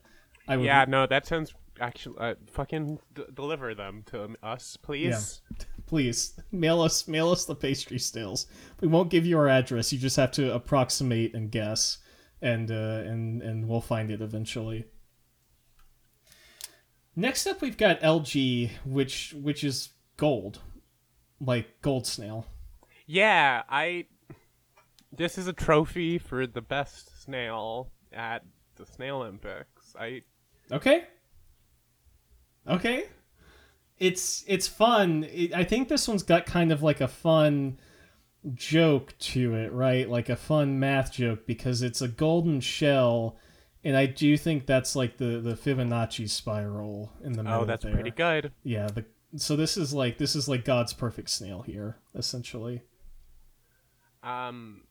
I 0.48 0.56
would 0.56 0.66
Yeah, 0.66 0.84
no, 0.88 1.06
that 1.06 1.26
sounds 1.26 1.54
actually. 1.80 2.16
Uh, 2.18 2.34
fucking 2.46 2.98
d- 3.14 3.24
deliver 3.34 3.74
them 3.74 4.02
to 4.06 4.34
us, 4.42 4.76
please. 4.76 5.42
Yeah. 5.50 5.64
please 5.86 6.34
mail 6.50 6.82
us 6.82 7.06
mail 7.06 7.30
us 7.30 7.44
the 7.44 7.54
pastry 7.54 7.98
snails. 7.98 8.46
We 8.80 8.88
won't 8.88 9.10
give 9.10 9.24
you 9.26 9.38
our 9.38 9.48
address. 9.48 9.92
You 9.92 9.98
just 9.98 10.16
have 10.16 10.32
to 10.32 10.54
approximate 10.54 11.34
and 11.34 11.50
guess 11.50 11.98
and 12.42 12.70
uh, 12.70 13.02
and 13.04 13.42
and 13.42 13.68
we'll 13.68 13.80
find 13.80 14.10
it 14.10 14.20
eventually. 14.20 14.86
Next 17.16 17.46
up 17.46 17.62
we've 17.62 17.78
got 17.78 18.00
LG 18.00 18.70
which 18.84 19.34
which 19.40 19.64
is 19.64 19.90
gold. 20.16 20.60
Like 21.40 21.80
gold 21.82 22.06
snail. 22.06 22.46
Yeah, 23.06 23.62
I. 23.68 24.06
This 25.12 25.38
is 25.38 25.46
a 25.46 25.52
trophy 25.52 26.18
for 26.18 26.46
the 26.46 26.60
best 26.60 27.22
snail 27.22 27.90
at 28.12 28.44
the 28.76 28.84
Snail 28.84 29.16
Olympics. 29.16 29.94
I. 29.98 30.22
Okay. 30.70 31.04
Okay. 32.68 33.06
It's 33.98 34.44
it's 34.46 34.66
fun. 34.66 35.24
It, 35.32 35.54
I 35.54 35.64
think 35.64 35.88
this 35.88 36.06
one's 36.06 36.22
got 36.22 36.44
kind 36.44 36.70
of 36.70 36.82
like 36.82 37.00
a 37.00 37.08
fun 37.08 37.78
joke 38.54 39.14
to 39.18 39.54
it, 39.54 39.72
right? 39.72 40.08
Like 40.08 40.28
a 40.28 40.36
fun 40.36 40.78
math 40.78 41.12
joke 41.12 41.46
because 41.46 41.82
it's 41.82 42.02
a 42.02 42.08
golden 42.08 42.60
shell, 42.60 43.36
and 43.87 43.97
I 43.97 44.07
do 44.07 44.37
think 44.37 44.66
that's 44.66 44.97
like 44.97 45.16
the 45.16 45.39
the 45.41 45.55
Fibonacci 45.55 46.28
spiral 46.28 47.12
in 47.22 47.32
the 47.32 47.43
middle. 47.45 47.61
Oh, 47.61 47.64
that's 47.64 47.84
there. 47.84 47.95
pretty 47.95 48.11
good. 48.11 48.53
Yeah. 48.64 48.89
The 48.89 49.05
so 49.37 49.55
this 49.55 49.76
is 49.76 49.95
like 49.95 50.18
this 50.18 50.34
is 50.34 50.49
like 50.49 50.64
God's 50.64 50.93
perfect 50.93 51.30
snail 51.30 51.62
here, 51.62 51.97
essentially. 52.14 52.82
Um. 54.22 54.82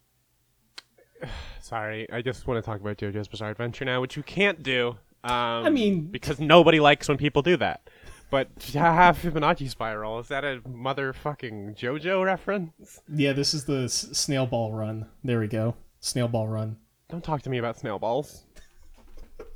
Sorry, 1.62 2.08
I 2.12 2.22
just 2.22 2.48
want 2.48 2.64
to 2.64 2.66
talk 2.66 2.80
about 2.80 2.98
JoJo's 2.98 3.28
Bizarre 3.28 3.52
Adventure 3.52 3.86
now, 3.86 4.00
which 4.02 4.16
you 4.16 4.24
can't 4.24 4.64
do. 4.64 4.98
Um, 5.24 5.66
I 5.66 5.70
mean- 5.70 6.08
because 6.08 6.40
nobody 6.40 6.80
likes 6.80 7.08
when 7.10 7.18
people 7.18 7.42
do 7.42 7.58
that. 7.58 7.90
But 8.32 8.50
have 8.74 9.18
Fibonacci 9.18 9.70
spiral 9.70 10.20
is 10.20 10.28
that 10.30 10.44
a 10.44 10.62
motherfucking 10.68 11.78
JoJo 11.78 12.24
reference? 12.24 13.02
Yeah, 13.14 13.34
this 13.34 13.54
is 13.54 13.66
the 13.66 13.84
s- 13.84 14.10
snail 14.14 14.46
ball 14.46 14.72
run. 14.74 15.08
There 15.24 15.40
we 15.40 15.48
go. 15.48 15.76
Snail 16.00 16.28
ball 16.28 16.48
run. 16.48 16.78
Don't 17.10 17.24
talk 17.24 17.42
to 17.44 17.50
me 17.50 17.58
about 17.58 17.78
snail 17.78 18.00
balls. 18.00 18.46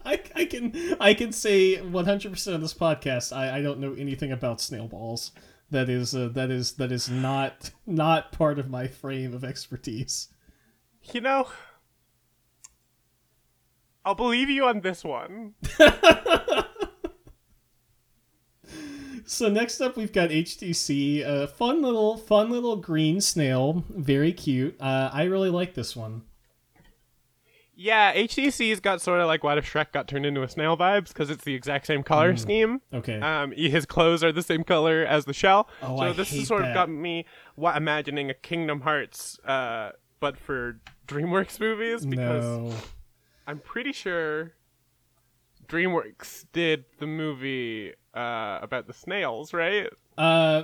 I, 0.05 0.21
I 0.35 0.45
can 0.45 0.95
I 0.99 1.13
can 1.13 1.31
say 1.31 1.77
100% 1.77 2.53
of 2.53 2.61
this 2.61 2.73
podcast 2.73 3.35
I, 3.35 3.57
I 3.57 3.61
don't 3.61 3.79
know 3.79 3.93
anything 3.93 4.31
about 4.31 4.61
snail 4.61 4.87
balls. 4.87 5.31
That 5.71 5.89
is 5.89 6.15
uh, 6.15 6.29
that 6.33 6.49
is 6.49 6.73
that 6.73 6.91
is 6.91 7.09
not 7.09 7.71
not 7.85 8.31
part 8.31 8.57
of 8.57 8.69
my 8.69 8.87
frame 8.87 9.33
of 9.33 9.43
expertise. 9.43 10.29
You 11.13 11.21
know, 11.21 11.47
I'll 14.03 14.15
believe 14.15 14.49
you 14.49 14.65
on 14.65 14.81
this 14.81 15.03
one. 15.03 15.53
So 19.29 19.47
next 19.47 19.79
up 19.79 19.95
we've 19.95 20.11
got 20.11 20.31
HTC, 20.31 21.23
a 21.23 21.47
fun 21.47 21.83
little 21.83 22.17
fun 22.17 22.49
little 22.49 22.75
green 22.77 23.21
snail, 23.21 23.85
very 23.87 24.33
cute. 24.33 24.75
Uh, 24.81 25.11
I 25.13 25.25
really 25.25 25.51
like 25.51 25.75
this 25.75 25.95
one. 25.95 26.23
Yeah, 27.81 28.13
HTC's 28.13 28.81
got 28.81 28.99
sort 28.99 29.21
of 29.21 29.27
like 29.27 29.41
what 29.41 29.57
if 29.57 29.71
Shrek 29.71 29.93
got 29.93 30.09
turned 30.09 30.25
into 30.25 30.43
a 30.43 30.49
snail 30.49 30.75
vibes 30.75 31.07
because 31.07 31.29
it's 31.29 31.45
the 31.45 31.53
exact 31.55 31.87
same 31.87 32.03
color 32.03 32.35
scheme. 32.35 32.81
Okay. 32.93 33.21
Um, 33.21 33.53
his 33.53 33.85
clothes 33.85 34.21
are 34.21 34.33
the 34.33 34.43
same 34.43 34.65
color 34.65 35.05
as 35.05 35.23
the 35.23 35.31
shell. 35.33 35.69
Oh, 35.81 35.95
so 35.95 36.03
I 36.03 36.11
this 36.11 36.29
hate 36.29 36.39
has 36.39 36.47
sort 36.49 36.63
that. 36.63 36.71
of 36.71 36.73
got 36.73 36.89
me 36.89 37.23
wa- 37.55 37.77
imagining 37.77 38.29
a 38.29 38.33
Kingdom 38.33 38.81
Hearts, 38.81 39.39
uh, 39.45 39.91
but 40.19 40.37
for 40.37 40.81
DreamWorks 41.07 41.57
movies 41.61 42.05
because 42.05 42.43
no. 42.43 42.73
I'm 43.47 43.59
pretty 43.59 43.93
sure 43.93 44.51
DreamWorks 45.67 46.47
did 46.51 46.83
the 46.99 47.07
movie 47.07 47.93
uh, 48.13 48.59
about 48.61 48.87
the 48.87 48.93
snails, 48.93 49.53
right? 49.53 49.87
Uh 50.17 50.63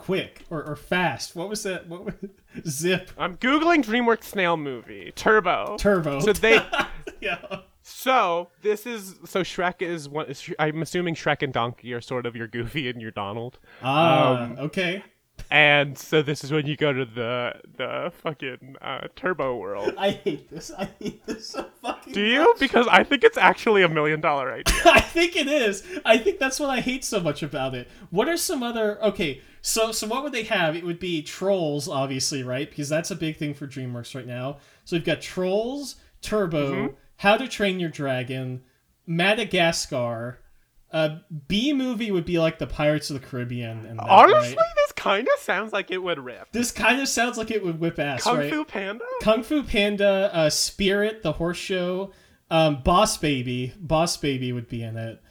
quick 0.00 0.44
or, 0.50 0.62
or 0.64 0.76
fast. 0.76 1.36
What 1.36 1.48
was 1.48 1.62
that? 1.64 1.86
What 1.88 2.04
was 2.04 2.14
Zip 2.68 3.10
I'm 3.18 3.36
googling 3.36 3.84
DreamWorks 3.84 4.24
snail 4.24 4.56
movie 4.56 5.12
Turbo. 5.14 5.76
Turbo. 5.78 6.20
So 6.20 6.32
they 6.32 6.60
yeah. 7.20 7.38
So 7.82 8.48
this 8.62 8.86
is 8.86 9.16
so 9.24 9.40
Shrek 9.42 9.82
is 9.82 10.08
one. 10.08 10.32
I'm 10.58 10.82
assuming 10.82 11.14
Shrek 11.14 11.42
and 11.42 11.52
Donkey 11.52 11.92
are 11.92 12.00
sort 12.00 12.26
of 12.26 12.34
your 12.36 12.46
Goofy 12.46 12.88
and 12.88 13.00
your 13.00 13.10
Donald, 13.10 13.58
Ah, 13.82 14.42
Um, 14.44 14.56
okay. 14.58 15.02
And 15.50 15.98
so 15.98 16.22
this 16.22 16.44
is 16.44 16.52
when 16.52 16.66
you 16.66 16.76
go 16.76 16.92
to 16.92 17.04
the 17.04 17.54
the 17.76 18.12
fucking 18.22 18.76
uh, 18.80 19.08
Turbo 19.16 19.56
world. 19.56 19.94
I 19.98 20.10
hate 20.10 20.48
this. 20.50 20.70
I 20.76 20.88
hate 20.98 21.26
this 21.26 21.48
so 21.48 21.66
fucking 21.82 22.12
Do 22.12 22.24
you? 22.24 22.54
Because 22.58 22.86
I 22.88 23.02
think 23.04 23.24
it's 23.24 23.38
actually 23.38 23.82
a 23.82 23.88
million 23.88 24.20
dollar 24.20 24.52
idea. 24.54 24.80
I 24.86 25.00
think 25.00 25.36
it 25.36 25.48
is. 25.48 25.82
I 26.04 26.18
think 26.18 26.38
that's 26.38 26.60
what 26.60 26.70
I 26.70 26.80
hate 26.80 27.04
so 27.04 27.20
much 27.20 27.42
about 27.42 27.74
it. 27.74 27.88
What 28.10 28.28
are 28.28 28.36
some 28.36 28.62
other 28.62 29.02
okay, 29.02 29.40
so 29.62 29.92
so 29.92 30.06
what 30.06 30.22
would 30.22 30.32
they 30.32 30.44
have? 30.44 30.76
It 30.76 30.84
would 30.84 31.00
be 31.00 31.22
trolls, 31.22 31.88
obviously, 31.88 32.42
right? 32.42 32.68
Because 32.68 32.88
that's 32.88 33.10
a 33.10 33.16
big 33.16 33.36
thing 33.36 33.54
for 33.54 33.66
DreamWorks 33.66 34.14
right 34.14 34.26
now. 34.26 34.58
So 34.84 34.96
we've 34.96 35.04
got 35.04 35.20
trolls, 35.20 35.96
Turbo, 36.22 36.70
Mm-hmm. 36.72 36.94
How 37.16 37.36
to 37.36 37.46
Train 37.48 37.78
Your 37.80 37.90
Dragon, 37.90 38.62
Madagascar. 39.06 40.38
Uh, 40.92 41.18
B 41.46 41.72
movie 41.72 42.10
would 42.10 42.24
be 42.24 42.38
like 42.38 42.58
the 42.58 42.66
Pirates 42.66 43.10
of 43.10 43.20
the 43.20 43.24
Caribbean. 43.26 43.84
And 43.86 43.98
that, 43.98 44.08
Honestly, 44.08 44.56
right? 44.56 44.56
Kind 45.00 45.26
of 45.34 45.40
sounds 45.40 45.72
like 45.72 45.90
it 45.90 46.02
would 46.02 46.18
rip. 46.18 46.52
this 46.52 46.70
kind 46.70 47.00
of 47.00 47.08
sounds 47.08 47.38
like 47.38 47.50
it 47.50 47.64
would 47.64 47.80
whip 47.80 47.98
ass, 47.98 48.22
Kung 48.22 48.36
right? 48.36 48.52
Fu 48.52 48.64
Panda? 48.64 49.04
Kung 49.22 49.42
Fu 49.42 49.62
Panda, 49.62 50.30
uh, 50.32 50.50
Spirit, 50.50 51.22
the 51.22 51.32
horse 51.32 51.56
show, 51.56 52.12
um, 52.50 52.82
Boss 52.82 53.16
Baby, 53.16 53.72
Boss 53.78 54.18
Baby 54.18 54.52
would 54.52 54.68
be 54.68 54.82
in 54.82 54.98
it. 54.98 55.22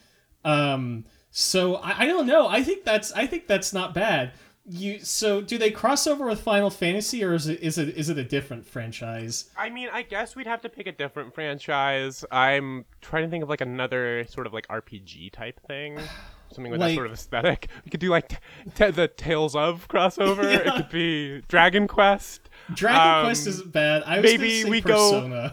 Um, 0.43 1.05
so 1.29 1.75
I, 1.75 2.03
I 2.03 2.05
don't 2.07 2.25
know. 2.25 2.47
I 2.47 2.63
think 2.63 2.83
that's 2.83 3.11
I 3.11 3.27
think 3.27 3.45
that's 3.45 3.71
not 3.71 3.93
bad. 3.93 4.33
You 4.65 4.99
so 4.99 5.39
do 5.39 5.59
they 5.59 5.69
cross 5.69 6.07
over 6.07 6.25
with 6.25 6.41
Final 6.41 6.71
Fantasy 6.71 7.23
or 7.23 7.35
is 7.35 7.47
it 7.47 7.61
is 7.61 7.77
it 7.77 7.89
is 7.89 8.09
it 8.09 8.17
a 8.17 8.23
different 8.23 8.65
franchise? 8.65 9.51
I 9.55 9.69
mean, 9.69 9.89
I 9.93 10.01
guess 10.01 10.35
we'd 10.35 10.47
have 10.47 10.61
to 10.63 10.69
pick 10.69 10.87
a 10.87 10.91
different 10.91 11.35
franchise. 11.35 12.25
I'm 12.31 12.85
trying 13.01 13.23
to 13.25 13.29
think 13.29 13.43
of 13.43 13.49
like 13.49 13.61
another 13.61 14.25
sort 14.29 14.47
of 14.47 14.53
like 14.53 14.67
RPG 14.67 15.31
type 15.31 15.59
thing. 15.67 15.99
Something 16.51 16.71
with 16.71 16.81
Like- 16.81 16.91
that 16.91 16.95
sort 16.95 17.07
of 17.07 17.13
aesthetic. 17.13 17.67
We 17.85 17.91
could 17.91 17.99
do 17.99 18.09
like 18.09 18.29
t- 18.29 18.37
t- 18.75 18.91
the 18.91 19.07
Tales 19.07 19.55
of 19.55 19.87
crossover. 19.87 20.43
It 20.65 20.73
could 20.75 20.89
be 20.89 21.41
Dragon 21.47 21.87
Quest. 21.87 22.49
Dragon 22.73 23.19
Um, 23.19 23.25
Quest 23.25 23.47
isn't 23.47 23.71
bad. 23.71 24.03
I 24.03 24.19
was 24.19 24.23
maybe 24.23 24.65
we 24.65 24.81
go- 24.81 25.51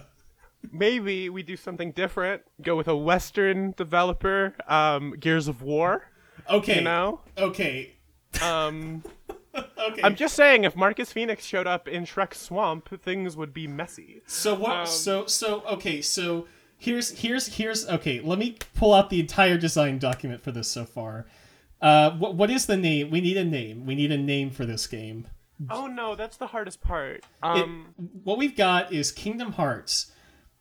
Maybe 0.72 1.28
we 1.28 1.42
do 1.42 1.56
something 1.56 1.92
different. 1.92 2.42
Go 2.60 2.74
with 2.76 2.88
a 2.88 2.96
Western 2.96 3.72
developer. 3.76 4.54
Um, 4.66 5.12
Gears 5.20 5.46
of 5.48 5.62
War. 5.62 6.08
Okay. 6.50 6.76
You 6.76 6.80
know. 6.82 7.20
Okay. 7.38 7.94
Um, 8.42 9.02
Okay. 9.56 10.02
I'm 10.04 10.16
just 10.16 10.34
saying, 10.36 10.64
if 10.64 10.76
Marcus 10.76 11.12
Fenix 11.12 11.42
showed 11.42 11.66
up 11.66 11.88
in 11.88 12.04
Shrek 12.04 12.34
swamp, 12.34 12.90
things 13.02 13.38
would 13.38 13.54
be 13.54 13.66
messy. 13.66 14.20
So 14.26 14.54
what? 14.54 14.70
Um, 14.80 14.86
so 14.86 15.24
so 15.24 15.62
okay. 15.62 16.02
So 16.02 16.46
here's 16.78 17.10
here's 17.20 17.56
here's 17.56 17.86
okay. 17.88 18.20
Let 18.20 18.38
me 18.38 18.56
pull 18.74 18.94
out 18.94 19.10
the 19.10 19.20
entire 19.20 19.56
design 19.58 19.98
document 19.98 20.42
for 20.42 20.50
this 20.52 20.68
so 20.68 20.84
far. 20.84 21.26
Uh, 21.80 22.10
what 22.12 22.34
what 22.34 22.50
is 22.50 22.66
the 22.66 22.76
name? 22.76 23.10
We 23.10 23.20
need 23.20 23.36
a 23.36 23.44
name. 23.44 23.86
We 23.86 23.94
need 23.94 24.12
a 24.12 24.18
name 24.18 24.50
for 24.50 24.64
this 24.66 24.86
game. 24.86 25.26
Oh 25.70 25.86
no, 25.86 26.14
that's 26.14 26.36
the 26.36 26.48
hardest 26.48 26.80
part. 26.80 27.16
It- 27.18 27.24
Um, 27.42 27.94
what 28.24 28.38
we've 28.38 28.56
got 28.56 28.92
is 28.92 29.10
Kingdom 29.12 29.52
Hearts, 29.52 30.12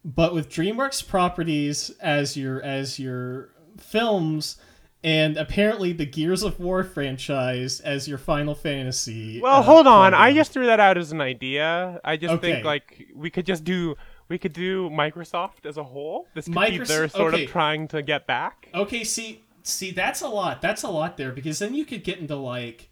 but 0.03 0.33
with 0.33 0.49
DreamWorks 0.49 1.07
properties 1.07 1.89
as 1.99 2.37
your 2.37 2.61
as 2.63 2.97
your 2.99 3.49
films, 3.77 4.57
and 5.03 5.35
apparently 5.37 5.91
the 5.93 6.05
Gears 6.05 6.43
of 6.43 6.59
War 6.59 6.83
franchise 6.83 7.79
as 7.81 8.07
your 8.07 8.17
Final 8.17 8.55
Fantasy. 8.55 9.41
well, 9.41 9.59
uh, 9.59 9.63
hold 9.63 9.85
on. 9.87 10.13
I 10.13 10.33
just 10.33 10.51
threw 10.53 10.65
that 10.67 10.79
out 10.79 10.97
as 10.97 11.11
an 11.11 11.21
idea. 11.21 11.99
I 12.03 12.15
just 12.17 12.35
Okay. 12.35 12.53
think 12.53 12.65
like 12.65 13.07
we 13.13 13.29
could 13.29 13.45
just 13.45 13.63
do 13.65 13.95
we 14.27 14.37
could 14.37 14.53
do 14.53 14.89
Microsoft 14.89 15.65
as 15.65 15.77
a 15.77 15.83
whole. 15.83 16.27
This 16.33 16.45
could 16.45 16.55
be 16.55 16.77
they're 16.79 17.07
sort 17.07 17.33
okay. 17.33 17.45
of 17.45 17.51
trying 17.51 17.87
to 17.89 18.01
get 18.01 18.25
back. 18.25 18.69
Okay, 18.73 19.03
see, 19.03 19.43
see, 19.63 19.91
that's 19.91 20.21
a 20.21 20.27
lot. 20.27 20.61
That's 20.61 20.83
a 20.83 20.89
lot 20.89 21.17
there 21.17 21.31
because 21.31 21.59
then 21.59 21.73
you 21.75 21.85
could 21.85 22.03
get 22.03 22.19
into 22.19 22.35
like, 22.35 22.89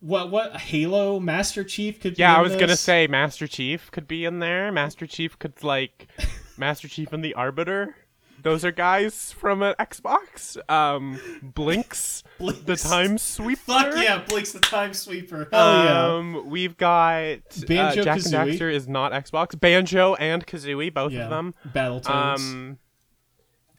what, 0.00 0.30
what 0.30 0.56
Halo 0.56 1.18
Master 1.18 1.64
Chief 1.64 2.00
could. 2.00 2.14
be 2.14 2.20
Yeah, 2.20 2.36
I 2.36 2.40
was 2.40 2.54
gonna 2.54 2.76
say 2.76 3.06
Master 3.06 3.46
Chief 3.46 3.90
could 3.90 4.06
be 4.06 4.24
in 4.24 4.38
there. 4.38 4.70
Master 4.70 5.06
Chief 5.06 5.38
could 5.38 5.62
like 5.64 6.08
Master 6.56 6.86
Chief 6.88 7.12
and 7.12 7.24
the 7.24 7.34
Arbiter. 7.34 7.96
Those 8.42 8.64
are 8.64 8.72
guys 8.72 9.32
from 9.32 9.62
an 9.62 9.74
Xbox. 9.80 10.56
Um, 10.70 11.18
Blinx, 11.42 12.22
the 12.38 12.44
Blinx. 12.74 12.88
Time 12.88 13.18
Sweeper. 13.18 13.60
Fuck 13.60 13.94
yeah, 13.96 14.22
Blake's 14.28 14.52
the 14.52 14.60
Time 14.60 14.94
Sweeper. 14.94 15.48
Hell 15.50 15.84
yeah. 15.84 16.06
Um, 16.14 16.48
we've 16.48 16.76
got 16.76 17.38
Banjo 17.66 18.00
uh, 18.00 18.04
Jack 18.04 18.16
and 18.16 18.24
Kazooie. 18.26 18.58
Daxter 18.58 18.72
is 18.72 18.88
not 18.88 19.12
Xbox. 19.12 19.58
Banjo 19.58 20.14
and 20.14 20.46
Kazooie, 20.46 20.92
both 20.92 21.12
Yeah, 21.12 21.24
of 21.24 21.30
them. 21.30 21.54
Battletoads. 21.72 22.08
Um, 22.38 22.78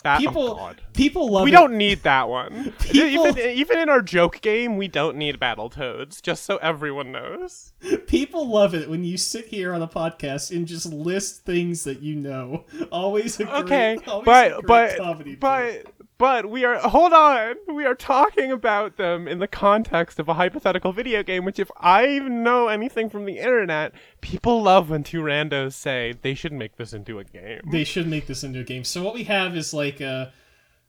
that, 0.03 0.17
oh, 0.17 0.19
people, 0.19 0.59
oh 0.59 0.71
people 0.93 1.29
love. 1.29 1.43
We 1.43 1.51
it. 1.51 1.53
don't 1.53 1.77
need 1.77 2.03
that 2.03 2.29
one. 2.29 2.73
People- 2.79 3.27
Even 3.27 3.37
even 3.37 3.79
in 3.79 3.89
our 3.89 4.01
joke 4.01 4.39
game, 4.41 4.77
we 4.77 4.87
don't 4.87 5.17
need 5.17 5.39
battle 5.39 5.69
toads. 5.69 6.21
Just 6.21 6.43
so 6.45 6.57
everyone 6.57 7.11
knows. 7.11 7.73
People 8.07 8.47
love 8.49 8.73
it 8.73 8.89
when 8.89 9.03
you 9.03 9.17
sit 9.17 9.45
here 9.45 9.73
on 9.73 9.81
a 9.81 9.87
podcast 9.87 10.55
and 10.55 10.67
just 10.67 10.85
list 10.85 11.43
things 11.45 11.83
that 11.83 12.01
you 12.01 12.15
know. 12.15 12.65
Always 12.91 13.39
a 13.39 13.45
great, 13.45 13.55
Okay, 13.63 13.97
always 14.07 14.27
a 14.27 14.61
but 14.65 14.97
great 14.97 15.39
but 15.39 15.63
bit. 15.83 15.95
But 16.19 16.49
we 16.49 16.65
are 16.65 16.77
hold 16.77 17.13
on. 17.13 17.55
We 17.73 17.85
are 17.85 17.95
talking 17.95 18.51
about 18.51 18.97
them 18.97 19.27
in 19.27 19.39
the 19.39 19.47
context 19.47 20.19
of 20.19 20.27
a 20.27 20.35
hypothetical 20.35 20.91
video 20.91 21.23
game. 21.23 21.45
Which, 21.45 21.57
if 21.57 21.71
I 21.79 22.19
know 22.19 22.67
anything 22.67 23.09
from 23.09 23.25
the 23.25 23.39
internet, 23.39 23.93
people 24.21 24.61
love 24.61 24.89
when 24.89 25.03
two 25.03 25.21
randos 25.21 25.73
say 25.73 26.13
they 26.21 26.35
should 26.35 26.51
make 26.51 26.75
this 26.75 26.93
into 26.93 27.17
a 27.17 27.23
game. 27.23 27.61
they 27.71 27.85
should 27.85 28.07
make 28.07 28.27
this 28.27 28.43
into 28.43 28.59
a 28.59 28.63
game. 28.63 28.83
So 28.83 29.01
what 29.01 29.15
we 29.15 29.23
have 29.23 29.55
is 29.55 29.73
like 29.73 30.01
a 30.01 30.33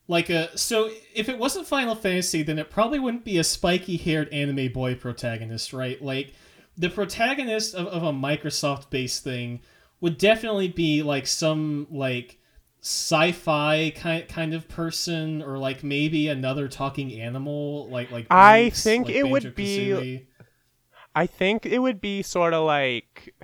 like 0.09 0.29
a 0.29 0.59
so 0.59 0.91
if 1.15 1.29
it 1.29 1.39
wasn't 1.39 1.69
Final 1.69 1.95
Fantasy, 1.95 2.43
then 2.43 2.59
it 2.59 2.69
probably 2.69 2.99
wouldn't 2.99 3.25
be 3.25 3.39
a 3.39 3.45
spiky 3.45 3.97
haired 3.97 4.29
anime 4.31 4.73
boy 4.73 4.97
protagonist, 4.97 5.73
right? 5.73 6.03
Like 6.03 6.35
the 6.77 6.91
protagonist 6.91 7.77
of, 7.77 7.87
of 7.87 8.03
a 8.03 8.13
Microsoft 8.13 8.91
based 8.91 9.23
thing 9.23 9.61
would 10.01 10.19
definitely 10.19 10.67
be 10.67 11.05
like 11.05 11.29
some 11.29 11.87
like 11.89 12.40
sci-fi 12.83 13.93
kind 13.95 14.27
kind 14.29 14.55
of 14.55 14.67
person 14.69 15.43
or 15.43 15.59
like 15.59 15.85
maybe 15.85 16.29
another 16.29 16.67
talking 16.69 17.13
animal 17.21 17.89
like 17.91 18.11
like 18.11 18.27
I 18.31 18.71
think 18.71 19.07
like 19.09 19.17
it 19.17 19.29
would 19.29 19.55
Banjo-Kazooie. 19.55 20.27
I 21.15 21.27
think 21.27 21.67
it 21.67 21.81
would 21.81 22.01
be 22.01 22.23
sort 22.23 22.55
of 22.55 22.65
like 22.65 23.35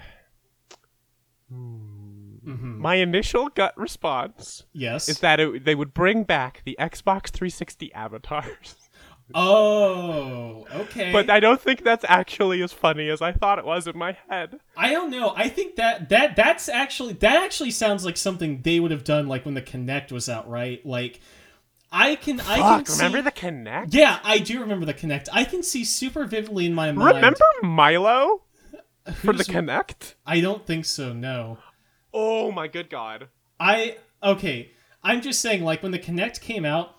Mhm. 1.52 2.78
my 2.78 2.94
initial 2.96 3.48
gut 3.48 3.76
response 3.76 4.64
yes 4.72 5.08
is 5.08 5.20
that 5.20 5.38
it, 5.40 5.64
they 5.64 5.74
would 5.74 5.92
bring 5.94 6.22
back 6.24 6.62
the 6.64 6.76
Xbox 6.80 7.28
360 7.30 7.92
avatars. 7.92 8.85
Oh 9.34 10.66
okay 10.72 11.12
But 11.12 11.28
I 11.30 11.40
don't 11.40 11.60
think 11.60 11.82
that's 11.82 12.04
actually 12.08 12.62
as 12.62 12.72
funny 12.72 13.08
as 13.08 13.20
I 13.20 13.32
thought 13.32 13.58
it 13.58 13.64
was 13.64 13.86
in 13.86 13.98
my 13.98 14.16
head. 14.28 14.60
I 14.76 14.92
don't 14.92 15.10
know. 15.10 15.32
I 15.36 15.48
think 15.48 15.76
that 15.76 16.08
that 16.10 16.36
that's 16.36 16.68
actually 16.68 17.14
that 17.14 17.42
actually 17.42 17.72
sounds 17.72 18.04
like 18.04 18.16
something 18.16 18.62
they 18.62 18.78
would 18.78 18.90
have 18.92 19.04
done 19.04 19.26
like 19.26 19.44
when 19.44 19.54
the 19.54 19.62
Kinect 19.62 20.12
was 20.12 20.28
out, 20.28 20.48
right? 20.48 20.84
Like 20.86 21.20
I 21.90 22.16
can 22.16 22.40
I 22.40 22.56
can 22.56 22.84
Fuck, 22.84 22.88
see, 22.88 23.04
remember 23.04 23.22
the 23.22 23.32
Kinect? 23.32 23.88
Yeah, 23.90 24.20
I 24.22 24.38
do 24.38 24.60
remember 24.60 24.86
the 24.86 24.94
Kinect. 24.94 25.28
I 25.32 25.44
can 25.44 25.62
see 25.62 25.84
super 25.84 26.24
vividly 26.24 26.66
in 26.66 26.74
my 26.74 26.92
mind. 26.92 27.16
Remember 27.16 27.44
Milo 27.62 28.42
for 29.14 29.32
the 29.32 29.44
Kinect? 29.44 30.14
I 30.24 30.40
don't 30.40 30.64
think 30.66 30.84
so. 30.84 31.12
No. 31.12 31.58
Oh 32.12 32.52
my 32.52 32.68
good 32.68 32.90
god. 32.90 33.28
I 33.58 33.98
okay. 34.22 34.70
I'm 35.02 35.20
just 35.20 35.40
saying, 35.40 35.62
like 35.62 35.82
when 35.82 35.92
the 35.92 35.98
Kinect 35.98 36.40
came 36.40 36.64
out, 36.64 36.95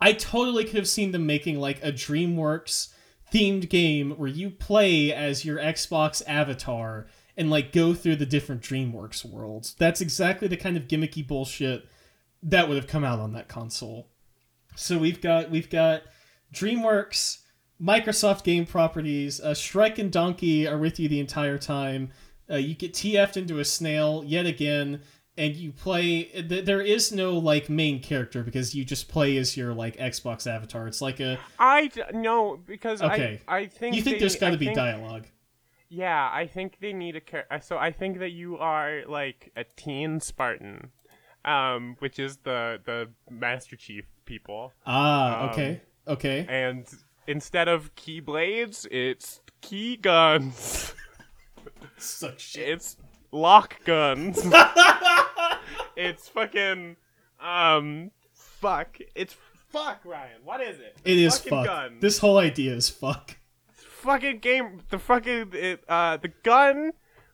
I 0.00 0.12
totally 0.12 0.64
could 0.64 0.76
have 0.76 0.88
seen 0.88 1.12
them 1.12 1.26
making 1.26 1.58
like 1.58 1.82
a 1.82 1.92
DreamWorks 1.92 2.92
themed 3.32 3.68
game 3.68 4.12
where 4.12 4.28
you 4.28 4.50
play 4.50 5.12
as 5.12 5.44
your 5.44 5.58
Xbox 5.58 6.22
avatar 6.26 7.06
and 7.36 7.50
like 7.50 7.72
go 7.72 7.94
through 7.94 8.16
the 8.16 8.26
different 8.26 8.62
DreamWorks 8.62 9.24
worlds. 9.24 9.74
That's 9.78 10.00
exactly 10.00 10.48
the 10.48 10.56
kind 10.56 10.76
of 10.76 10.88
gimmicky 10.88 11.26
bullshit 11.26 11.86
that 12.42 12.68
would 12.68 12.76
have 12.76 12.86
come 12.86 13.04
out 13.04 13.18
on 13.18 13.32
that 13.32 13.48
console. 13.48 14.08
So 14.74 14.98
we've 14.98 15.20
got 15.20 15.50
we've 15.50 15.70
got 15.70 16.02
DreamWorks, 16.52 17.38
Microsoft 17.80 18.44
game 18.44 18.66
properties. 18.66 19.40
Uh, 19.40 19.50
Shrek 19.50 19.98
and 19.98 20.12
Donkey 20.12 20.66
are 20.66 20.78
with 20.78 21.00
you 21.00 21.08
the 21.08 21.20
entire 21.20 21.58
time. 21.58 22.10
Uh, 22.48 22.56
you 22.56 22.74
get 22.74 22.92
TF'd 22.92 23.36
into 23.36 23.58
a 23.58 23.64
snail 23.64 24.22
yet 24.24 24.46
again, 24.46 25.02
and 25.38 25.54
you 25.54 25.72
play. 25.72 26.24
Th- 26.24 26.64
there 26.64 26.80
is 26.80 27.12
no 27.12 27.34
like 27.38 27.68
main 27.68 28.00
character 28.02 28.42
because 28.42 28.74
you 28.74 28.84
just 28.84 29.08
play 29.08 29.36
as 29.36 29.56
your 29.56 29.74
like 29.74 29.96
Xbox 29.96 30.46
avatar. 30.46 30.86
It's 30.86 31.00
like 31.02 31.20
a. 31.20 31.38
I 31.58 31.88
d- 31.88 32.02
no 32.14 32.56
because 32.56 33.02
Okay. 33.02 33.40
I 33.48 33.56
I 33.58 33.66
think 33.66 33.96
You 33.96 34.02
think 34.02 34.16
they- 34.16 34.20
there's 34.20 34.36
got 34.36 34.50
to 34.50 34.56
be 34.58 34.66
think- 34.66 34.76
dialogue? 34.76 35.26
Yeah, 35.88 36.28
I 36.32 36.46
think 36.48 36.78
they 36.80 36.92
need 36.92 37.14
a 37.16 37.20
character. 37.20 37.60
So 37.62 37.78
I 37.78 37.92
think 37.92 38.18
that 38.18 38.30
you 38.30 38.58
are 38.58 39.02
like 39.06 39.52
a 39.56 39.64
teen 39.76 40.18
Spartan, 40.20 40.90
um, 41.44 41.94
which 42.00 42.18
is 42.18 42.38
the 42.38 42.80
the 42.84 43.10
Master 43.30 43.76
Chief 43.76 44.04
people, 44.24 44.72
Ah, 44.84 45.44
Um, 45.44 45.50
okay, 45.50 45.80
okay. 46.08 46.46
and 46.48 46.84
instead 47.28 47.68
of 47.68 47.94
keyblades, 47.94 48.84
it's 48.90 49.40
key 49.60 49.96
guns. 49.96 50.92
Suck 51.98 52.38
shit. 52.38 52.68
it's 52.68 52.96
lock 53.32 53.84
guns. 53.84 54.38
it's 55.96 56.28
fucking 56.28 56.96
um 57.40 58.10
fuck. 58.32 58.98
It's 59.14 59.36
fuck 59.70 60.00
Ryan. 60.04 60.40
What 60.44 60.60
is 60.60 60.78
it? 60.80 60.96
It 61.04 61.18
is 61.18 61.38
fucking 61.38 61.50
fuck. 61.50 61.66
gun. 61.66 61.96
This 62.00 62.18
whole 62.18 62.38
idea 62.38 62.74
is 62.74 62.88
fuck. 62.88 63.36
fucking 63.72 64.38
game 64.38 64.80
the 64.90 64.98
fucking 64.98 65.50
it, 65.52 65.82
uh 65.88 66.16
the 66.16 66.28
gun 66.42 66.92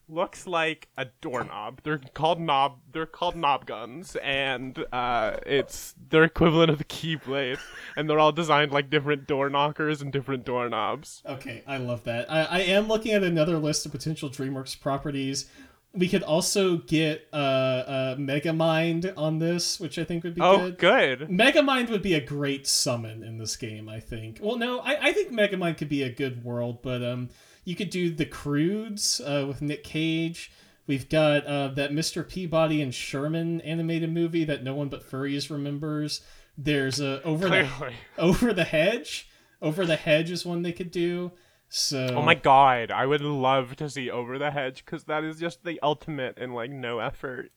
looks 0.09 0.47
like 0.47 0.88
a 0.99 1.07
doorknob 1.22 1.80
they're 1.84 2.01
called 2.12 2.40
knob 2.40 2.78
they're 2.93 3.07
called 3.07 3.36
knob 3.36 3.64
guns 3.66 4.16
and 4.22 4.84
uh 4.93 5.36
it's 5.47 5.95
their 6.11 6.24
equivalent 6.24 6.70
of 6.70 6.76
the 6.78 6.84
keyblade 6.84 7.59
and 7.97 8.09
they're 8.11 8.18
all 8.18 8.32
designed 8.32 8.72
like 8.72 8.90
different 8.90 9.26
door 9.26 9.49
knockers 9.49 10.03
and 10.03 10.12
different 10.12 10.45
doorknobs 10.45 11.22
Okay, 11.26 11.62
I 11.66 11.76
love 11.78 12.05
that. 12.05 12.30
I, 12.30 12.43
I 12.45 12.59
am 12.61 12.88
looking 12.88 13.12
at 13.12 13.22
another 13.22 13.59
list 13.59 13.86
of 13.86 13.93
potential 13.93 14.28
DreamWorks 14.28 14.78
properties. 14.80 15.47
We 15.95 16.09
could 16.09 16.22
also 16.22 16.78
get 16.78 17.28
uh, 17.32 17.36
uh 17.36 18.16
Megamind 18.16 19.12
on 19.16 19.38
this, 19.38 19.78
which 19.78 19.99
I 19.99 20.05
think 20.05 20.24
would 20.24 20.34
be 20.34 20.40
Oh, 20.40 20.70
good. 20.70 20.78
good. 20.78 21.28
Megamind 21.28 21.90
would 21.90 22.03
be 22.03 22.14
a 22.14 22.20
great 22.20 22.66
summon 22.66 23.22
in 23.22 23.36
this 23.38 23.57
game, 23.57 23.88
I 23.88 24.01
think. 24.01 24.38
Well, 24.40 24.57
no, 24.57 24.80
I, 24.80 25.09
I 25.09 25.12
think 25.12 25.30
Mega 25.30 25.57
Mind 25.57 25.76
could 25.76 25.90
be 25.90 26.03
a 26.03 26.11
good 26.11 26.45
world, 26.45 26.80
but 26.82 27.03
um, 27.03 27.28
you 27.64 27.76
could 27.76 27.90
do 27.90 28.11
the 28.11 28.24
Croods 28.24 29.20
uh, 29.20 29.45
with 29.47 29.61
Nick 29.61 29.84
Cage. 29.84 30.51
We've 30.86 31.09
got 31.09 31.47
uh, 31.47 31.68
that 31.68 31.93
Mr. 31.93 32.26
Peabody 32.28 32.82
and 32.82 32.95
Sherman 32.95 33.61
animated 33.61 34.12
movie 34.12 34.45
that 34.45 34.64
no 34.64 34.74
one 34.74 34.88
but 34.88 35.09
furries 35.09 35.51
remembers. 35.51 36.22
There's 36.59 37.01
a 37.01 37.22
over 37.22 37.49
the 37.49 37.68
over 38.18 38.53
the 38.53 38.64
hedge. 38.64 39.28
Over 39.61 39.86
the 39.86 39.97
hedge 39.97 40.30
is 40.30 40.45
one 40.45 40.62
they 40.62 40.72
could 40.72 40.90
do. 40.90 41.32
So 41.75 42.16
Oh 42.16 42.23
my 42.23 42.35
god, 42.35 42.91
I 42.91 43.07
would 43.07 43.23
love 43.23 43.77
to 43.77 43.89
see 43.89 44.11
Over 44.11 44.39
the 44.39 44.51
Hedge 44.51 44.85
because 44.85 45.05
that 45.05 45.25
is 45.25 45.41
just 45.41 45.64
the 45.64 45.81
ultimate 45.83 46.37
in 46.37 46.53
like 46.53 46.70
no 46.70 46.99
effort 46.99 47.51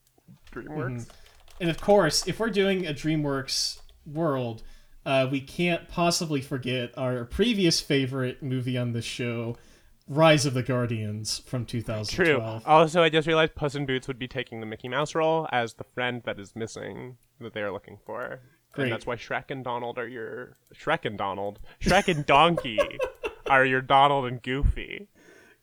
DreamWorks. 0.53 1.07
And 1.59 1.69
of 1.69 1.81
course, 1.81 2.25
if 2.25 2.39
we're 2.39 2.49
doing 2.49 2.87
a 2.87 2.93
DreamWorks 2.93 3.79
world, 4.05 4.63
uh, 5.05 5.27
we 5.29 5.41
can't 5.41 5.89
possibly 5.89 6.39
forget 6.39 6.97
our 6.97 7.25
previous 7.25 7.81
favorite 7.81 8.41
movie 8.41 8.77
on 8.77 8.93
the 8.93 9.01
show, 9.01 9.57
Rise 10.07 10.45
of 10.45 10.53
the 10.53 10.63
Guardians 10.63 11.39
from 11.39 11.65
2012. 11.65 12.09
True. 12.09 12.25
2012. 12.25 12.63
Also, 12.65 13.03
I 13.03 13.09
just 13.09 13.27
realized 13.27 13.53
Puss 13.53 13.75
in 13.75 13.85
Boots 13.85 14.07
would 14.07 14.17
be 14.17 14.29
taking 14.29 14.61
the 14.61 14.65
Mickey 14.65 14.87
Mouse 14.87 15.13
role 15.13 15.45
as 15.51 15.73
the 15.73 15.83
friend 15.93 16.21
that 16.23 16.39
is 16.39 16.55
missing 16.55 17.17
that 17.41 17.53
they 17.53 17.61
are 17.61 17.71
looking 17.71 17.97
for. 18.05 18.39
Great. 18.71 18.85
And 18.85 18.93
that's 18.93 19.05
why 19.05 19.17
Shrek 19.17 19.51
and 19.51 19.61
Donald 19.61 19.97
are 19.97 20.07
your 20.07 20.55
Shrek 20.73 21.03
and 21.03 21.17
Donald, 21.17 21.59
Shrek 21.81 22.07
and 22.07 22.25
Donkey 22.25 22.79
are 23.47 23.65
your 23.65 23.81
Donald 23.81 24.25
and 24.25 24.41
Goofy. 24.41 25.07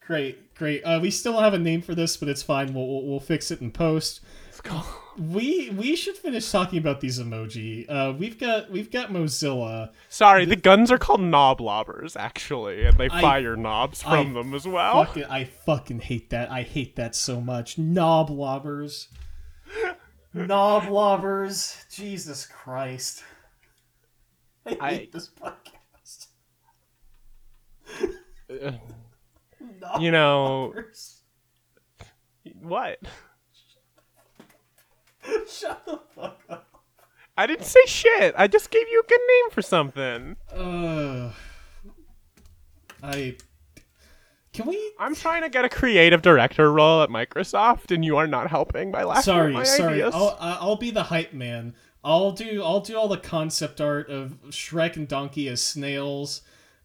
Great, 0.07 0.55
great. 0.55 0.83
Uh, 0.83 0.99
we 1.01 1.11
still 1.11 1.39
have 1.41 1.55
a 1.55 1.59
name 1.59 1.81
for 1.83 1.95
this, 1.95 2.17
but 2.17 2.29
it's 2.29 2.43
fine. 2.43 2.75
We'll, 2.75 2.87
we'll, 2.87 3.07
we'll 3.07 3.21
fix 3.21 3.51
it 3.51 3.61
in 3.61 3.71
post. 3.71 4.21
We 5.19 5.69
we 5.77 5.95
should 5.95 6.17
finish 6.17 6.51
talking 6.51 6.79
about 6.79 7.03
these 7.03 7.19
emoji. 7.21 7.85
Uh, 7.87 8.15
we've 8.19 8.39
got 8.39 8.71
we've 8.71 8.91
got 8.91 9.11
Mozilla. 9.11 9.91
Sorry, 10.09 10.47
the 10.47 10.57
guns 10.57 10.91
are 10.91 10.97
called 10.97 11.21
knoblobbers 11.21 12.17
actually, 12.17 12.87
and 12.87 12.97
they 12.97 13.11
I- 13.11 13.21
fire 13.21 13.55
knobs 13.55 14.03
from 14.03 14.13
I 14.31 14.33
them 14.33 14.55
as 14.55 14.67
well. 14.67 15.05
Fucking, 15.05 15.25
I 15.25 15.45
fucking 15.45 16.01
hate 16.01 16.31
that. 16.31 16.51
I 16.51 16.63
hate 16.63 16.97
that 16.97 17.15
so 17.15 17.43
much. 17.43 17.77
Knoblobbers. 17.77 19.09
Knob 20.33 20.89
lobbers. 20.89 21.85
Jesus 21.91 22.47
Christ. 22.47 23.23
I 24.67 24.71
hate 24.71 24.81
I- 24.81 25.09
this 25.13 25.29
podcast. 25.29 25.72
You 30.01 30.11
know 30.11 30.75
what? 32.61 32.99
Shut 35.49 35.85
the 35.87 36.01
fuck 36.15 36.41
up. 36.49 36.67
I 37.37 37.47
didn't 37.47 37.65
say 37.65 37.81
shit. 37.87 38.35
I 38.37 38.47
just 38.47 38.71
gave 38.71 38.89
you 38.89 39.01
a 39.05 39.09
good 39.09 39.21
name 39.27 39.51
for 39.51 39.63
something. 39.63 40.37
Uh, 40.53 41.33
I. 43.03 43.37
Can 44.53 44.67
we? 44.67 44.93
I'm 44.99 45.15
trying 45.15 45.43
to 45.43 45.49
get 45.49 45.65
a 45.65 45.69
creative 45.69 46.21
director 46.21 46.71
role 46.71 47.03
at 47.03 47.09
Microsoft, 47.09 47.91
and 47.95 48.05
you 48.05 48.19
are 48.19 48.27
not 48.27 48.51
helping 48.51 48.93
by 48.93 49.05
laughing 49.05 49.19
at 49.21 49.25
Sorry, 49.25 49.53
my 49.55 49.63
sorry. 49.63 49.95
ideas. 49.95 50.15
I'll 50.15 50.37
I'll 50.41 50.77
be 50.77 50.91
the 50.91 51.05
hype 51.05 51.33
man. 51.33 51.75
I'll 52.05 52.33
do 52.33 52.63
I'll 52.63 52.81
do 52.81 52.97
all 52.99 53.09
the 53.09 53.17
concept 53.17 53.81
art 53.81 54.11
of 54.11 54.37
Shrek 54.51 54.97
and 54.97 55.09
Donkey 55.09 55.49
as 55.49 55.63
snails, 55.63 56.43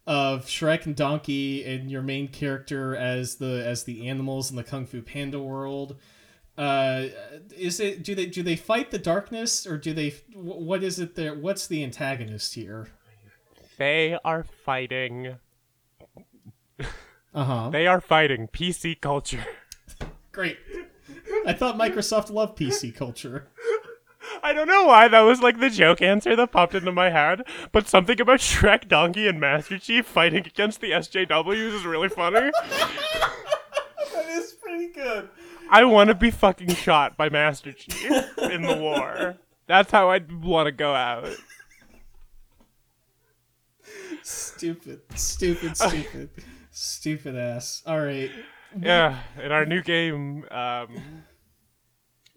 of 0.08 0.46
Shrek 0.46 0.86
and 0.86 0.96
Donkey 0.96 1.62
and 1.62 1.90
your 1.90 2.00
main 2.00 2.28
character 2.28 2.96
as 2.96 3.34
the 3.34 3.62
as 3.64 3.84
the 3.84 4.08
animals 4.08 4.50
in 4.50 4.56
the 4.56 4.64
Kung 4.64 4.86
Fu 4.86 5.02
Panda 5.02 5.38
world. 5.38 5.96
Uh, 6.56 7.08
is 7.54 7.78
it 7.78 8.02
do 8.02 8.14
they 8.14 8.24
do 8.24 8.42
they 8.42 8.56
fight 8.56 8.90
the 8.90 8.98
darkness 8.98 9.66
or 9.66 9.76
do 9.76 9.92
they 9.92 10.14
what 10.34 10.82
is 10.82 10.98
it 10.98 11.14
there? 11.14 11.34
What's 11.34 11.66
the 11.66 11.84
antagonist 11.84 12.54
here? 12.54 12.88
They 13.76 14.18
are 14.24 14.42
fighting. 14.42 15.36
Uh 17.34 17.44
huh. 17.44 17.70
They 17.70 17.86
are 17.86 18.00
fighting 18.00 18.48
PC 18.48 19.02
culture. 19.02 19.44
Great. 20.32 20.56
I 21.46 21.52
thought 21.52 21.76
Microsoft 21.76 22.30
loved 22.30 22.58
PC 22.58 22.96
culture. 22.96 23.48
I 24.42 24.52
don't 24.52 24.68
know 24.68 24.84
why 24.84 25.08
that 25.08 25.20
was 25.20 25.40
like 25.40 25.60
the 25.60 25.70
joke 25.70 26.00
answer 26.02 26.34
that 26.36 26.52
popped 26.52 26.74
into 26.74 26.92
my 26.92 27.10
head, 27.10 27.42
but 27.72 27.88
something 27.88 28.20
about 28.20 28.40
Shrek, 28.40 28.88
Donkey, 28.88 29.28
and 29.28 29.40
Master 29.40 29.78
Chief 29.78 30.06
fighting 30.06 30.46
against 30.46 30.80
the 30.80 30.90
SJWs 30.92 31.74
is 31.74 31.84
really 31.84 32.08
funny. 32.08 32.50
That 34.14 34.26
is 34.28 34.52
pretty 34.52 34.92
good. 34.92 35.28
I 35.70 35.84
want 35.84 36.08
to 36.08 36.14
be 36.14 36.30
fucking 36.30 36.74
shot 36.74 37.16
by 37.16 37.28
Master 37.28 37.72
Chief 37.72 38.38
in 38.38 38.62
the 38.62 38.76
war. 38.76 39.36
That's 39.66 39.90
how 39.90 40.10
I'd 40.10 40.42
want 40.42 40.66
to 40.66 40.72
go 40.72 40.94
out. 40.94 41.28
Stupid, 44.22 45.00
stupid, 45.14 45.76
stupid, 45.76 46.30
stupid 46.70 47.36
ass. 47.36 47.82
All 47.86 48.00
right. 48.00 48.30
Yeah, 48.78 49.20
in 49.42 49.52
our 49.52 49.64
new 49.64 49.82
game, 49.82 50.44
um, 50.50 51.24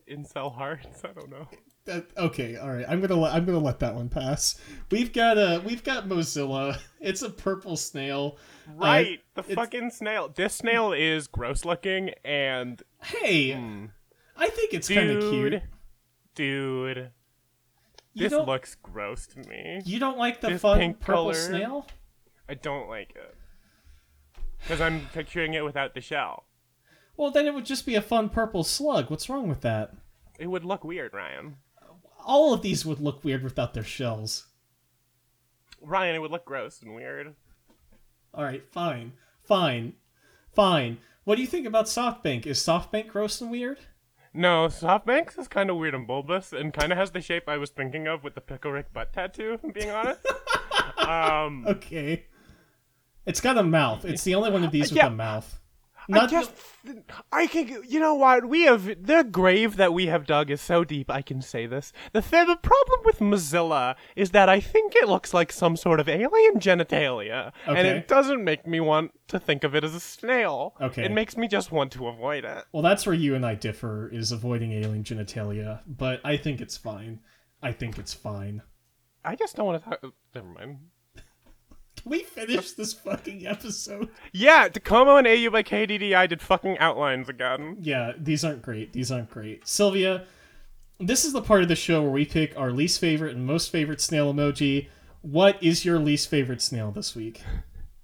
Incel 0.10 0.54
Hearts. 0.56 1.04
I 1.04 1.14
don't 1.14 1.30
know. 1.30 1.48
That, 1.86 2.06
okay. 2.16 2.58
All 2.58 2.70
right. 2.72 2.86
I'm 2.88 3.02
gonna 3.02 3.16
let 3.20 3.34
I'm 3.34 3.44
gonna 3.46 3.58
let 3.60 3.80
that 3.80 3.96
one 3.96 4.08
pass. 4.10 4.60
We've 4.92 5.12
got 5.12 5.38
a 5.38 5.62
we've 5.66 5.84
got 5.84 6.08
Mozilla. 6.08 6.78
It's 7.02 7.24
a 7.24 7.32
purple 7.32 7.78
snail. 7.78 8.38
Uh, 8.70 8.74
right, 8.86 9.20
the 9.34 9.42
fucking 9.42 9.90
snail. 9.90 10.30
This 10.30 10.54
snail 10.54 10.94
is 10.94 11.26
gross 11.26 11.66
looking, 11.66 12.12
and 12.24 12.80
Hey, 13.02 13.54
hmm. 13.54 13.86
I 14.38 14.50
think 14.50 14.76
it's 14.76 14.88
kind 14.88 15.10
of 15.10 15.32
cute. 15.32 15.64
dude, 16.36 17.10
You 18.14 18.30
this 18.30 18.34
looks 18.34 18.76
gross 18.84 19.26
to 19.28 19.40
me. 19.50 19.82
you 19.84 19.98
don't 20.00 20.20
like 20.20 20.42
the 20.42 20.50
this 20.50 20.62
fun 20.62 20.78
pink 20.78 21.00
purple 21.00 21.24
color. 21.24 21.34
snail? 21.34 21.88
I 22.48 22.54
don't 22.54 22.88
like 22.88 23.14
it 23.16 23.36
because 24.60 24.80
I'm 24.80 25.08
picturing 25.12 25.56
it 25.56 25.66
without 25.66 25.96
the 25.96 26.02
shell. 26.02 26.46
Well, 27.18 27.32
then 27.32 27.48
it 27.48 27.54
would 27.56 27.66
just 27.66 27.88
be 27.88 27.96
a 27.96 28.02
fun 28.02 28.30
purple 28.30 28.64
slug. 28.64 29.10
What's 29.10 29.28
wrong 29.28 29.48
with 29.50 29.62
that? 29.62 29.94
It 30.38 30.48
would 30.48 30.66
look 30.66 30.84
weird, 30.84 31.14
Ryan. 31.14 31.56
All 32.26 32.54
of 32.54 32.62
these 32.62 32.86
would 32.86 33.00
look 33.00 33.24
weird 33.24 33.44
without 33.44 33.74
their 33.74 33.84
shells. 33.84 34.48
Ryan, 35.82 36.16
it 36.16 36.20
would 36.20 36.32
look 36.32 36.46
gross 36.46 36.82
and 36.82 36.94
weird. 36.96 37.34
All 38.34 38.44
right, 38.44 38.64
fine, 38.72 39.14
fine, 39.44 39.94
fine. 40.54 41.00
What 41.24 41.36
do 41.36 41.42
you 41.42 41.48
think 41.48 41.66
about 41.68 41.86
SoftBank? 41.86 42.46
Is 42.46 42.60
SoftBank 42.60 43.08
gross 43.10 43.42
and 43.42 43.52
weird? 43.52 43.80
No, 44.34 44.68
SoftBanks 44.68 45.38
is 45.38 45.48
kind 45.48 45.70
of 45.70 45.76
weird 45.78 45.94
and 45.94 46.08
bulbous, 46.08 46.54
and 46.54 46.74
kind 46.74 46.92
of 46.92 46.98
has 46.98 47.12
the 47.12 47.20
shape 47.22 47.50
I 47.50 47.58
was 47.58 47.70
thinking 47.70 48.08
of 48.08 48.24
with 48.24 48.36
the 48.36 48.42
Pickle 48.42 48.72
Rick 48.72 48.94
butt 48.94 49.12
tattoo. 49.12 49.54
If 49.54 49.64
I'm 49.64 49.72
being 49.72 49.90
honest. 49.92 50.20
um, 50.98 51.66
Okay. 51.68 52.26
It's 53.26 53.42
got 53.42 53.58
a 53.58 53.64
mouth. 53.64 54.04
It's 54.06 54.24
the 54.24 54.34
only 54.36 54.50
one 54.50 54.64
of 54.64 54.72
these 54.72 54.90
with 54.92 54.98
Yeah. 54.98 55.08
a 55.08 55.12
mouth. 55.12 55.60
I 56.12 56.18
Not 56.20 56.30
just, 56.30 56.52
I 57.32 57.48
can, 57.48 57.84
you 57.88 58.00
know 58.00 58.16
what? 58.16 58.48
We 58.48 58.64
have 58.64 58.86
the 59.06 59.24
grave 59.24 59.78
that 59.78 59.94
we 59.94 60.08
have 60.08 60.26
dug 60.26 60.50
is 60.50 60.62
so 60.62 60.84
deep. 60.84 61.10
I 61.10 61.22
can 61.22 61.42
say 61.42 61.66
this. 61.66 61.94
The 62.12 62.22
th- 62.22 62.48
the 62.48 62.56
problem 62.58 63.00
with 63.06 63.20
Mozilla 63.20 63.96
is 64.16 64.32
that 64.32 64.50
I 64.50 64.60
think 64.60 64.96
it 64.96 65.08
looks 65.08 65.34
like 65.34 65.52
some 65.52 65.78
sort 65.78 66.00
of 66.00 66.10
alien 66.10 66.56
genitalia, 66.60 67.52
and 67.66 67.88
it 67.88 68.08
doesn't 68.08 68.44
make 68.44 68.68
me 68.68 68.80
want 68.80 69.12
to 69.30 69.40
think 69.40 69.64
of 69.64 69.76
it 69.76 69.84
as 69.84 69.96
a 69.96 70.00
snail. 70.00 70.76
Okay. 70.82 71.06
it 71.06 71.12
makes 71.12 71.38
me 71.38 71.48
just 71.48 71.72
want 71.72 71.92
to 71.94 72.08
avoid 72.08 72.44
it. 72.46 72.66
well, 72.72 72.84
that's 72.84 73.06
where 73.06 73.16
you 73.16 73.36
and 73.36 73.46
I 73.46 73.56
differ. 73.56 74.10
Is 74.12 74.32
avoiding 74.32 74.72
alien 74.74 75.04
genitalia, 75.04 75.82
but 75.88 76.20
I 76.24 76.38
think 76.38 76.62
it's 76.62 76.78
fine. 76.78 77.20
I 77.62 77.72
think 77.72 77.98
it's 77.98 78.14
fine. 78.14 78.62
I 79.24 79.36
just 79.36 79.56
don't 79.56 79.66
want 79.68 79.84
to 79.84 79.90
talk. 79.90 80.14
Never 80.34 80.48
mind. 80.48 80.78
We 82.06 82.24
finish 82.24 82.72
this 82.72 82.94
fucking 82.94 83.46
episode? 83.46 84.10
Yeah, 84.34 84.70
Docomo 84.70 85.20
and 85.20 85.28
AU 85.28 85.52
by 85.52 85.62
KDDI 85.64 86.28
did 86.30 86.42
fucking 86.42 86.80
outlines 86.80 87.30
again. 87.30 87.78
Yeah, 87.80 88.14
these 88.18 88.44
aren't 88.44 88.64
great. 88.64 88.94
These 88.94 89.12
aren't 89.12 89.30
great. 89.30 89.68
Sylvia, 89.68 90.26
this 91.00 91.26
is 91.26 91.34
the 91.34 91.42
part 91.42 91.62
of 91.62 91.68
the 91.68 91.76
show 91.76 92.02
where 92.02 92.12
we 92.12 92.26
pick 92.26 92.58
our 92.58 92.72
least 92.72 93.00
favorite 93.00 93.36
and 93.36 93.46
most 93.46 93.72
favorite 93.72 94.02
snail 94.02 94.34
emoji. 94.34 94.88
What 95.22 95.62
is 95.62 95.86
your 95.86 96.00
least 96.00 96.30
favorite 96.30 96.62
snail 96.62 96.92
this 96.92 97.16
week? 97.16 97.44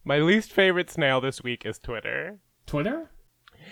My 0.04 0.20
least 0.20 0.52
favorite 0.54 0.90
snail 0.90 1.20
this 1.20 1.44
week 1.44 1.66
is 1.66 1.80
Twitter. 1.80 2.38
Twitter? 2.66 3.10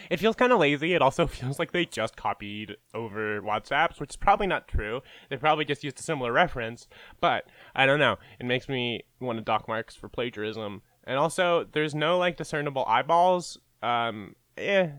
It 0.10 0.20
feels 0.20 0.36
kind 0.36 0.52
of 0.52 0.60
lazy. 0.60 0.94
It 0.94 1.02
also 1.02 1.28
feels 1.28 1.60
like 1.60 1.72
they 1.72 1.86
just 1.86 2.16
copied 2.16 2.78
over 2.94 3.42
WhatsApp's, 3.42 4.00
which 4.00 4.12
is 4.12 4.16
probably 4.16 4.48
not 4.48 4.68
true. 4.68 5.02
They 5.30 5.38
probably 5.38 5.66
just 5.66 5.84
used 5.84 6.00
a 6.00 6.04
similar 6.04 6.32
reference, 6.32 6.88
but 7.20 7.46
I 7.76 7.86
don't 7.86 8.00
know. 8.00 8.18
It 8.40 8.46
makes 8.46 8.70
me 8.70 9.02
want 9.20 9.38
to 9.38 9.44
dock 9.44 9.68
marks 9.68 9.96
for 9.96 10.10
plagiarism. 10.10 10.82
And 11.06 11.18
also, 11.18 11.66
there's 11.72 11.94
no 11.94 12.18
like 12.18 12.38
discernible 12.38 12.86
eyeballs. 12.86 13.60
Um, 13.84 14.36
eh, 14.58 14.90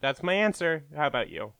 that's 0.00 0.22
my 0.22 0.34
answer. 0.34 0.84
How 0.94 1.06
about 1.06 1.30
you? 1.30 1.52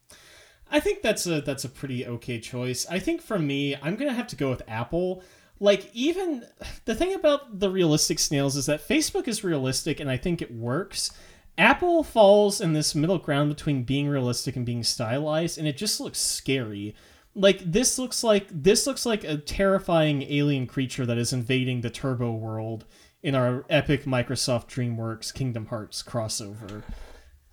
I 0.70 0.80
think 0.80 1.02
that's 1.02 1.26
a 1.26 1.40
that's 1.40 1.64
a 1.64 1.68
pretty 1.68 2.06
okay 2.06 2.40
choice. 2.40 2.86
I 2.90 2.98
think 2.98 3.22
for 3.22 3.38
me, 3.38 3.76
I'm 3.76 3.96
gonna 3.96 4.12
have 4.12 4.26
to 4.28 4.36
go 4.36 4.50
with 4.50 4.62
Apple. 4.66 5.22
Like 5.60 5.90
even 5.94 6.44
the 6.84 6.94
thing 6.94 7.14
about 7.14 7.60
the 7.60 7.70
realistic 7.70 8.18
snails 8.18 8.56
is 8.56 8.66
that 8.66 8.86
Facebook 8.86 9.28
is 9.28 9.44
realistic, 9.44 10.00
and 10.00 10.10
I 10.10 10.16
think 10.16 10.42
it 10.42 10.52
works. 10.52 11.10
Apple 11.56 12.02
falls 12.02 12.60
in 12.60 12.72
this 12.72 12.94
middle 12.94 13.18
ground 13.18 13.48
between 13.48 13.84
being 13.84 14.08
realistic 14.08 14.56
and 14.56 14.66
being 14.66 14.82
stylized, 14.82 15.56
and 15.56 15.68
it 15.68 15.76
just 15.76 16.00
looks 16.00 16.18
scary. 16.18 16.94
Like 17.34 17.60
this 17.60 17.98
looks 17.98 18.24
like 18.24 18.48
this 18.50 18.86
looks 18.86 19.06
like 19.06 19.24
a 19.24 19.36
terrifying 19.36 20.22
alien 20.22 20.66
creature 20.66 21.06
that 21.06 21.18
is 21.18 21.32
invading 21.32 21.80
the 21.80 21.90
Turbo 21.90 22.32
world 22.32 22.84
in 23.22 23.34
our 23.34 23.64
epic 23.70 24.04
Microsoft 24.04 24.66
DreamWorks 24.68 25.32
Kingdom 25.32 25.66
Hearts 25.66 26.02
crossover. 26.02 26.82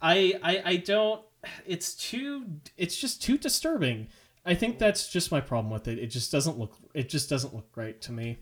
I 0.02 0.34
I, 0.44 0.62
I 0.66 0.76
don't. 0.78 1.22
It's 1.66 1.96
too. 1.96 2.46
It's 2.78 2.98
just 2.98 3.22
too 3.22 3.38
disturbing. 3.38 4.08
I 4.46 4.56
think 4.56 4.80
that's 4.80 5.12
just 5.12 5.32
my 5.32 5.42
problem 5.42 5.72
with 5.72 5.88
it. 5.88 6.00
It 6.00 6.08
just 6.08 6.32
doesn't 6.32 6.58
look. 6.58 6.76
It 6.94 7.10
just 7.10 7.30
doesn't 7.30 7.54
look 7.54 7.70
right 7.76 8.00
to 8.02 8.12
me. 8.12 8.40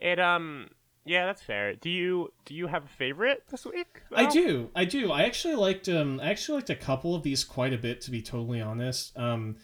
It 0.00 0.18
um 0.18 0.70
yeah, 1.04 1.26
that's 1.26 1.42
fair. 1.42 1.74
Do 1.74 1.88
you 1.88 2.32
do 2.44 2.54
you 2.54 2.66
have 2.66 2.84
a 2.84 2.88
favorite 2.88 3.44
this 3.50 3.64
week? 3.64 4.02
I 4.14 4.26
do. 4.26 4.70
I 4.74 4.84
do. 4.84 5.10
I 5.10 5.22
actually 5.22 5.54
liked 5.54 5.88
um 5.88 6.20
I 6.20 6.30
actually 6.30 6.56
liked 6.56 6.70
a 6.70 6.76
couple 6.76 7.14
of 7.14 7.22
these 7.22 7.44
quite 7.44 7.72
a 7.72 7.78
bit 7.78 8.00
to 8.02 8.10
be 8.10 8.22
totally 8.22 8.60
honest. 8.60 9.16
Um 9.16 9.56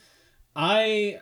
I 0.55 1.20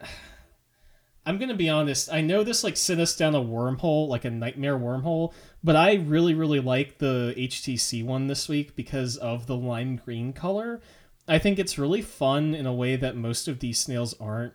I'm 1.26 1.38
going 1.38 1.48
to 1.48 1.54
be 1.54 1.70
honest. 1.70 2.12
I 2.12 2.20
know 2.20 2.44
this 2.44 2.62
like 2.62 2.76
sent 2.76 3.00
us 3.00 3.16
down 3.16 3.34
a 3.34 3.40
wormhole, 3.40 4.08
like 4.08 4.26
a 4.26 4.30
nightmare 4.30 4.78
wormhole, 4.78 5.32
but 5.62 5.74
I 5.74 5.94
really 5.94 6.34
really 6.34 6.60
like 6.60 6.98
the 6.98 7.34
HTC 7.36 8.04
one 8.04 8.26
this 8.28 8.48
week 8.48 8.76
because 8.76 9.16
of 9.16 9.46
the 9.46 9.56
lime 9.56 9.96
green 9.96 10.32
color. 10.32 10.80
I 11.26 11.38
think 11.38 11.58
it's 11.58 11.78
really 11.78 12.02
fun 12.02 12.54
in 12.54 12.66
a 12.66 12.74
way 12.74 12.96
that 12.96 13.16
most 13.16 13.48
of 13.48 13.60
these 13.60 13.80
snails 13.80 14.14
aren't. 14.20 14.52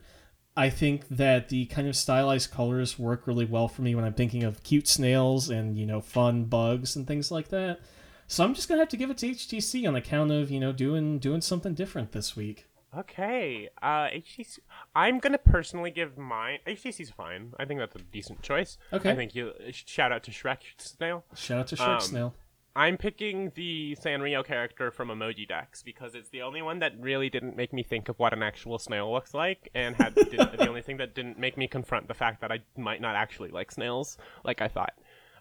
I 0.60 0.70
think 0.70 1.07
that 1.07 1.47
the 1.47 1.68
kind 1.68 1.88
of 1.88 1.95
stylized 1.95 2.51
colors 2.51 2.99
work 2.99 3.26
really 3.28 3.45
well 3.45 3.70
for 3.70 3.82
me 3.82 3.95
when 3.95 4.03
I'm 4.03 4.14
thinking 4.14 4.43
of 4.43 4.62
cute 4.62 4.89
snails 4.89 5.49
and, 5.49 5.78
you 5.78 5.86
know, 5.86 6.01
fun 6.01 6.43
bugs 6.45 6.97
and 6.97 7.07
things 7.07 7.32
like 7.32 7.47
that. 7.47 7.80
So 8.28 8.43
I'm 8.43 8.53
just 8.53 8.68
gonna 8.68 8.82
have 8.82 8.89
to 8.89 8.97
give 8.97 9.10
it 9.10 9.18
to 9.20 9.30
HTC 9.30 9.88
on 9.88 9.95
account 9.95 10.32
of, 10.32 10.51
you 10.51 10.60
know, 10.60 10.74
doing 10.74 11.18
doing 11.18 11.39
something 11.39 11.74
different 11.74 12.12
this 12.12 12.36
week. 12.36 12.66
Okay. 12.97 13.70
Uh 13.82 14.07
HTC 14.10 14.60
I'm 14.93 15.20
going 15.20 15.32
to 15.32 15.39
personally 15.39 15.91
give 15.91 16.18
mine 16.18 16.60
HTC's 16.68 17.12
fine. 17.12 17.53
I 17.57 17.64
think 17.64 17.80
that's 17.80 17.95
a 17.95 17.99
decent 17.99 18.41
choice. 18.41 18.78
Okay. 18.91 19.12
I 19.12 19.16
think 19.16 19.36
you 19.36 19.53
shout 19.72 20.12
out 20.12 20.24
to 20.24 20.32
Shrek 20.32 20.57
Snail. 20.78 21.24
Shout 21.36 21.60
out 21.60 21.68
to 21.68 21.76
Shrek 21.78 21.88
Um, 21.95 21.99
Snail. 22.01 22.36
I'm 22.76 22.97
picking 22.97 23.51
the 23.55 23.95
Sanrio 23.99 24.45
character 24.45 24.91
from 24.91 25.09
Emojidex 25.09 25.84
because 25.84 26.15
it's 26.15 26.30
the 26.30 26.41
only 26.41 26.61
one 26.61 26.80
that 26.80 26.93
really 26.99 27.30
didn't 27.30 27.55
make 27.57 27.74
me 27.74 27.84
think 27.84 28.09
of 28.09 28.17
what 28.20 28.32
an 28.34 28.43
actual 28.43 28.80
snail 28.80 29.11
looks 29.11 29.34
like, 29.34 29.70
and 29.74 29.95
had 29.95 30.15
the 30.15 30.67
only 30.67 30.82
thing 30.82 30.97
that 30.97 31.15
didn't 31.15 31.38
make 31.39 31.57
me 31.57 31.67
confront 31.67 32.07
the 32.07 32.13
fact 32.13 32.41
that 32.41 32.51
I 32.51 32.59
might 32.78 33.01
not 33.01 33.15
actually 33.15 33.49
like 33.49 33.72
snails 33.72 34.17
like 34.43 34.61
I 34.61 34.67
thought. 34.67 34.93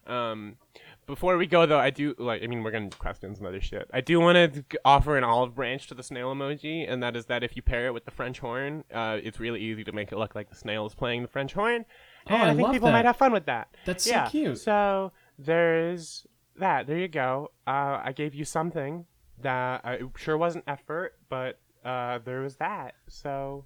Um, 0.07 0.57
before 1.07 1.37
we 1.37 1.47
go 1.47 1.67
though, 1.67 1.79
I 1.79 1.91
do 1.91 2.15
like. 2.19 2.43
I 2.43 2.47
mean, 2.47 2.63
we're 2.63 2.71
gonna 2.71 2.89
do 2.89 2.97
questions 2.97 3.39
and 3.39 3.47
other 3.47 3.61
shit. 3.61 3.89
I 3.93 4.01
do 4.01 4.19
want 4.21 4.37
to 4.55 4.79
offer 4.85 5.19
an 5.19 5.25
olive 5.25 5.55
branch 5.55 5.87
to 5.89 5.95
the 5.95 6.03
snail 6.03 6.35
emoji, 6.35 6.91
and 6.91 7.03
that 7.03 7.15
is 7.15 7.27
that 7.27 7.43
if 7.43 7.57
you 7.57 7.63
pair 7.63 7.87
it 7.89 7.93
with 7.95 8.07
the 8.07 8.11
French 8.11 8.39
horn, 8.39 8.85
uh, 8.93 9.19
it's 9.23 9.39
really 9.39 9.61
easy 9.61 9.85
to 9.85 9.93
make 9.93 10.11
it 10.13 10.17
look 10.19 10.35
like 10.35 10.49
the 10.49 10.57
snail 10.57 10.87
is 10.87 10.95
playing 10.95 11.23
the 11.23 11.29
French 11.29 11.53
horn. 11.53 11.85
Oh, 12.31 12.35
And 12.35 12.43
I 12.43 12.51
I 12.51 12.55
think 12.55 12.73
people 12.73 12.87
that. 12.89 12.93
might 12.93 13.05
have 13.05 13.17
fun 13.17 13.33
with 13.33 13.45
that. 13.47 13.69
That's 13.85 14.05
so 14.05 14.25
cute. 14.31 14.59
So 14.59 15.13
there's 15.39 16.27
that. 16.61 16.87
There 16.87 16.99
you 16.99 17.09
go. 17.09 17.51
Uh, 17.67 18.01
I 18.05 18.13
gave 18.13 18.35
you 18.35 18.45
something 18.45 19.07
that 19.41 19.81
I 19.85 20.01
sure 20.17 20.37
wasn't 20.37 20.65
effort, 20.67 21.15
but 21.29 21.59
uh, 21.85 22.19
there 22.25 22.41
was 22.41 22.57
that. 22.57 22.95
So 23.09 23.65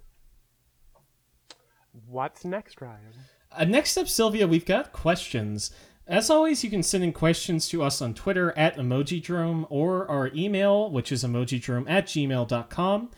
what's 2.07 2.45
next, 2.45 2.81
Ryan? 2.81 3.13
Uh, 3.51 3.65
next 3.65 3.97
up, 3.97 4.07
Sylvia, 4.07 4.47
we've 4.47 4.65
got 4.65 4.93
questions. 4.93 5.71
As 6.05 6.29
always, 6.29 6.63
you 6.63 6.69
can 6.69 6.83
send 6.83 7.03
in 7.03 7.13
questions 7.13 7.69
to 7.69 7.81
us 7.81 8.01
on 8.01 8.13
Twitter 8.13 8.51
at 8.57 8.75
Emojidrome 8.77 9.65
or 9.69 10.09
our 10.09 10.31
email, 10.35 10.91
which 10.91 11.11
is 11.11 11.23
emojidrome 11.23 11.89
at 11.89 12.07
gmail.com. 12.07 13.11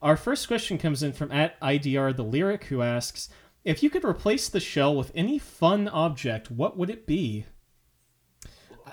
Our 0.00 0.16
first 0.16 0.48
question 0.48 0.78
comes 0.78 1.02
in 1.02 1.12
from 1.12 1.30
at 1.30 1.60
IDR 1.60 2.16
the 2.16 2.24
Lyric, 2.24 2.64
who 2.64 2.80
asks, 2.80 3.28
If 3.64 3.82
you 3.82 3.90
could 3.90 4.04
replace 4.04 4.48
the 4.48 4.60
shell 4.60 4.96
with 4.96 5.12
any 5.14 5.38
fun 5.38 5.86
object, 5.88 6.50
what 6.50 6.78
would 6.78 6.88
it 6.88 7.06
be? 7.06 7.44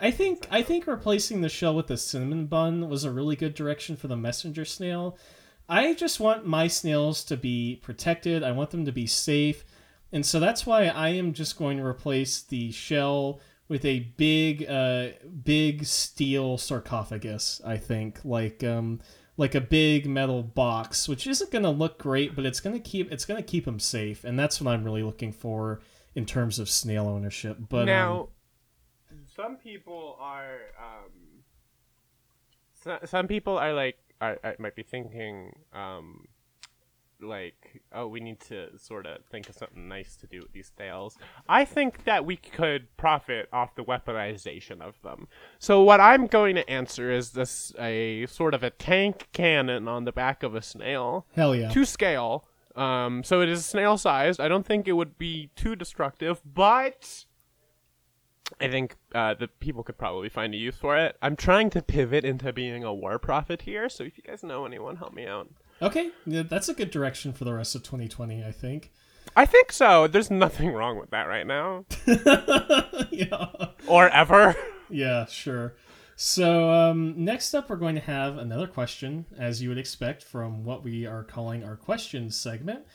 I 0.02 0.12
think 0.12 0.48
I 0.52 0.62
think 0.62 0.88
replacing 0.88 1.42
the 1.42 1.50
shell 1.50 1.76
with 1.76 1.90
a 1.92 1.98
cinnamon 1.98 2.48
bun 2.48 2.90
was 2.90 3.04
a 3.04 3.12
really 3.12 3.36
good 3.36 3.54
direction 3.54 3.96
for 3.96 4.08
the 4.08 4.18
messenger 4.18 4.66
snail. 4.66 5.18
I 5.70 5.94
just 5.94 6.20
want 6.20 6.46
my 6.46 6.68
snails 6.68 7.24
to 7.26 7.38
be 7.38 7.80
protected. 7.82 8.44
I 8.44 8.52
want 8.52 8.72
them 8.72 8.86
to 8.86 8.92
be 8.92 9.08
safe. 9.08 9.66
And 10.12 10.26
so 10.26 10.40
that's 10.40 10.66
why 10.66 10.86
I 10.86 11.10
am 11.10 11.34
just 11.34 11.58
going 11.58 11.78
to 11.78 11.86
replace 11.86 12.42
the 12.42 12.72
shell 12.72 13.42
with 13.68 13.84
a 13.84 14.00
big, 14.16 14.66
uh, 14.70 15.10
big 15.44 15.86
steel 15.86 16.58
sarcophagus. 16.58 17.62
I 17.66 17.78
think 17.78 18.24
like 18.24 18.64
um, 18.64 19.02
like 19.36 19.56
a 19.56 19.62
big 19.62 20.08
metal 20.08 20.42
box, 20.44 21.10
which 21.10 21.28
isn't 21.28 21.52
going 21.52 21.64
to 21.64 21.70
look 21.70 22.00
great, 22.00 22.36
but 22.36 22.46
it's 22.46 22.60
going 22.60 22.76
to 22.76 22.82
keep 22.82 23.12
it's 23.12 23.26
going 23.26 23.42
to 23.42 23.48
keep 23.48 23.66
them 23.66 23.80
safe, 23.80 24.24
and 24.24 24.40
that's 24.40 24.62
what 24.62 24.72
I'm 24.72 24.84
really 24.84 25.04
looking 25.04 25.34
for 25.34 25.82
in 26.16 26.26
terms 26.26 26.60
of 26.60 26.70
snail 26.70 27.08
ownership. 27.08 27.58
But 27.70 27.82
um, 27.82 27.86
now, 27.86 28.30
some 29.38 29.56
people 29.56 30.18
are. 30.20 30.58
Um, 30.78 31.44
so, 32.84 32.98
some 33.06 33.28
people 33.28 33.58
are 33.58 33.74
like, 33.74 33.98
are, 34.20 34.38
are, 34.44 34.56
might 34.60 34.76
be 34.76 34.84
thinking, 34.84 35.54
um, 35.74 36.26
like, 37.22 37.82
oh, 37.94 38.08
we 38.08 38.20
need 38.20 38.40
to 38.42 38.78
sort 38.78 39.06
of 39.06 39.24
think 39.26 39.50
of 39.50 39.56
something 39.56 39.88
nice 39.88 40.16
to 40.18 40.28
do 40.28 40.40
with 40.40 40.54
these 40.54 40.72
snails. 40.76 41.18
I 41.48 41.66
think 41.66 42.04
that 42.04 42.26
we 42.26 42.36
could 42.36 42.96
profit 42.98 43.48
off 43.54 43.76
the 43.76 43.84
weaponization 43.84 44.82
of 44.82 45.02
them. 45.02 45.28
So 45.60 45.82
what 45.82 46.00
I'm 46.00 46.28
going 46.28 46.56
to 46.56 46.70
answer 46.70 47.12
is 47.12 47.32
this: 47.32 47.74
a 47.80 48.26
sort 48.26 48.54
of 48.54 48.64
a 48.64 48.72
tank 48.72 49.28
cannon 49.34 49.88
on 49.88 50.06
the 50.06 50.12
back 50.12 50.44
of 50.44 50.56
a 50.56 50.62
snail 50.62 51.26
hell 51.36 51.56
yeah, 51.56 51.70
to 51.70 51.86
scale. 51.86 52.46
Um, 52.76 53.24
so 53.24 53.42
it 53.42 53.50
is 53.50 53.66
snail 53.66 53.98
sized. 53.98 54.40
I 54.40 54.48
don't 54.48 54.66
think 54.66 54.88
it 54.88 54.94
would 54.94 55.18
be 55.18 55.50
too 55.56 55.76
destructive, 55.76 56.42
but 56.46 57.26
I 58.60 58.70
think 58.70 58.96
uh, 59.14 59.34
the 59.34 59.48
people 59.48 59.84
could 59.84 59.98
probably 59.98 60.30
find 60.30 60.54
a 60.54 60.58
use 60.58 60.76
for 60.76 60.98
it. 60.98 61.18
I'm 61.22 61.36
trying 61.36 61.70
to 61.72 61.82
pivot 61.82 62.24
into 62.26 62.52
being 62.54 62.84
a 62.84 62.94
war 62.94 63.20
prophet 63.20 63.62
here, 63.64 63.90
so 63.90 64.04
if 64.04 64.18
you 64.18 64.24
guys 64.24 64.44
know 64.44 64.66
anyone, 64.66 64.96
help 64.96 65.14
me 65.14 65.28
out. 65.28 65.50
okay, 65.82 66.12
yeah, 66.26 66.44
that's 66.44 66.70
a 66.70 66.74
good 66.74 66.92
direction 66.92 67.34
for 67.34 67.46
the 67.46 67.54
rest 67.54 67.76
of 67.76 67.84
2020. 67.84 68.44
I 68.44 68.52
think. 68.52 68.92
I 69.36 69.46
think 69.46 69.72
so. 69.72 70.08
There's 70.08 70.32
nothing 70.32 70.72
wrong 70.72 70.98
with 70.98 71.12
that 71.12 71.24
right 71.28 71.46
now, 71.46 71.86
yeah. 73.12 73.68
or 73.88 74.10
ever. 74.10 74.56
Yeah, 74.90 75.26
sure. 75.26 75.76
So 76.16 76.72
um, 76.72 77.14
next 77.24 77.54
up, 77.54 77.70
we're 77.70 77.76
going 77.76 77.94
to 77.96 78.02
have 78.02 78.38
another 78.38 78.66
question, 78.66 79.26
as 79.38 79.62
you 79.62 79.70
would 79.70 79.78
expect 79.78 80.24
from 80.24 80.64
what 80.64 80.84
we 80.84 81.06
are 81.06 81.24
calling 81.24 81.64
our 81.64 81.76
questions 81.76 82.36
segment. 82.36 82.86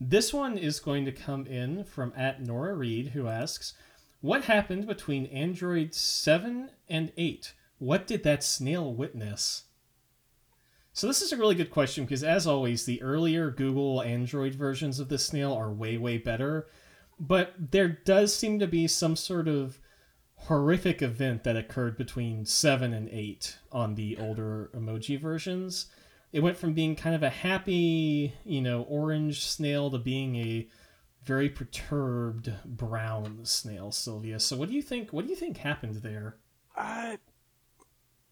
This 0.00 0.32
one 0.32 0.56
is 0.56 0.80
going 0.80 1.04
to 1.04 1.12
come 1.12 1.46
in 1.46 1.84
from 1.84 2.14
at 2.16 2.40
Nora 2.40 2.74
Reed, 2.74 3.08
who 3.08 3.28
asks, 3.28 3.74
"What 4.22 4.44
happened 4.44 4.86
between 4.86 5.26
Android 5.26 5.94
seven 5.94 6.70
and 6.88 7.12
eight? 7.18 7.52
What 7.78 8.06
did 8.06 8.22
that 8.22 8.42
snail 8.42 8.94
witness?" 8.94 9.64
So 10.94 11.06
this 11.06 11.22
is 11.22 11.32
a 11.32 11.36
really 11.36 11.54
good 11.54 11.70
question 11.70 12.04
because, 12.04 12.22
as 12.22 12.46
always, 12.46 12.84
the 12.84 13.02
earlier 13.02 13.50
Google 13.50 14.00
Android 14.00 14.54
versions 14.54 15.00
of 15.00 15.08
the 15.08 15.18
snail 15.18 15.52
are 15.52 15.72
way, 15.72 15.98
way 15.98 16.18
better. 16.18 16.68
But 17.18 17.54
there 17.72 17.88
does 17.88 18.34
seem 18.34 18.58
to 18.58 18.66
be 18.66 18.86
some 18.86 19.16
sort 19.16 19.48
of 19.48 19.80
horrific 20.36 21.02
event 21.02 21.44
that 21.44 21.56
occurred 21.56 21.96
between 21.96 22.44
7 22.44 22.92
and 22.92 23.08
8 23.08 23.58
on 23.70 23.94
the 23.94 24.16
older 24.18 24.70
emoji 24.74 25.18
versions. 25.18 25.86
It 26.32 26.40
went 26.40 26.56
from 26.56 26.74
being 26.74 26.96
kind 26.96 27.14
of 27.14 27.22
a 27.22 27.30
happy, 27.30 28.34
you 28.44 28.60
know, 28.60 28.82
orange 28.82 29.44
snail 29.44 29.90
to 29.90 29.98
being 29.98 30.36
a 30.36 30.68
very 31.24 31.48
perturbed 31.48 32.52
brown 32.64 33.40
snail, 33.44 33.92
Sylvia. 33.92 34.40
So 34.40 34.56
what 34.56 34.68
do 34.68 34.74
you 34.74 34.82
think 34.82 35.12
what 35.12 35.24
do 35.24 35.30
you 35.30 35.36
think 35.36 35.58
happened 35.58 35.96
there? 35.96 36.36
Uh, 36.76 37.16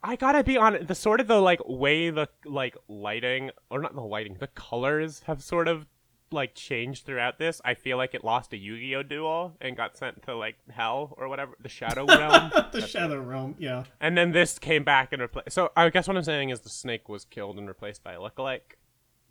I 0.02 0.16
gotta 0.16 0.42
be 0.42 0.56
honest. 0.56 0.88
The 0.88 0.94
sort 0.94 1.20
of 1.20 1.26
the 1.28 1.40
like 1.40 1.60
way 1.66 2.10
the 2.10 2.28
like 2.44 2.76
lighting, 2.88 3.50
or 3.70 3.80
not 3.80 3.94
the 3.94 4.00
lighting, 4.00 4.36
the 4.40 4.48
colors 4.48 5.22
have 5.26 5.42
sort 5.42 5.68
of 5.68 5.86
like 6.32 6.54
changed 6.54 7.04
throughout 7.04 7.38
this. 7.38 7.60
I 7.64 7.74
feel 7.74 7.96
like 7.96 8.14
it 8.14 8.24
lost 8.24 8.52
a 8.52 8.56
Yu-Gi-Oh 8.56 9.02
duel 9.02 9.56
and 9.60 9.76
got 9.76 9.96
sent 9.96 10.22
to 10.22 10.36
like 10.36 10.56
hell 10.70 11.14
or 11.18 11.28
whatever, 11.28 11.52
the 11.60 11.68
Shadow 11.68 12.06
Realm. 12.08 12.50
the 12.72 12.86
Shadow 12.86 13.20
Realm, 13.20 13.56
yeah. 13.58 13.84
and 14.00 14.16
then 14.16 14.32
this 14.32 14.58
came 14.58 14.84
back 14.84 15.12
and 15.12 15.20
replaced. 15.20 15.52
So 15.52 15.70
I 15.76 15.88
guess 15.90 16.08
what 16.08 16.16
I'm 16.16 16.22
saying 16.22 16.50
is 16.50 16.60
the 16.60 16.68
snake 16.70 17.08
was 17.08 17.24
killed 17.24 17.58
and 17.58 17.68
replaced 17.68 18.02
by 18.02 18.14
a 18.14 18.18
lookalike. 18.18 18.76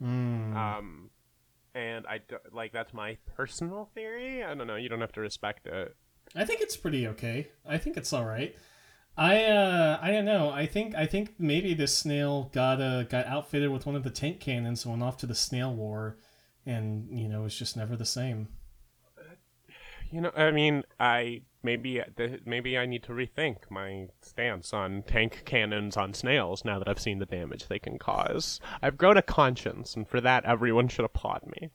Mm. 0.01 0.55
Um, 0.55 1.09
and 1.75 2.05
I 2.07 2.19
do, 2.19 2.37
like 2.51 2.71
that's 2.71 2.93
my 2.93 3.17
personal 3.35 3.89
theory. 3.93 4.43
I 4.43 4.53
don't 4.55 4.67
know. 4.67 4.75
You 4.75 4.89
don't 4.89 5.01
have 5.01 5.13
to 5.13 5.21
respect 5.21 5.67
it. 5.67 5.95
I 6.35 6.45
think 6.45 6.61
it's 6.61 6.77
pretty 6.77 7.07
okay. 7.07 7.49
I 7.67 7.77
think 7.77 7.97
it's 7.97 8.13
all 8.13 8.25
right. 8.25 8.55
I 9.17 9.43
uh 9.45 9.99
I 10.01 10.11
don't 10.11 10.25
know. 10.25 10.49
I 10.49 10.65
think 10.65 10.95
I 10.95 11.05
think 11.05 11.35
maybe 11.39 11.73
this 11.73 11.97
snail 11.97 12.49
got 12.53 12.81
uh 12.81 13.03
got 13.03 13.25
outfitted 13.25 13.69
with 13.69 13.85
one 13.85 13.95
of 13.95 14.03
the 14.03 14.09
tank 14.09 14.39
cannons 14.39 14.85
and 14.85 14.93
went 14.93 15.03
off 15.03 15.17
to 15.17 15.25
the 15.25 15.35
snail 15.35 15.73
war 15.73 16.17
and 16.65 17.07
you 17.11 17.27
know 17.27 17.45
it's 17.45 17.57
just 17.57 17.75
never 17.75 17.95
the 17.95 18.05
same. 18.05 18.47
You 20.11 20.21
know, 20.21 20.31
I 20.35 20.51
mean, 20.51 20.83
I 20.99 21.41
maybe 21.63 22.01
th- 22.17 22.41
maybe 22.45 22.77
I 22.77 22.85
need 22.85 23.03
to 23.03 23.11
rethink 23.11 23.57
my 23.69 24.07
stance 24.21 24.73
on 24.73 25.03
tank 25.03 25.43
cannons 25.45 25.97
on 25.97 26.13
snails 26.13 26.63
now 26.65 26.79
that 26.79 26.87
I've 26.87 26.99
seen 26.99 27.19
the 27.19 27.25
damage 27.25 27.67
they 27.67 27.79
can 27.79 27.97
cause. 27.97 28.59
I've 28.81 28.97
grown 28.97 29.17
a 29.17 29.21
conscience, 29.21 29.95
and 29.95 30.07
for 30.07 30.21
that, 30.21 30.45
everyone 30.45 30.87
should 30.87 31.05
applaud 31.05 31.41
me. 31.59 31.69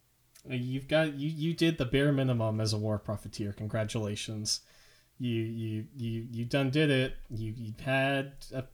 You've 0.48 0.88
got 0.88 1.14
you 1.14 1.28
you 1.28 1.54
did 1.54 1.78
the 1.78 1.84
bare 1.86 2.12
minimum 2.12 2.60
as 2.60 2.72
a 2.72 2.78
war 2.78 2.98
profiteer. 2.98 3.52
Congratulations. 3.52 4.60
You 5.18 5.40
you 5.42 5.84
you 5.96 6.26
you 6.30 6.44
done 6.44 6.70
did 6.70 6.90
it. 6.90 7.14
You 7.30 7.52
you 7.56 7.74
had 7.82 8.32
a, 8.52 8.64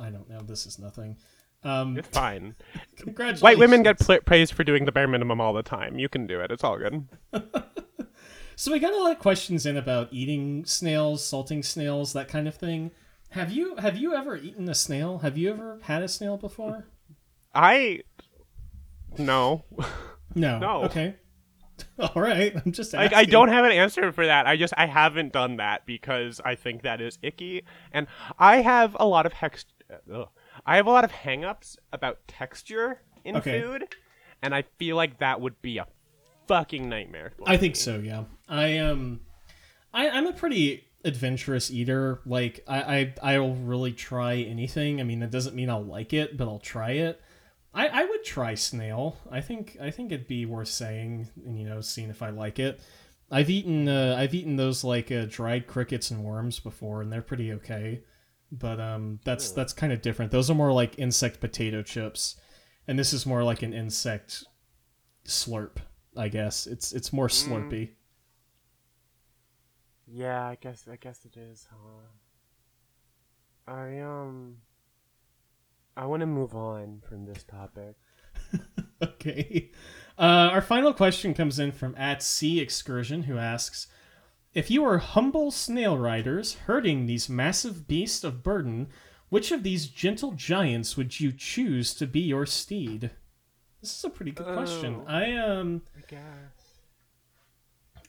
I 0.00 0.10
don't 0.10 0.28
know. 0.28 0.40
This 0.40 0.64
is 0.66 0.78
nothing. 0.78 1.16
Um, 1.64 1.98
It's 1.98 2.08
fine. 2.08 2.54
congratulations. 2.96 3.42
White 3.42 3.58
women 3.58 3.82
get 3.82 3.98
pl- 3.98 4.20
praised 4.20 4.54
for 4.54 4.62
doing 4.64 4.84
the 4.84 4.92
bare 4.92 5.08
minimum 5.08 5.40
all 5.40 5.52
the 5.52 5.62
time. 5.62 5.98
You 5.98 6.08
can 6.08 6.26
do 6.26 6.40
it. 6.40 6.50
It's 6.52 6.62
all 6.62 6.78
good. 6.78 7.08
So 8.58 8.72
we 8.72 8.80
got 8.80 8.92
a 8.92 8.96
lot 8.98 9.12
of 9.12 9.20
questions 9.20 9.66
in 9.66 9.76
about 9.76 10.08
eating 10.10 10.64
snails, 10.64 11.24
salting 11.24 11.62
snails, 11.62 12.12
that 12.14 12.26
kind 12.26 12.48
of 12.48 12.56
thing. 12.56 12.90
Have 13.30 13.52
you 13.52 13.76
have 13.76 13.96
you 13.96 14.16
ever 14.16 14.36
eaten 14.36 14.68
a 14.68 14.74
snail? 14.74 15.18
Have 15.18 15.38
you 15.38 15.50
ever 15.50 15.78
had 15.82 16.02
a 16.02 16.08
snail 16.08 16.36
before? 16.36 16.88
I 17.54 18.00
no. 19.16 19.64
No. 20.34 20.58
No. 20.58 20.82
Okay. 20.86 21.14
All 22.00 22.20
right. 22.20 22.52
I'm 22.56 22.72
just 22.72 22.92
Like. 22.92 23.14
I 23.14 23.24
don't 23.26 23.48
have 23.48 23.64
an 23.64 23.70
answer 23.70 24.10
for 24.10 24.26
that. 24.26 24.48
I 24.48 24.56
just 24.56 24.74
I 24.76 24.86
haven't 24.86 25.32
done 25.32 25.58
that 25.58 25.86
because 25.86 26.40
I 26.44 26.56
think 26.56 26.82
that 26.82 27.00
is 27.00 27.16
icky, 27.22 27.62
and 27.92 28.08
I 28.40 28.56
have 28.60 28.96
a 28.98 29.06
lot 29.06 29.24
of 29.24 29.34
hex. 29.34 29.66
Ugh. 30.12 30.28
I 30.66 30.74
have 30.76 30.88
a 30.88 30.90
lot 30.90 31.04
of 31.04 31.12
hangups 31.12 31.76
about 31.92 32.26
texture 32.26 33.02
in 33.24 33.36
Okay. 33.36 33.60
food, 33.60 33.94
and 34.42 34.52
I 34.52 34.62
feel 34.78 34.96
like 34.96 35.18
that 35.20 35.40
would 35.40 35.62
be 35.62 35.78
a 35.78 35.86
fucking 36.48 36.88
nightmare. 36.88 37.32
I 37.46 37.56
think 37.56 37.74
me. 37.74 37.78
so. 37.78 37.98
Yeah. 37.98 38.24
I 38.48 38.78
um, 38.78 39.20
I 39.92 40.08
I'm 40.08 40.26
a 40.26 40.32
pretty 40.32 40.84
adventurous 41.04 41.70
eater. 41.70 42.20
Like 42.26 42.64
I 42.66 43.12
I 43.22 43.34
I'll 43.34 43.54
really 43.54 43.92
try 43.92 44.36
anything. 44.36 45.00
I 45.00 45.04
mean, 45.04 45.20
that 45.20 45.30
doesn't 45.30 45.54
mean 45.54 45.70
I'll 45.70 45.84
like 45.84 46.12
it, 46.12 46.36
but 46.36 46.48
I'll 46.48 46.58
try 46.58 46.92
it. 46.92 47.20
I, 47.74 47.86
I 47.86 48.04
would 48.04 48.24
try 48.24 48.54
snail. 48.54 49.18
I 49.30 49.40
think 49.40 49.76
I 49.80 49.90
think 49.90 50.10
it'd 50.10 50.26
be 50.26 50.46
worth 50.46 50.68
saying 50.68 51.28
and 51.44 51.58
you 51.58 51.68
know 51.68 51.80
seeing 51.80 52.10
if 52.10 52.22
I 52.22 52.30
like 52.30 52.58
it. 52.58 52.80
I've 53.30 53.50
eaten 53.50 53.88
uh, 53.88 54.16
I've 54.18 54.34
eaten 54.34 54.56
those 54.56 54.84
like 54.84 55.12
uh, 55.12 55.26
dried 55.28 55.66
crickets 55.66 56.10
and 56.10 56.24
worms 56.24 56.58
before, 56.60 57.02
and 57.02 57.12
they're 57.12 57.22
pretty 57.22 57.52
okay. 57.54 58.02
But 58.50 58.80
um, 58.80 59.20
that's 59.24 59.50
that's 59.50 59.74
kind 59.74 59.92
of 59.92 60.00
different. 60.00 60.32
Those 60.32 60.50
are 60.50 60.54
more 60.54 60.72
like 60.72 60.98
insect 60.98 61.40
potato 61.40 61.82
chips, 61.82 62.36
and 62.86 62.98
this 62.98 63.12
is 63.12 63.26
more 63.26 63.44
like 63.44 63.62
an 63.62 63.74
insect 63.74 64.44
slurp. 65.26 65.76
I 66.16 66.28
guess 66.28 66.66
it's 66.66 66.92
it's 66.92 67.12
more 67.12 67.28
slurpy. 67.28 67.90
Yeah, 70.06 70.46
I 70.46 70.56
guess 70.60 70.86
I 70.90 70.96
guess 70.96 71.24
it 71.24 71.36
is, 71.36 71.66
huh? 71.70 72.06
I 73.66 74.00
um 74.00 74.56
I 75.96 76.06
want 76.06 76.20
to 76.20 76.26
move 76.26 76.54
on 76.54 77.02
from 77.08 77.24
this 77.24 77.44
topic. 77.44 77.96
Okay. 79.00 79.70
Uh, 80.18 80.50
our 80.50 80.60
final 80.60 80.92
question 80.92 81.32
comes 81.32 81.60
in 81.60 81.70
from 81.70 81.94
at 81.96 82.20
Sea 82.20 82.58
Excursion, 82.58 83.22
who 83.24 83.38
asks, 83.38 83.86
"If 84.54 84.72
you 84.72 84.82
were 84.82 84.98
humble 84.98 85.52
snail 85.52 85.96
riders 85.96 86.54
herding 86.66 87.06
these 87.06 87.28
massive 87.28 87.86
beasts 87.86 88.24
of 88.24 88.42
burden, 88.42 88.88
which 89.28 89.52
of 89.52 89.62
these 89.62 89.86
gentle 89.86 90.32
giants 90.32 90.96
would 90.96 91.20
you 91.20 91.30
choose 91.30 91.94
to 91.94 92.08
be 92.08 92.18
your 92.18 92.44
steed?" 92.44 93.12
This 93.80 93.96
is 93.96 94.04
a 94.04 94.10
pretty 94.10 94.32
good 94.32 94.46
question. 94.46 95.02
Oh. 95.02 95.04
I 95.06 95.32
um, 95.36 95.82
I 95.96 96.00
guess. 96.08 96.20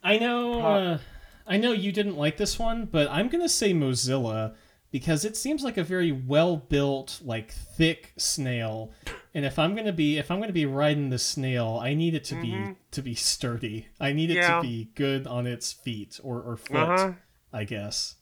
I 0.03 0.17
know, 0.17 0.61
uh, 0.61 0.97
I 1.45 1.57
know 1.57 1.73
you 1.73 1.91
didn't 1.91 2.17
like 2.17 2.37
this 2.37 2.57
one, 2.57 2.85
but 2.85 3.09
I'm 3.11 3.27
gonna 3.27 3.49
say 3.49 3.73
Mozilla 3.73 4.55
because 4.91 5.25
it 5.25 5.35
seems 5.37 5.63
like 5.63 5.77
a 5.77 5.83
very 5.83 6.11
well 6.11 6.55
built, 6.57 7.19
like 7.23 7.51
thick 7.51 8.13
snail. 8.17 8.91
And 9.35 9.45
if 9.45 9.59
I'm 9.59 9.75
gonna 9.75 9.91
be 9.93 10.17
if 10.17 10.31
I'm 10.31 10.39
gonna 10.39 10.53
be 10.53 10.65
riding 10.65 11.09
the 11.09 11.19
snail, 11.19 11.79
I 11.81 11.93
need 11.93 12.15
it 12.15 12.23
to 12.25 12.35
Mhm. 12.35 12.41
be 12.41 12.75
to 12.91 13.01
be 13.01 13.13
sturdy. 13.13 13.87
I 13.99 14.13
need 14.13 14.31
it 14.31 14.35
Yeah. 14.37 14.55
to 14.57 14.61
be 14.61 14.89
good 14.95 15.27
on 15.27 15.45
its 15.45 15.71
feet 15.73 16.19
or, 16.23 16.41
or 16.41 16.57
foot, 16.57 16.75
Uh 16.77 16.97
huh. 16.97 17.13
I 17.53 17.63
guess. 17.65 18.15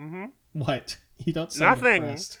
Mm-hmm. 0.00 0.26
What? 0.52 0.98
You 1.24 1.32
don't 1.32 1.52
sound 1.52 1.82
Nothing. 1.82 2.02
impressed. 2.04 2.38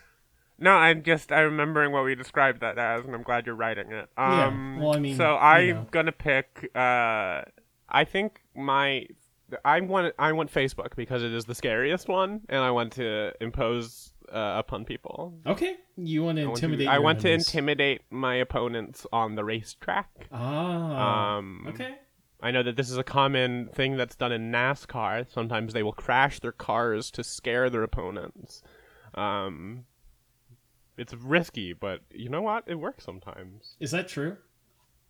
No, 0.58 0.72
I'm 0.72 1.02
just 1.02 1.30
I'm 1.30 1.44
remembering 1.44 1.92
what 1.92 2.04
we 2.04 2.14
described 2.14 2.60
that 2.62 2.78
as, 2.78 3.04
and 3.04 3.14
I'm 3.14 3.22
glad 3.22 3.46
you're 3.46 3.54
writing 3.54 3.92
it. 3.92 4.08
Yeah, 4.18 4.46
Um, 4.46 4.80
well, 4.80 4.96
I 4.96 4.98
mean, 4.98 5.16
so 5.16 5.36
I'm 5.36 5.68
know. 5.68 5.86
gonna 5.90 6.12
pick. 6.12 6.70
Uh, 6.74 7.42
I 7.88 8.04
think 8.04 8.40
my 8.56 9.06
I 9.64 9.80
want 9.80 10.14
I 10.18 10.32
want 10.32 10.52
Facebook 10.52 10.96
because 10.96 11.22
it 11.22 11.32
is 11.32 11.44
the 11.44 11.54
scariest 11.54 12.08
one, 12.08 12.40
and 12.48 12.60
I 12.60 12.70
want 12.72 12.92
to 12.94 13.32
impose 13.40 14.12
uh, 14.32 14.56
upon 14.58 14.84
people. 14.84 15.38
Okay. 15.46 15.76
You 15.96 16.24
want 16.24 16.36
to 16.36 16.42
I 16.42 16.46
want 16.46 16.56
to- 16.58 16.64
intimidate 16.66 16.88
I 16.88 16.98
want 16.98 17.20
to 17.20 17.30
intimidate 17.30 18.02
my 18.10 18.34
opponents 18.34 19.06
on 19.12 19.36
the 19.36 19.44
racetrack. 19.44 20.26
Ah. 20.32 21.36
Um, 21.36 21.66
okay. 21.68 21.94
I 22.42 22.50
know 22.50 22.62
that 22.62 22.76
this 22.76 22.90
is 22.90 22.98
a 22.98 23.02
common 23.04 23.68
thing 23.68 23.96
that's 23.96 24.14
done 24.16 24.30
in 24.32 24.52
NASCAR. 24.52 25.26
Sometimes 25.32 25.72
they 25.72 25.82
will 25.82 25.92
crash 25.92 26.38
their 26.40 26.52
cars 26.52 27.10
to 27.12 27.24
scare 27.24 27.68
their 27.70 27.82
opponents. 27.82 28.62
Um, 29.14 29.84
it's 30.98 31.14
risky, 31.14 31.72
but 31.72 32.00
you 32.10 32.28
know 32.28 32.42
what? 32.42 32.64
It 32.66 32.74
works 32.74 33.04
sometimes. 33.04 33.76
Is 33.80 33.90
that 33.92 34.08
true? 34.08 34.36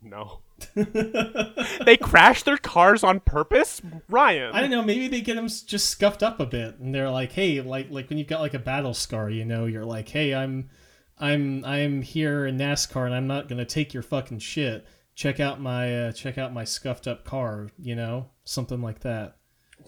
No. 0.01 0.41
they 0.74 1.97
crash 1.97 2.45
their 2.45 2.57
cars 2.57 3.03
on 3.03 3.20
purpose? 3.20 3.82
Ryan. 4.09 4.53
I 4.55 4.61
don't 4.61 4.70
know. 4.70 4.82
Maybe 4.82 5.09
they 5.09 5.20
get 5.20 5.34
them 5.34 5.49
just 5.49 5.89
scuffed 5.89 6.22
up 6.22 6.39
a 6.39 6.47
bit, 6.47 6.78
and 6.78 6.95
they're 6.95 7.11
like, 7.11 7.32
"Hey, 7.32 7.61
like 7.61 7.89
like 7.91 8.09
when 8.09 8.18
you've 8.18 8.28
got 8.28 8.41
like 8.41 8.55
a 8.55 8.59
battle 8.61 8.95
scar, 8.95 9.28
you 9.28 9.45
know, 9.45 9.66
you're 9.66 9.84
like, 9.84 10.09
hey, 10.09 10.34
I'm, 10.34 10.70
I'm, 11.18 11.64
I'm 11.64 12.03
here 12.03 12.47
in 12.47 12.59
NASCAR, 12.59 13.07
and 13.07 13.14
I'm 13.14 13.26
not 13.26 13.49
gonna 13.49 13.64
take 13.64 13.93
your 13.93 14.05
fucking 14.05 14.39
shit. 14.39 14.86
Check 15.16 15.41
out 15.41 15.61
my, 15.61 16.05
uh, 16.05 16.12
check 16.12 16.39
out 16.39 16.53
my 16.53 16.62
scuffed 16.62 17.09
up 17.09 17.24
car, 17.24 17.68
you 17.76 17.97
know, 17.97 18.30
something 18.45 18.80
like 18.80 19.01
that. 19.01 19.36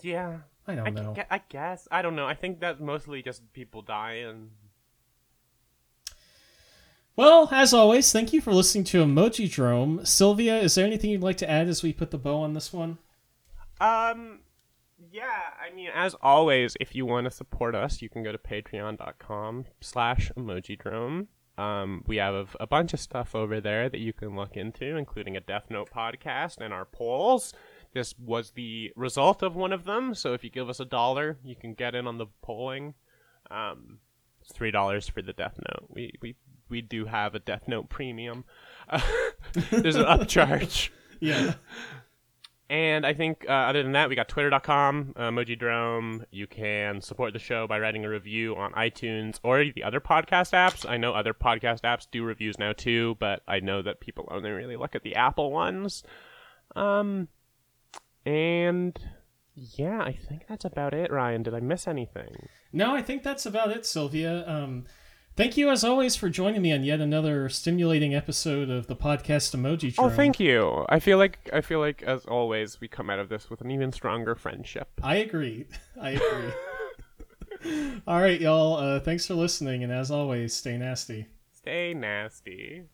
Yeah. 0.02 0.38
I 0.66 0.72
I, 0.72 0.74
don't 0.76 0.94
know. 0.94 1.12
gue- 1.14 1.24
I 1.30 1.40
guess. 1.48 1.86
I 1.90 2.02
don't 2.02 2.16
know. 2.16 2.26
I 2.26 2.34
think 2.34 2.60
that 2.60 2.80
mostly 2.80 3.22
just 3.22 3.52
people 3.52 3.82
die 3.82 4.24
and. 4.26 4.50
Well, 7.16 7.48
as 7.52 7.74
always, 7.74 8.12
thank 8.12 8.32
you 8.32 8.40
for 8.40 8.52
listening 8.52 8.84
to 8.84 9.04
Emojidrome. 9.04 10.06
Sylvia, 10.06 10.58
is 10.58 10.74
there 10.74 10.86
anything 10.86 11.10
you'd 11.10 11.22
like 11.22 11.36
to 11.38 11.50
add 11.50 11.68
as 11.68 11.82
we 11.82 11.92
put 11.92 12.10
the 12.10 12.18
bow 12.18 12.42
on 12.42 12.54
this 12.54 12.72
one? 12.72 12.98
Um, 13.80 14.40
yeah, 15.10 15.40
I 15.60 15.74
mean, 15.74 15.90
as 15.94 16.14
always, 16.22 16.76
if 16.80 16.94
you 16.94 17.04
want 17.04 17.24
to 17.24 17.30
support 17.30 17.74
us, 17.74 18.00
you 18.00 18.08
can 18.08 18.22
go 18.22 18.32
to 18.32 18.38
patreon.com 18.38 19.66
slash 19.80 20.30
emojidrome. 20.36 21.26
Um, 21.58 22.04
we 22.06 22.16
have 22.16 22.56
a 22.58 22.66
bunch 22.66 22.94
of 22.94 23.00
stuff 23.00 23.34
over 23.34 23.60
there 23.60 23.88
that 23.90 24.00
you 24.00 24.12
can 24.12 24.34
look 24.34 24.56
into, 24.56 24.96
including 24.96 25.36
a 25.36 25.40
Death 25.40 25.64
Note 25.68 25.90
podcast 25.94 26.58
and 26.58 26.72
our 26.72 26.86
polls. 26.86 27.52
This 27.92 28.14
was 28.18 28.52
the 28.52 28.92
result 28.96 29.42
of 29.42 29.56
one 29.56 29.72
of 29.72 29.84
them, 29.84 30.14
so 30.14 30.32
if 30.32 30.44
you 30.44 30.48
give 30.48 30.70
us 30.70 30.80
a 30.80 30.84
dollar, 30.84 31.38
you 31.42 31.56
can 31.56 31.74
get 31.74 31.94
in 31.94 32.06
on 32.06 32.18
the 32.18 32.26
polling. 32.40 32.94
Um, 33.50 33.98
it's 34.40 34.52
three 34.52 34.70
dollars 34.70 35.08
for 35.08 35.22
the 35.22 35.32
Death 35.32 35.58
Note. 35.58 35.86
We 35.90 36.12
we 36.22 36.36
we 36.70 36.80
do 36.80 37.04
have 37.04 37.34
a 37.34 37.38
Death 37.38 37.68
Note 37.68 37.88
premium. 37.88 38.44
there's 39.70 39.96
an 39.96 40.04
upcharge. 40.04 40.90
Yeah. 41.22 41.52
And 42.70 43.04
I 43.04 43.12
think 43.12 43.44
uh, 43.46 43.52
other 43.52 43.82
than 43.82 43.92
that, 43.92 44.08
we 44.08 44.14
got 44.14 44.28
twitter.com, 44.28 45.14
uh, 45.16 45.22
Emojidrome. 45.22 46.24
You 46.30 46.46
can 46.46 47.02
support 47.02 47.32
the 47.32 47.38
show 47.38 47.66
by 47.66 47.80
writing 47.80 48.04
a 48.04 48.08
review 48.08 48.54
on 48.56 48.72
iTunes 48.72 49.40
or 49.42 49.64
the 49.64 49.82
other 49.82 50.00
podcast 50.00 50.52
apps. 50.52 50.88
I 50.88 50.96
know 50.96 51.12
other 51.12 51.34
podcast 51.34 51.80
apps 51.80 52.06
do 52.10 52.22
reviews 52.22 52.58
now 52.58 52.72
too, 52.72 53.16
but 53.18 53.42
I 53.48 53.58
know 53.58 53.82
that 53.82 54.00
people 54.00 54.28
only 54.30 54.50
really 54.50 54.76
look 54.76 54.94
at 54.94 55.02
the 55.02 55.16
Apple 55.16 55.50
ones. 55.50 56.04
Um, 56.76 57.26
and 58.24 58.96
yeah, 59.54 60.00
I 60.00 60.12
think 60.12 60.44
that's 60.48 60.64
about 60.64 60.94
it, 60.94 61.10
Ryan. 61.10 61.42
Did 61.42 61.54
I 61.54 61.60
miss 61.60 61.88
anything? 61.88 62.48
No, 62.72 62.94
I 62.94 63.02
think 63.02 63.24
that's 63.24 63.46
about 63.46 63.72
it, 63.72 63.84
Sylvia. 63.84 64.48
Um, 64.48 64.86
thank 65.36 65.56
you, 65.56 65.70
as 65.70 65.84
always, 65.84 66.16
for 66.16 66.28
joining 66.28 66.62
me 66.62 66.72
on 66.72 66.84
yet 66.84 67.00
another 67.00 67.48
stimulating 67.48 68.14
episode 68.14 68.70
of 68.70 68.86
the 68.86 68.96
podcast 68.96 69.54
Emoji 69.54 69.94
Oh, 69.98 70.10
thank 70.10 70.38
you. 70.40 70.84
I 70.88 70.98
feel 71.00 71.18
like 71.18 71.38
I 71.52 71.60
feel 71.60 71.80
like 71.80 72.02
as 72.02 72.24
always 72.26 72.80
we 72.80 72.88
come 72.88 73.10
out 73.10 73.18
of 73.18 73.28
this 73.28 73.50
with 73.50 73.60
an 73.60 73.70
even 73.70 73.92
stronger 73.92 74.34
friendship. 74.34 74.88
I 75.02 75.16
agree. 75.16 75.66
I 76.00 76.10
agree. 76.10 78.00
All 78.06 78.20
right, 78.20 78.40
y'all. 78.40 78.76
Uh, 78.76 79.00
thanks 79.00 79.26
for 79.26 79.34
listening, 79.34 79.84
and 79.84 79.92
as 79.92 80.10
always, 80.10 80.54
stay 80.54 80.78
nasty. 80.78 81.26
Stay 81.52 81.92
nasty. 81.94 82.84